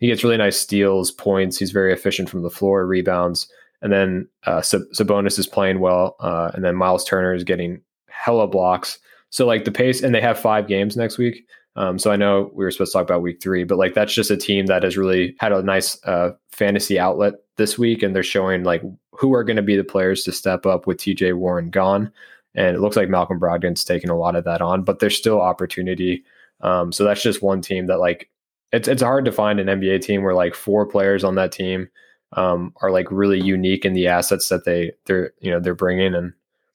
He 0.00 0.08
gets 0.08 0.22
really 0.22 0.36
nice 0.36 0.58
steals, 0.58 1.12
points. 1.12 1.58
He's 1.58 1.70
very 1.70 1.94
efficient 1.94 2.28
from 2.28 2.42
the 2.42 2.50
floor, 2.50 2.86
rebounds. 2.86 3.48
And 3.80 3.90
then 3.90 4.28
uh, 4.44 4.60
Sabonis 4.60 5.38
is 5.38 5.46
playing 5.46 5.80
well. 5.80 6.16
Uh, 6.20 6.50
and 6.52 6.62
then 6.62 6.76
Miles 6.76 7.06
Turner 7.06 7.32
is 7.32 7.42
getting 7.42 7.80
hella 8.10 8.46
blocks. 8.46 8.98
So 9.34 9.44
like 9.44 9.64
the 9.64 9.72
pace, 9.72 10.00
and 10.00 10.14
they 10.14 10.20
have 10.20 10.38
five 10.38 10.68
games 10.68 10.96
next 10.96 11.18
week. 11.18 11.44
Um, 11.74 11.98
so 11.98 12.12
I 12.12 12.16
know 12.16 12.52
we 12.54 12.64
were 12.64 12.70
supposed 12.70 12.92
to 12.92 12.98
talk 12.98 13.04
about 13.04 13.20
week 13.20 13.42
three, 13.42 13.64
but 13.64 13.78
like 13.78 13.92
that's 13.92 14.14
just 14.14 14.30
a 14.30 14.36
team 14.36 14.66
that 14.66 14.84
has 14.84 14.96
really 14.96 15.34
had 15.40 15.50
a 15.50 15.60
nice 15.60 15.98
uh, 16.04 16.30
fantasy 16.52 17.00
outlet 17.00 17.34
this 17.56 17.76
week, 17.76 18.04
and 18.04 18.14
they're 18.14 18.22
showing 18.22 18.62
like 18.62 18.82
who 19.10 19.34
are 19.34 19.42
going 19.42 19.56
to 19.56 19.62
be 19.62 19.76
the 19.76 19.82
players 19.82 20.22
to 20.22 20.30
step 20.30 20.66
up 20.66 20.86
with 20.86 20.98
TJ 20.98 21.34
Warren 21.34 21.68
gone. 21.68 22.12
And 22.54 22.76
it 22.76 22.80
looks 22.80 22.94
like 22.94 23.08
Malcolm 23.08 23.40
Brogdon's 23.40 23.82
taking 23.82 24.08
a 24.08 24.16
lot 24.16 24.36
of 24.36 24.44
that 24.44 24.62
on, 24.62 24.84
but 24.84 25.00
there's 25.00 25.16
still 25.16 25.40
opportunity 25.40 26.22
Um, 26.60 26.92
so 26.92 27.02
that's 27.02 27.22
just 27.24 27.42
one 27.42 27.60
team 27.60 27.86
that 27.86 27.98
like 27.98 28.30
it's 28.70 28.86
it's 28.86 29.02
hard 29.02 29.24
to 29.24 29.32
find 29.32 29.58
an 29.58 29.66
NBA 29.66 30.02
team 30.02 30.22
where 30.22 30.34
like 30.34 30.54
four 30.54 30.86
players 30.86 31.24
on 31.24 31.34
that 31.34 31.50
team 31.50 31.88
um, 32.34 32.72
are 32.82 32.92
like 32.92 33.10
really 33.10 33.40
unique 33.40 33.84
in 33.84 33.94
the 33.94 34.06
assets 34.06 34.48
that 34.50 34.64
they 34.64 34.92
they're 35.06 35.32
you 35.40 35.50
know 35.50 35.58
they're 35.58 35.74
bringing, 35.74 36.14
and 36.14 36.34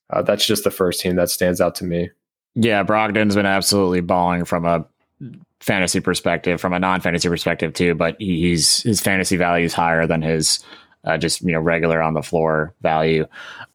uh, 0.10 0.22
that's 0.24 0.45
just 0.45 0.66
the 0.66 0.72
first 0.72 0.99
team 0.99 1.16
that 1.16 1.30
stands 1.30 1.62
out 1.62 1.76
to 1.76 1.86
me. 1.86 2.10
Yeah, 2.55 2.83
Brogdon's 2.83 3.35
been 3.35 3.45
absolutely 3.45 4.01
balling 4.01 4.45
from 4.45 4.65
a 4.65 4.85
fantasy 5.59 5.99
perspective, 5.99 6.59
from 6.59 6.73
a 6.73 6.79
non-fantasy 6.79 7.29
perspective 7.29 7.73
too. 7.73 7.95
But 7.95 8.15
he's 8.19 8.81
his 8.83 9.01
fantasy 9.01 9.37
value 9.37 9.65
is 9.65 9.73
higher 9.73 10.07
than 10.07 10.21
his 10.21 10.63
uh, 11.03 11.17
just 11.17 11.41
you 11.41 11.51
know 11.51 11.59
regular 11.59 12.01
on 12.01 12.13
the 12.13 12.23
floor 12.23 12.73
value. 12.81 13.25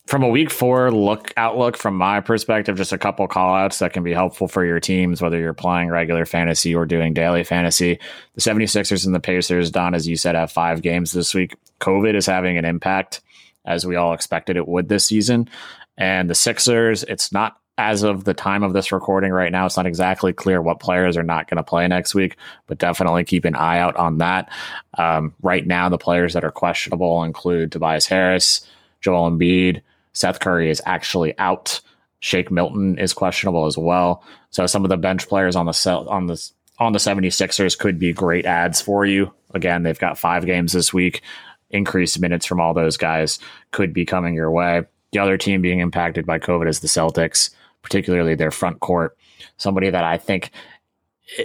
From 0.06 0.22
a 0.22 0.28
week 0.28 0.50
four 0.50 0.90
look 0.90 1.32
outlook, 1.36 1.78
from 1.78 1.96
my 1.96 2.20
perspective, 2.20 2.76
just 2.76 2.92
a 2.92 2.98
couple 2.98 3.26
call 3.26 3.54
outs 3.54 3.78
that 3.78 3.94
can 3.94 4.02
be 4.02 4.12
helpful 4.12 4.48
for 4.48 4.64
your 4.64 4.80
teams, 4.80 5.22
whether 5.22 5.38
you're 5.38 5.54
playing 5.54 5.88
regular 5.88 6.26
fantasy 6.26 6.74
or 6.74 6.84
doing 6.84 7.14
daily 7.14 7.42
fantasy. 7.42 7.98
The 8.34 8.42
76ers 8.42 9.06
and 9.06 9.14
the 9.14 9.20
Pacers, 9.20 9.70
Don, 9.70 9.94
as 9.94 10.06
you 10.06 10.16
said, 10.16 10.34
have 10.34 10.52
five 10.52 10.82
games 10.82 11.12
this 11.12 11.34
week. 11.34 11.56
COVID 11.80 12.14
is 12.14 12.26
having 12.26 12.58
an 12.58 12.66
impact, 12.66 13.22
as 13.64 13.86
we 13.86 13.96
all 13.96 14.12
expected 14.12 14.58
it 14.58 14.68
would 14.68 14.90
this 14.90 15.06
season. 15.06 15.48
And 15.96 16.28
the 16.28 16.34
Sixers, 16.34 17.02
it's 17.04 17.32
not 17.32 17.56
as 17.76 18.02
of 18.04 18.24
the 18.24 18.34
time 18.34 18.62
of 18.62 18.72
this 18.72 18.92
recording 18.92 19.32
right 19.32 19.50
now, 19.50 19.66
it's 19.66 19.76
not 19.76 19.86
exactly 19.86 20.32
clear 20.32 20.62
what 20.62 20.78
players 20.78 21.16
are 21.16 21.24
not 21.24 21.48
going 21.48 21.56
to 21.56 21.64
play 21.64 21.86
next 21.88 22.14
week, 22.14 22.36
but 22.66 22.78
definitely 22.78 23.24
keep 23.24 23.44
an 23.44 23.56
eye 23.56 23.78
out 23.78 23.96
on 23.96 24.18
that. 24.18 24.50
Um, 24.96 25.34
right 25.42 25.66
now, 25.66 25.88
the 25.88 25.98
players 25.98 26.34
that 26.34 26.44
are 26.44 26.52
questionable 26.52 27.24
include 27.24 27.72
Tobias 27.72 28.06
Harris, 28.06 28.66
Joel 29.00 29.30
Embiid, 29.30 29.82
Seth 30.12 30.38
Curry 30.38 30.70
is 30.70 30.80
actually 30.86 31.36
out. 31.38 31.80
Shake 32.20 32.50
Milton 32.50 32.98
is 32.98 33.12
questionable 33.12 33.66
as 33.66 33.76
well. 33.76 34.22
So 34.50 34.66
some 34.66 34.84
of 34.84 34.88
the 34.88 34.96
bench 34.96 35.28
players 35.28 35.56
on 35.56 35.66
the 35.66 36.06
on 36.08 36.26
the 36.26 36.50
on 36.78 36.92
the 36.92 36.98
76ers 36.98 37.78
could 37.78 37.98
be 37.98 38.12
great 38.12 38.46
ads 38.46 38.80
for 38.80 39.04
you. 39.04 39.32
Again, 39.52 39.82
they've 39.82 39.98
got 39.98 40.18
five 40.18 40.46
games 40.46 40.72
this 40.72 40.92
week. 40.92 41.22
Increased 41.70 42.20
minutes 42.20 42.46
from 42.46 42.60
all 42.60 42.72
those 42.72 42.96
guys 42.96 43.38
could 43.72 43.92
be 43.92 44.06
coming 44.06 44.34
your 44.34 44.50
way. 44.50 44.84
The 45.12 45.18
other 45.18 45.36
team 45.36 45.60
being 45.60 45.80
impacted 45.80 46.24
by 46.24 46.38
COVID 46.38 46.68
is 46.68 46.80
the 46.80 46.88
Celtics 46.88 47.50
particularly 47.84 48.34
their 48.34 48.50
front 48.50 48.80
court. 48.80 49.16
Somebody 49.56 49.90
that 49.90 50.02
I 50.02 50.18
think 50.18 50.50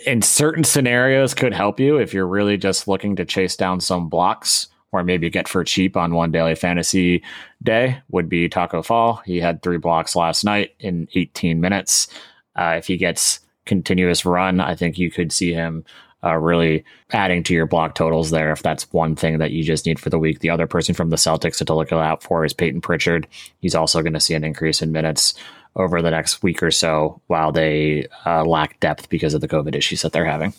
in 0.06 0.24
certain 0.24 0.64
scenarios 0.64 1.36
could 1.36 1.54
help 1.54 1.80
you 1.80 1.98
if 1.98 2.14
you're 2.14 2.28
really 2.28 2.58
just 2.58 2.88
looking 2.88 3.16
to 3.18 3.26
chase 3.26 3.56
down 3.56 3.80
some 3.80 4.10
blocks 4.10 4.68
or 4.92 5.04
maybe 5.04 5.30
get 5.30 5.48
for 5.48 5.64
cheap 5.64 5.96
on 5.96 6.16
one 6.16 6.32
daily 6.32 6.56
fantasy 6.56 7.24
day 7.62 8.02
would 8.10 8.28
be 8.28 8.50
Tacko 8.50 8.84
Fall. 8.84 9.22
He 9.26 9.40
had 9.40 9.62
three 9.62 9.78
blocks 9.78 10.16
last 10.16 10.44
night 10.44 10.74
in 10.80 11.08
18 11.14 11.62
minutes. 11.62 12.08
Uh, 12.56 12.76
if 12.78 12.88
he 12.88 12.98
gets 12.98 13.40
continuous 13.66 14.26
run, 14.26 14.60
I 14.60 14.76
think 14.76 14.98
you 14.98 15.12
could 15.12 15.32
see 15.32 15.54
him 15.54 15.86
uh, 16.24 16.36
really 16.36 16.84
adding 17.12 17.44
to 17.44 17.54
your 17.54 17.66
block 17.66 17.96
totals 17.96 18.32
there 18.32 18.52
if 18.52 18.62
that's 18.62 18.92
one 18.92 19.16
thing 19.16 19.38
that 19.38 19.52
you 19.52 19.64
just 19.64 19.86
need 19.86 20.00
for 20.00 20.10
the 20.10 20.20
week. 20.20 20.40
The 20.40 20.50
other 20.50 20.68
person 20.68 20.94
from 20.94 21.12
the 21.12 21.16
Celtics 21.16 21.64
to 21.66 21.74
look 21.74 21.94
out 21.94 22.24
for 22.24 22.44
is 22.44 22.54
Payton 22.54 22.82
Pritchard. 22.82 23.28
He's 23.60 23.76
also 23.76 24.02
going 24.02 24.14
to 24.14 24.20
see 24.20 24.34
an 24.34 24.44
increase 24.44 24.82
in 24.82 24.92
minutes 24.92 25.34
over 25.76 26.02
the 26.02 26.12
next 26.12 26.44
week 26.44 26.62
or 26.62 26.72
so 26.72 27.22
while 27.28 27.52
they 27.52 28.08
uh, 28.26 28.44
lack 28.44 28.80
depth 28.80 29.10
because 29.10 29.34
of 29.34 29.42
the 29.42 29.48
COVID 29.48 29.76
issues 29.76 30.02
that 30.02 30.12
they're 30.12 30.26
having. 30.26 30.54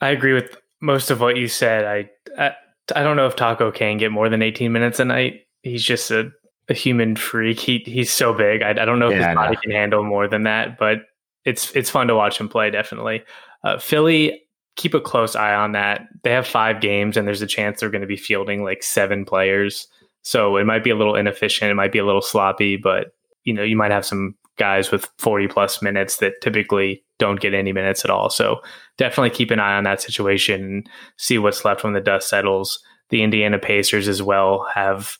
I 0.00 0.08
agree 0.08 0.32
with 0.32 0.56
most 0.80 1.10
of 1.10 1.20
what 1.20 1.36
you 1.36 1.48
said. 1.48 1.84
I, 1.84 2.10
I, 2.42 2.54
I 2.94 3.02
don't 3.02 3.16
know 3.16 3.26
if 3.26 3.36
Tacko 3.36 3.74
can 3.74 3.96
get 3.96 4.12
more 4.12 4.28
than 4.28 4.42
18 4.42 4.72
minutes 4.72 5.00
a 5.00 5.04
night. 5.04 5.46
He's 5.62 5.82
just 5.82 6.10
a, 6.10 6.30
a 6.68 6.74
human 6.74 7.16
freak. 7.16 7.58
He 7.58 7.78
he's 7.78 8.10
so 8.10 8.34
big. 8.34 8.62
I, 8.62 8.70
I 8.70 8.84
don't 8.84 8.98
know 8.98 9.08
if 9.08 9.18
yeah, 9.18 9.28
his 9.28 9.34
body 9.34 9.56
can 9.62 9.70
handle 9.70 10.02
more 10.02 10.28
than 10.28 10.42
that, 10.44 10.78
but 10.78 11.02
it's 11.44 11.70
it's 11.72 11.90
fun 11.90 12.06
to 12.08 12.14
watch 12.14 12.38
him 12.38 12.48
play. 12.48 12.70
Definitely, 12.70 13.22
uh, 13.62 13.78
Philly. 13.78 14.40
Keep 14.76 14.94
a 14.94 15.00
close 15.00 15.36
eye 15.36 15.54
on 15.54 15.70
that. 15.70 16.08
They 16.24 16.32
have 16.32 16.48
five 16.48 16.80
games, 16.80 17.16
and 17.16 17.28
there's 17.28 17.42
a 17.42 17.46
chance 17.46 17.78
they're 17.78 17.90
going 17.90 18.00
to 18.00 18.08
be 18.08 18.16
fielding 18.16 18.64
like 18.64 18.82
seven 18.82 19.24
players. 19.24 19.86
So 20.22 20.56
it 20.56 20.64
might 20.64 20.82
be 20.82 20.90
a 20.90 20.96
little 20.96 21.14
inefficient. 21.14 21.70
It 21.70 21.74
might 21.74 21.92
be 21.92 22.00
a 22.00 22.04
little 22.04 22.20
sloppy, 22.20 22.76
but 22.76 23.14
you 23.44 23.54
know 23.54 23.62
you 23.62 23.76
might 23.76 23.92
have 23.92 24.04
some 24.04 24.34
guys 24.56 24.90
with 24.90 25.08
40 25.18 25.48
plus 25.48 25.82
minutes 25.82 26.18
that 26.18 26.40
typically 26.40 27.02
don't 27.18 27.40
get 27.40 27.54
any 27.54 27.72
minutes 27.72 28.04
at 28.04 28.10
all. 28.10 28.30
So 28.30 28.60
definitely 28.96 29.30
keep 29.30 29.50
an 29.50 29.60
eye 29.60 29.76
on 29.76 29.84
that 29.84 30.02
situation 30.02 30.62
and 30.62 30.90
see 31.16 31.38
what's 31.38 31.64
left 31.64 31.84
when 31.84 31.92
the 31.92 32.00
dust 32.00 32.28
settles. 32.28 32.82
The 33.10 33.22
Indiana 33.22 33.58
Pacers 33.58 34.08
as 34.08 34.22
well 34.22 34.66
have 34.74 35.18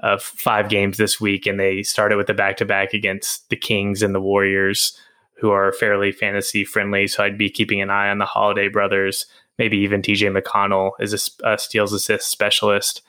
uh, 0.00 0.18
five 0.18 0.68
games 0.68 0.96
this 0.96 1.20
week, 1.20 1.46
and 1.46 1.58
they 1.58 1.82
started 1.82 2.16
with 2.16 2.26
the 2.26 2.34
back 2.34 2.56
to 2.58 2.64
back 2.64 2.92
against 2.92 3.48
the 3.48 3.56
Kings 3.56 4.02
and 4.02 4.14
the 4.14 4.20
Warriors, 4.20 4.98
who 5.38 5.50
are 5.50 5.72
fairly 5.72 6.12
fantasy 6.12 6.64
friendly. 6.64 7.06
So 7.06 7.22
I'd 7.22 7.38
be 7.38 7.50
keeping 7.50 7.80
an 7.80 7.90
eye 7.90 8.10
on 8.10 8.18
the 8.18 8.26
Holiday 8.26 8.68
brothers. 8.68 9.26
Maybe 9.58 9.78
even 9.78 10.02
TJ 10.02 10.38
McConnell 10.38 10.92
is 11.00 11.30
a, 11.42 11.48
a 11.52 11.58
steals 11.58 11.92
assist 11.92 12.30
specialist. 12.30 13.02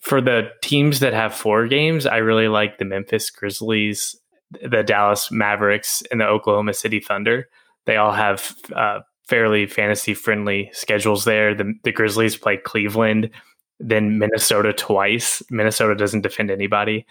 For 0.00 0.20
the 0.20 0.50
teams 0.62 1.00
that 1.00 1.12
have 1.12 1.34
four 1.34 1.66
games, 1.68 2.06
I 2.06 2.18
really 2.18 2.48
like 2.48 2.78
the 2.78 2.86
Memphis 2.86 3.30
Grizzlies 3.30 4.16
the 4.62 4.82
Dallas 4.82 5.30
Mavericks 5.30 6.02
and 6.10 6.20
the 6.20 6.26
Oklahoma 6.26 6.74
City 6.74 7.00
Thunder. 7.00 7.48
They 7.86 7.96
all 7.96 8.12
have 8.12 8.54
uh, 8.74 9.00
fairly 9.26 9.66
fantasy 9.66 10.14
friendly 10.14 10.70
schedules 10.72 11.24
there. 11.24 11.54
The, 11.54 11.72
the 11.84 11.92
Grizzlies 11.92 12.36
play 12.36 12.56
Cleveland, 12.56 13.30
then 13.78 14.18
Minnesota 14.18 14.72
twice. 14.72 15.42
Minnesota 15.50 15.94
doesn't 15.94 16.22
defend 16.22 16.50
anybody. 16.50 17.06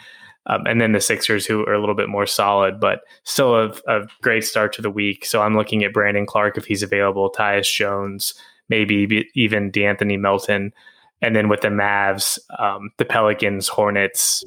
Um, 0.46 0.66
and 0.66 0.82
then 0.82 0.94
the 0.94 1.02
Sixers, 1.02 1.46
who 1.46 1.66
are 1.66 1.74
a 1.74 1.80
little 1.80 1.96
bit 1.96 2.10
more 2.10 2.26
solid, 2.26 2.80
but 2.80 3.02
still 3.24 3.56
a, 3.56 3.74
a, 3.88 4.08
great 4.22 4.44
start 4.44 4.74
to 4.74 4.82
the 4.82 4.90
week. 4.90 5.26
So 5.26 5.42
I'm 5.42 5.56
looking 5.56 5.84
at 5.84 5.94
Brandon 5.94 6.26
Clarke 6.26 6.58
if 6.58 6.66
he's 6.66 6.82
available, 6.82 7.32
Tyus 7.32 7.72
Jones, 7.72 8.34
maybe 8.68 9.28
even 9.36 9.72
De'Anthony 9.72 10.20
Melton. 10.20 10.74
And 11.22 11.36
then 11.36 11.50
with 11.50 11.62
the 11.62 11.68
Mavs, 11.68 12.40
um, 12.58 12.90
the 12.98 13.06
Pelicans, 13.06 13.68
Hornets, 13.68 14.44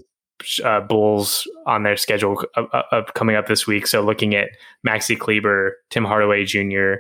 uh, 0.65 0.81
Bulls 0.81 1.47
on 1.67 1.83
their 1.83 1.97
schedule 1.97 2.45
uh, 2.57 2.83
uh, 2.91 3.03
coming 3.15 3.37
up 3.37 3.47
this 3.47 3.67
week. 3.67 3.87
So 3.87 4.03
looking 4.03 4.35
at 4.35 4.51
Maxi 4.87 5.19
Kleber, 5.19 5.77
Tim 5.91 6.05
Hardaway 6.05 6.45
Jr., 6.45 6.95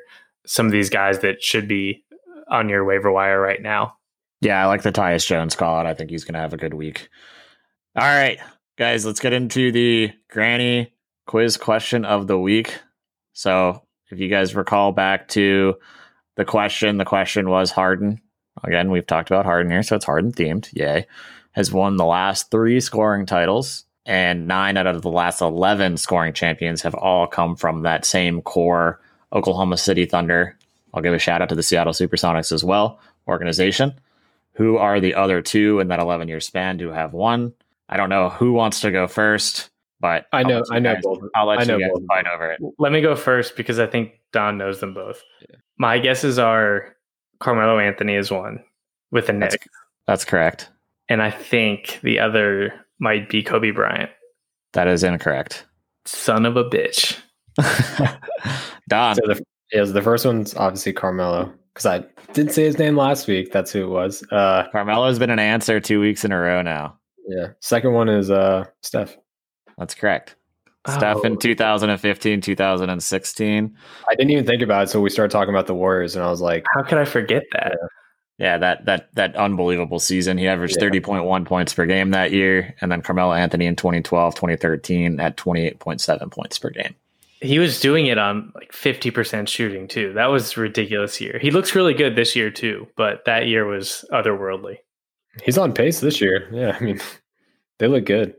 some 0.47 0.67
of 0.67 0.73
these 0.73 0.91
guys 0.91 1.21
that 1.21 1.43
should 1.43 1.69
be 1.69 2.05
on 2.49 2.69
your 2.69 2.85
waiver 2.85 3.11
wire 3.11 3.41
right 3.41 3.63
now. 3.63 3.97
Yeah, 4.41 4.63
I 4.63 4.67
like 4.67 4.83
the 4.83 4.93
Tyus 4.93 5.27
Jones 5.27 5.55
call 5.55 5.77
out. 5.77 5.87
I 5.87 5.95
think 5.95 6.11
he's 6.11 6.25
going 6.25 6.35
to 6.35 6.41
have 6.41 6.53
a 6.53 6.59
good 6.59 6.75
week. 6.75 7.09
All 7.95 8.03
right, 8.03 8.41
guys, 8.77 9.07
let's 9.07 9.21
get 9.21 9.33
into 9.33 9.71
the 9.71 10.11
granny 10.29 10.93
quiz 11.27 11.57
question 11.57 12.05
of 12.05 12.27
the 12.27 12.39
week. 12.39 12.79
So, 13.35 13.83
if 14.11 14.19
you 14.19 14.29
guys 14.29 14.55
recall 14.55 14.93
back 14.93 15.29
to 15.29 15.77
the 16.37 16.45
question, 16.45 16.99
the 16.99 17.05
question 17.05 17.49
was 17.49 17.71
Harden. 17.71 18.21
Again, 18.65 18.91
we've 18.91 19.07
talked 19.07 19.31
about 19.31 19.45
Harden 19.45 19.71
here, 19.71 19.83
so 19.83 19.97
it's 19.97 20.05
Harden 20.05 20.33
themed. 20.33 20.69
Yay 20.73 21.07
has 21.53 21.73
won 21.73 21.97
the 21.97 22.05
last 22.05 22.51
three 22.51 22.81
scoring 22.81 23.27
titles, 23.27 23.85
and 24.05 24.49
nine 24.49 24.77
out 24.77 24.87
of 24.87 25.03
the 25.03 25.11
last 25.11 25.41
11 25.41 25.97
scoring 25.97 26.33
champions 26.33 26.83
have 26.83 26.95
all 26.95 27.27
come 27.27 27.55
from 27.57 27.83
that 27.83 28.05
same 28.05 28.43
core 28.43 29.01
Oklahoma 29.33 29.77
City 29.77 30.07
Thunder. 30.07 30.57
I'll 30.93 31.03
give 31.03 31.15
a 31.15 31.19
shout 31.19 31.41
out 31.41 31.49
to 31.51 31.55
the 31.55 31.63
Seattle 31.63 31.93
Supersonics 31.93 32.53
as 32.53 32.65
well, 32.65 32.99
organization. 33.29 33.95
Who 34.55 34.77
are 34.77 35.01
the 35.01 35.15
other 35.15 35.41
two 35.41 35.81
in 35.81 35.89
that 35.89 36.01
11 36.01 36.29
year 36.29 36.41
span 36.41 36.79
who 36.79 36.89
have 36.89 37.13
won? 37.13 37.55
I 37.89 37.97
don't 37.97 38.11
know 38.11 38.29
who 38.29 38.53
wants 38.53 38.81
to 38.81 38.91
go 38.91 39.07
first, 39.07 39.71
but 40.01 40.27
I 40.33 40.43
know, 40.43 40.63
I 40.71 40.79
know 40.79 40.95
guys, 40.95 41.03
both. 41.03 41.21
I'll 41.35 41.47
let 41.47 41.61
I 41.61 41.63
you 41.63 41.81
guys 41.81 41.91
both. 41.95 42.07
fight 42.07 42.27
over 42.27 42.53
it. 42.53 42.61
Let 42.79 42.93
me 42.93 43.01
go 43.01 43.15
first 43.15 43.57
because 43.57 43.79
I 43.79 43.87
think 43.87 44.21
Don 44.33 44.59
knows 44.59 44.81
them 44.81 44.95
both. 44.95 45.23
Yeah. 45.49 45.57
My 45.79 45.99
guesses 45.99 46.39
are 46.39 46.97
Carmelo 47.39 47.79
Anthony 47.79 48.15
is 48.15 48.31
one 48.31 48.63
with 49.11 49.27
the 49.27 49.33
Knicks. 49.33 49.55
That's, 49.55 49.69
that's 50.07 50.25
correct 50.25 50.69
and 51.09 51.23
I 51.23 51.31
think 51.31 52.01
the 52.03 52.19
other 52.19 52.73
might 52.99 53.29
be 53.29 53.43
Kobe 53.43 53.71
Bryant. 53.71 54.11
That 54.73 54.89
is 54.89 55.03
incorrect. 55.03 55.67
Son 56.05 56.47
of 56.47 56.57
a 56.57 56.65
bitch. 56.65 57.19
Don. 58.89 59.15
So 59.17 59.23
the, 59.27 59.43
yeah, 59.73 59.85
the 59.85 60.03
first 60.03 60.25
one's 60.25 60.55
obviously 60.55 60.93
Carmelo 60.93 61.53
because 61.75 61.87
I 61.87 62.05
did 62.33 62.53
say 62.53 62.65
his 62.65 62.79
name 62.79 62.97
last 62.97 63.27
week. 63.27 63.53
That's 63.53 63.73
who 63.73 63.85
it 63.85 63.89
was. 63.89 64.23
Uh, 64.31 64.65
Carmelo 64.73 65.07
has 65.07 65.19
been 65.19 65.31
an 65.31 65.39
answer 65.39 65.81
two 65.81 66.01
weeks 66.01 66.25
in 66.25 66.33
a 66.33 66.39
row 66.39 66.63
now. 66.63 66.99
Yeah. 67.27 67.49
Second 67.61 67.93
one 67.93 68.09
is 68.09 68.31
uh, 68.31 68.65
Steph. 68.83 69.17
That's 69.79 69.95
correct. 69.95 70.37
Oh. 70.85 70.93
Steph 70.93 71.25
in 71.25 71.39
2015, 71.39 72.41
2016. 72.41 73.77
I 74.11 74.15
didn't 74.15 74.31
even 74.31 74.47
think 74.47 74.63
about 74.63 74.85
it. 74.85 74.91
So 74.91 75.01
we 75.01 75.11
started 75.11 75.31
talking 75.31 75.55
about 75.55 75.67
the 75.67 75.75
Warriors, 75.75 76.17
and 76.17 76.25
I 76.25 76.31
was 76.31 76.41
like, 76.41 76.65
how 76.75 76.83
could 76.83 76.99
I 76.99 77.05
forget 77.05 77.45
that? 77.53 77.77
Yeah. 77.81 77.89
Yeah, 78.39 78.59
that 78.59 78.87
that 78.87 79.15
that 79.15 79.37
unbelievable 79.37 79.99
season. 79.99 80.39
He 80.39 80.49
averaged 80.49 80.77
yeah. 80.81 80.89
30.1 80.89 81.47
points 81.47 81.75
per 81.75 81.87
game 81.87 82.11
that 82.11 82.33
year. 82.33 82.75
And 82.81 82.91
then 82.91 83.03
Carmelo 83.03 83.33
Anthony 83.35 83.67
in 83.67 83.77
2012, 83.77 84.35
2013 84.35 85.21
at 85.21 85.37
28.7 85.37 86.31
points 86.31 86.59
per 86.59 86.71
game. 86.71 86.95
He 87.41 87.59
was 87.59 87.81
doing 87.81 88.07
it 88.07 88.19
on 88.19 88.53
like 88.55 88.73
50% 88.73 89.49
shooting 89.49 89.89
too. 89.89 90.13
That 90.15 90.27
was 90.27 90.57
ridiculous 90.57 91.21
year. 91.21 91.39
He 91.43 91.51
looks 91.51 91.75
really 91.75 91.95
good 91.95 92.15
this 92.15 92.37
year 92.37 92.51
too, 92.51 92.87
but 92.97 93.25
that 93.27 93.49
year 93.49 93.67
was 93.67 94.05
otherworldly. 94.13 94.79
He's 95.43 95.59
on 95.59 95.73
pace 95.73 96.01
this 96.01 96.21
year. 96.21 96.49
Yeah, 96.53 96.77
I 96.79 96.83
mean, 96.83 97.01
they 97.79 97.89
look 97.89 98.05
good. 98.05 98.35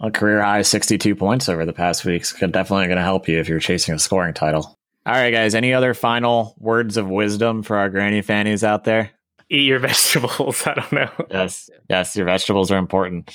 A 0.00 0.10
career 0.10 0.42
high 0.42 0.62
62 0.62 1.16
points 1.16 1.48
over 1.48 1.64
the 1.64 1.72
past 1.72 2.04
weeks. 2.04 2.32
Could 2.32 2.52
definitely 2.52 2.86
going 2.86 2.98
to 2.98 3.02
help 3.02 3.28
you 3.28 3.38
if 3.40 3.48
you're 3.48 3.58
chasing 3.58 3.94
a 3.94 3.98
scoring 3.98 4.34
title. 4.34 4.77
All 5.08 5.14
right, 5.14 5.30
guys. 5.30 5.54
Any 5.54 5.72
other 5.72 5.94
final 5.94 6.54
words 6.58 6.98
of 6.98 7.08
wisdom 7.08 7.62
for 7.62 7.78
our 7.78 7.88
granny 7.88 8.20
fannies 8.20 8.62
out 8.62 8.84
there? 8.84 9.10
Eat 9.48 9.62
your 9.62 9.78
vegetables. 9.78 10.66
I 10.66 10.74
don't 10.74 10.92
know. 10.92 11.10
Yes, 11.30 11.70
yes, 11.88 12.14
your 12.14 12.26
vegetables 12.26 12.70
are 12.70 12.76
important. 12.76 13.30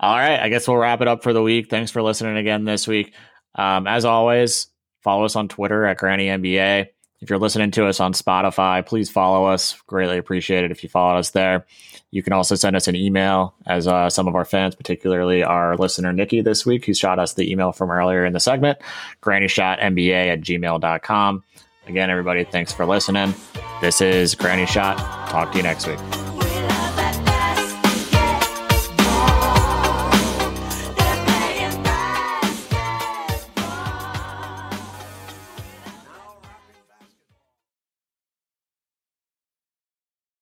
All 0.00 0.14
right, 0.14 0.38
I 0.38 0.50
guess 0.50 0.68
we'll 0.68 0.76
wrap 0.76 1.00
it 1.00 1.08
up 1.08 1.22
for 1.22 1.32
the 1.32 1.40
week. 1.40 1.70
Thanks 1.70 1.90
for 1.90 2.02
listening 2.02 2.36
again 2.36 2.64
this 2.64 2.86
week. 2.86 3.14
Um, 3.54 3.86
as 3.86 4.04
always, 4.04 4.66
follow 5.02 5.24
us 5.24 5.34
on 5.34 5.48
Twitter 5.48 5.86
at 5.86 5.96
Granny 5.96 6.26
NBA. 6.26 6.88
If 7.24 7.30
you're 7.30 7.38
listening 7.38 7.70
to 7.70 7.86
us 7.86 8.00
on 8.00 8.12
Spotify, 8.12 8.84
please 8.84 9.08
follow 9.08 9.46
us. 9.46 9.80
Greatly 9.86 10.18
appreciate 10.18 10.62
it 10.62 10.70
if 10.70 10.82
you 10.82 10.90
follow 10.90 11.18
us 11.18 11.30
there. 11.30 11.64
You 12.10 12.22
can 12.22 12.34
also 12.34 12.54
send 12.54 12.76
us 12.76 12.86
an 12.86 12.94
email, 12.94 13.54
as 13.64 13.88
uh, 13.88 14.10
some 14.10 14.28
of 14.28 14.34
our 14.34 14.44
fans, 14.44 14.74
particularly 14.74 15.42
our 15.42 15.74
listener 15.78 16.12
Nikki 16.12 16.42
this 16.42 16.66
week, 16.66 16.84
who 16.84 16.92
shot 16.92 17.18
us 17.18 17.32
the 17.32 17.50
email 17.50 17.72
from 17.72 17.90
earlier 17.90 18.26
in 18.26 18.34
the 18.34 18.40
segment, 18.40 18.78
grannyshotnba 19.22 20.26
at 20.34 20.42
gmail.com. 20.42 21.42
Again, 21.86 22.10
everybody, 22.10 22.44
thanks 22.44 22.74
for 22.74 22.84
listening. 22.84 23.32
This 23.80 24.02
is 24.02 24.34
Granny 24.34 24.66
Shot. 24.66 24.98
Talk 25.30 25.52
to 25.52 25.56
you 25.56 25.62
next 25.62 25.86
week. 25.86 26.23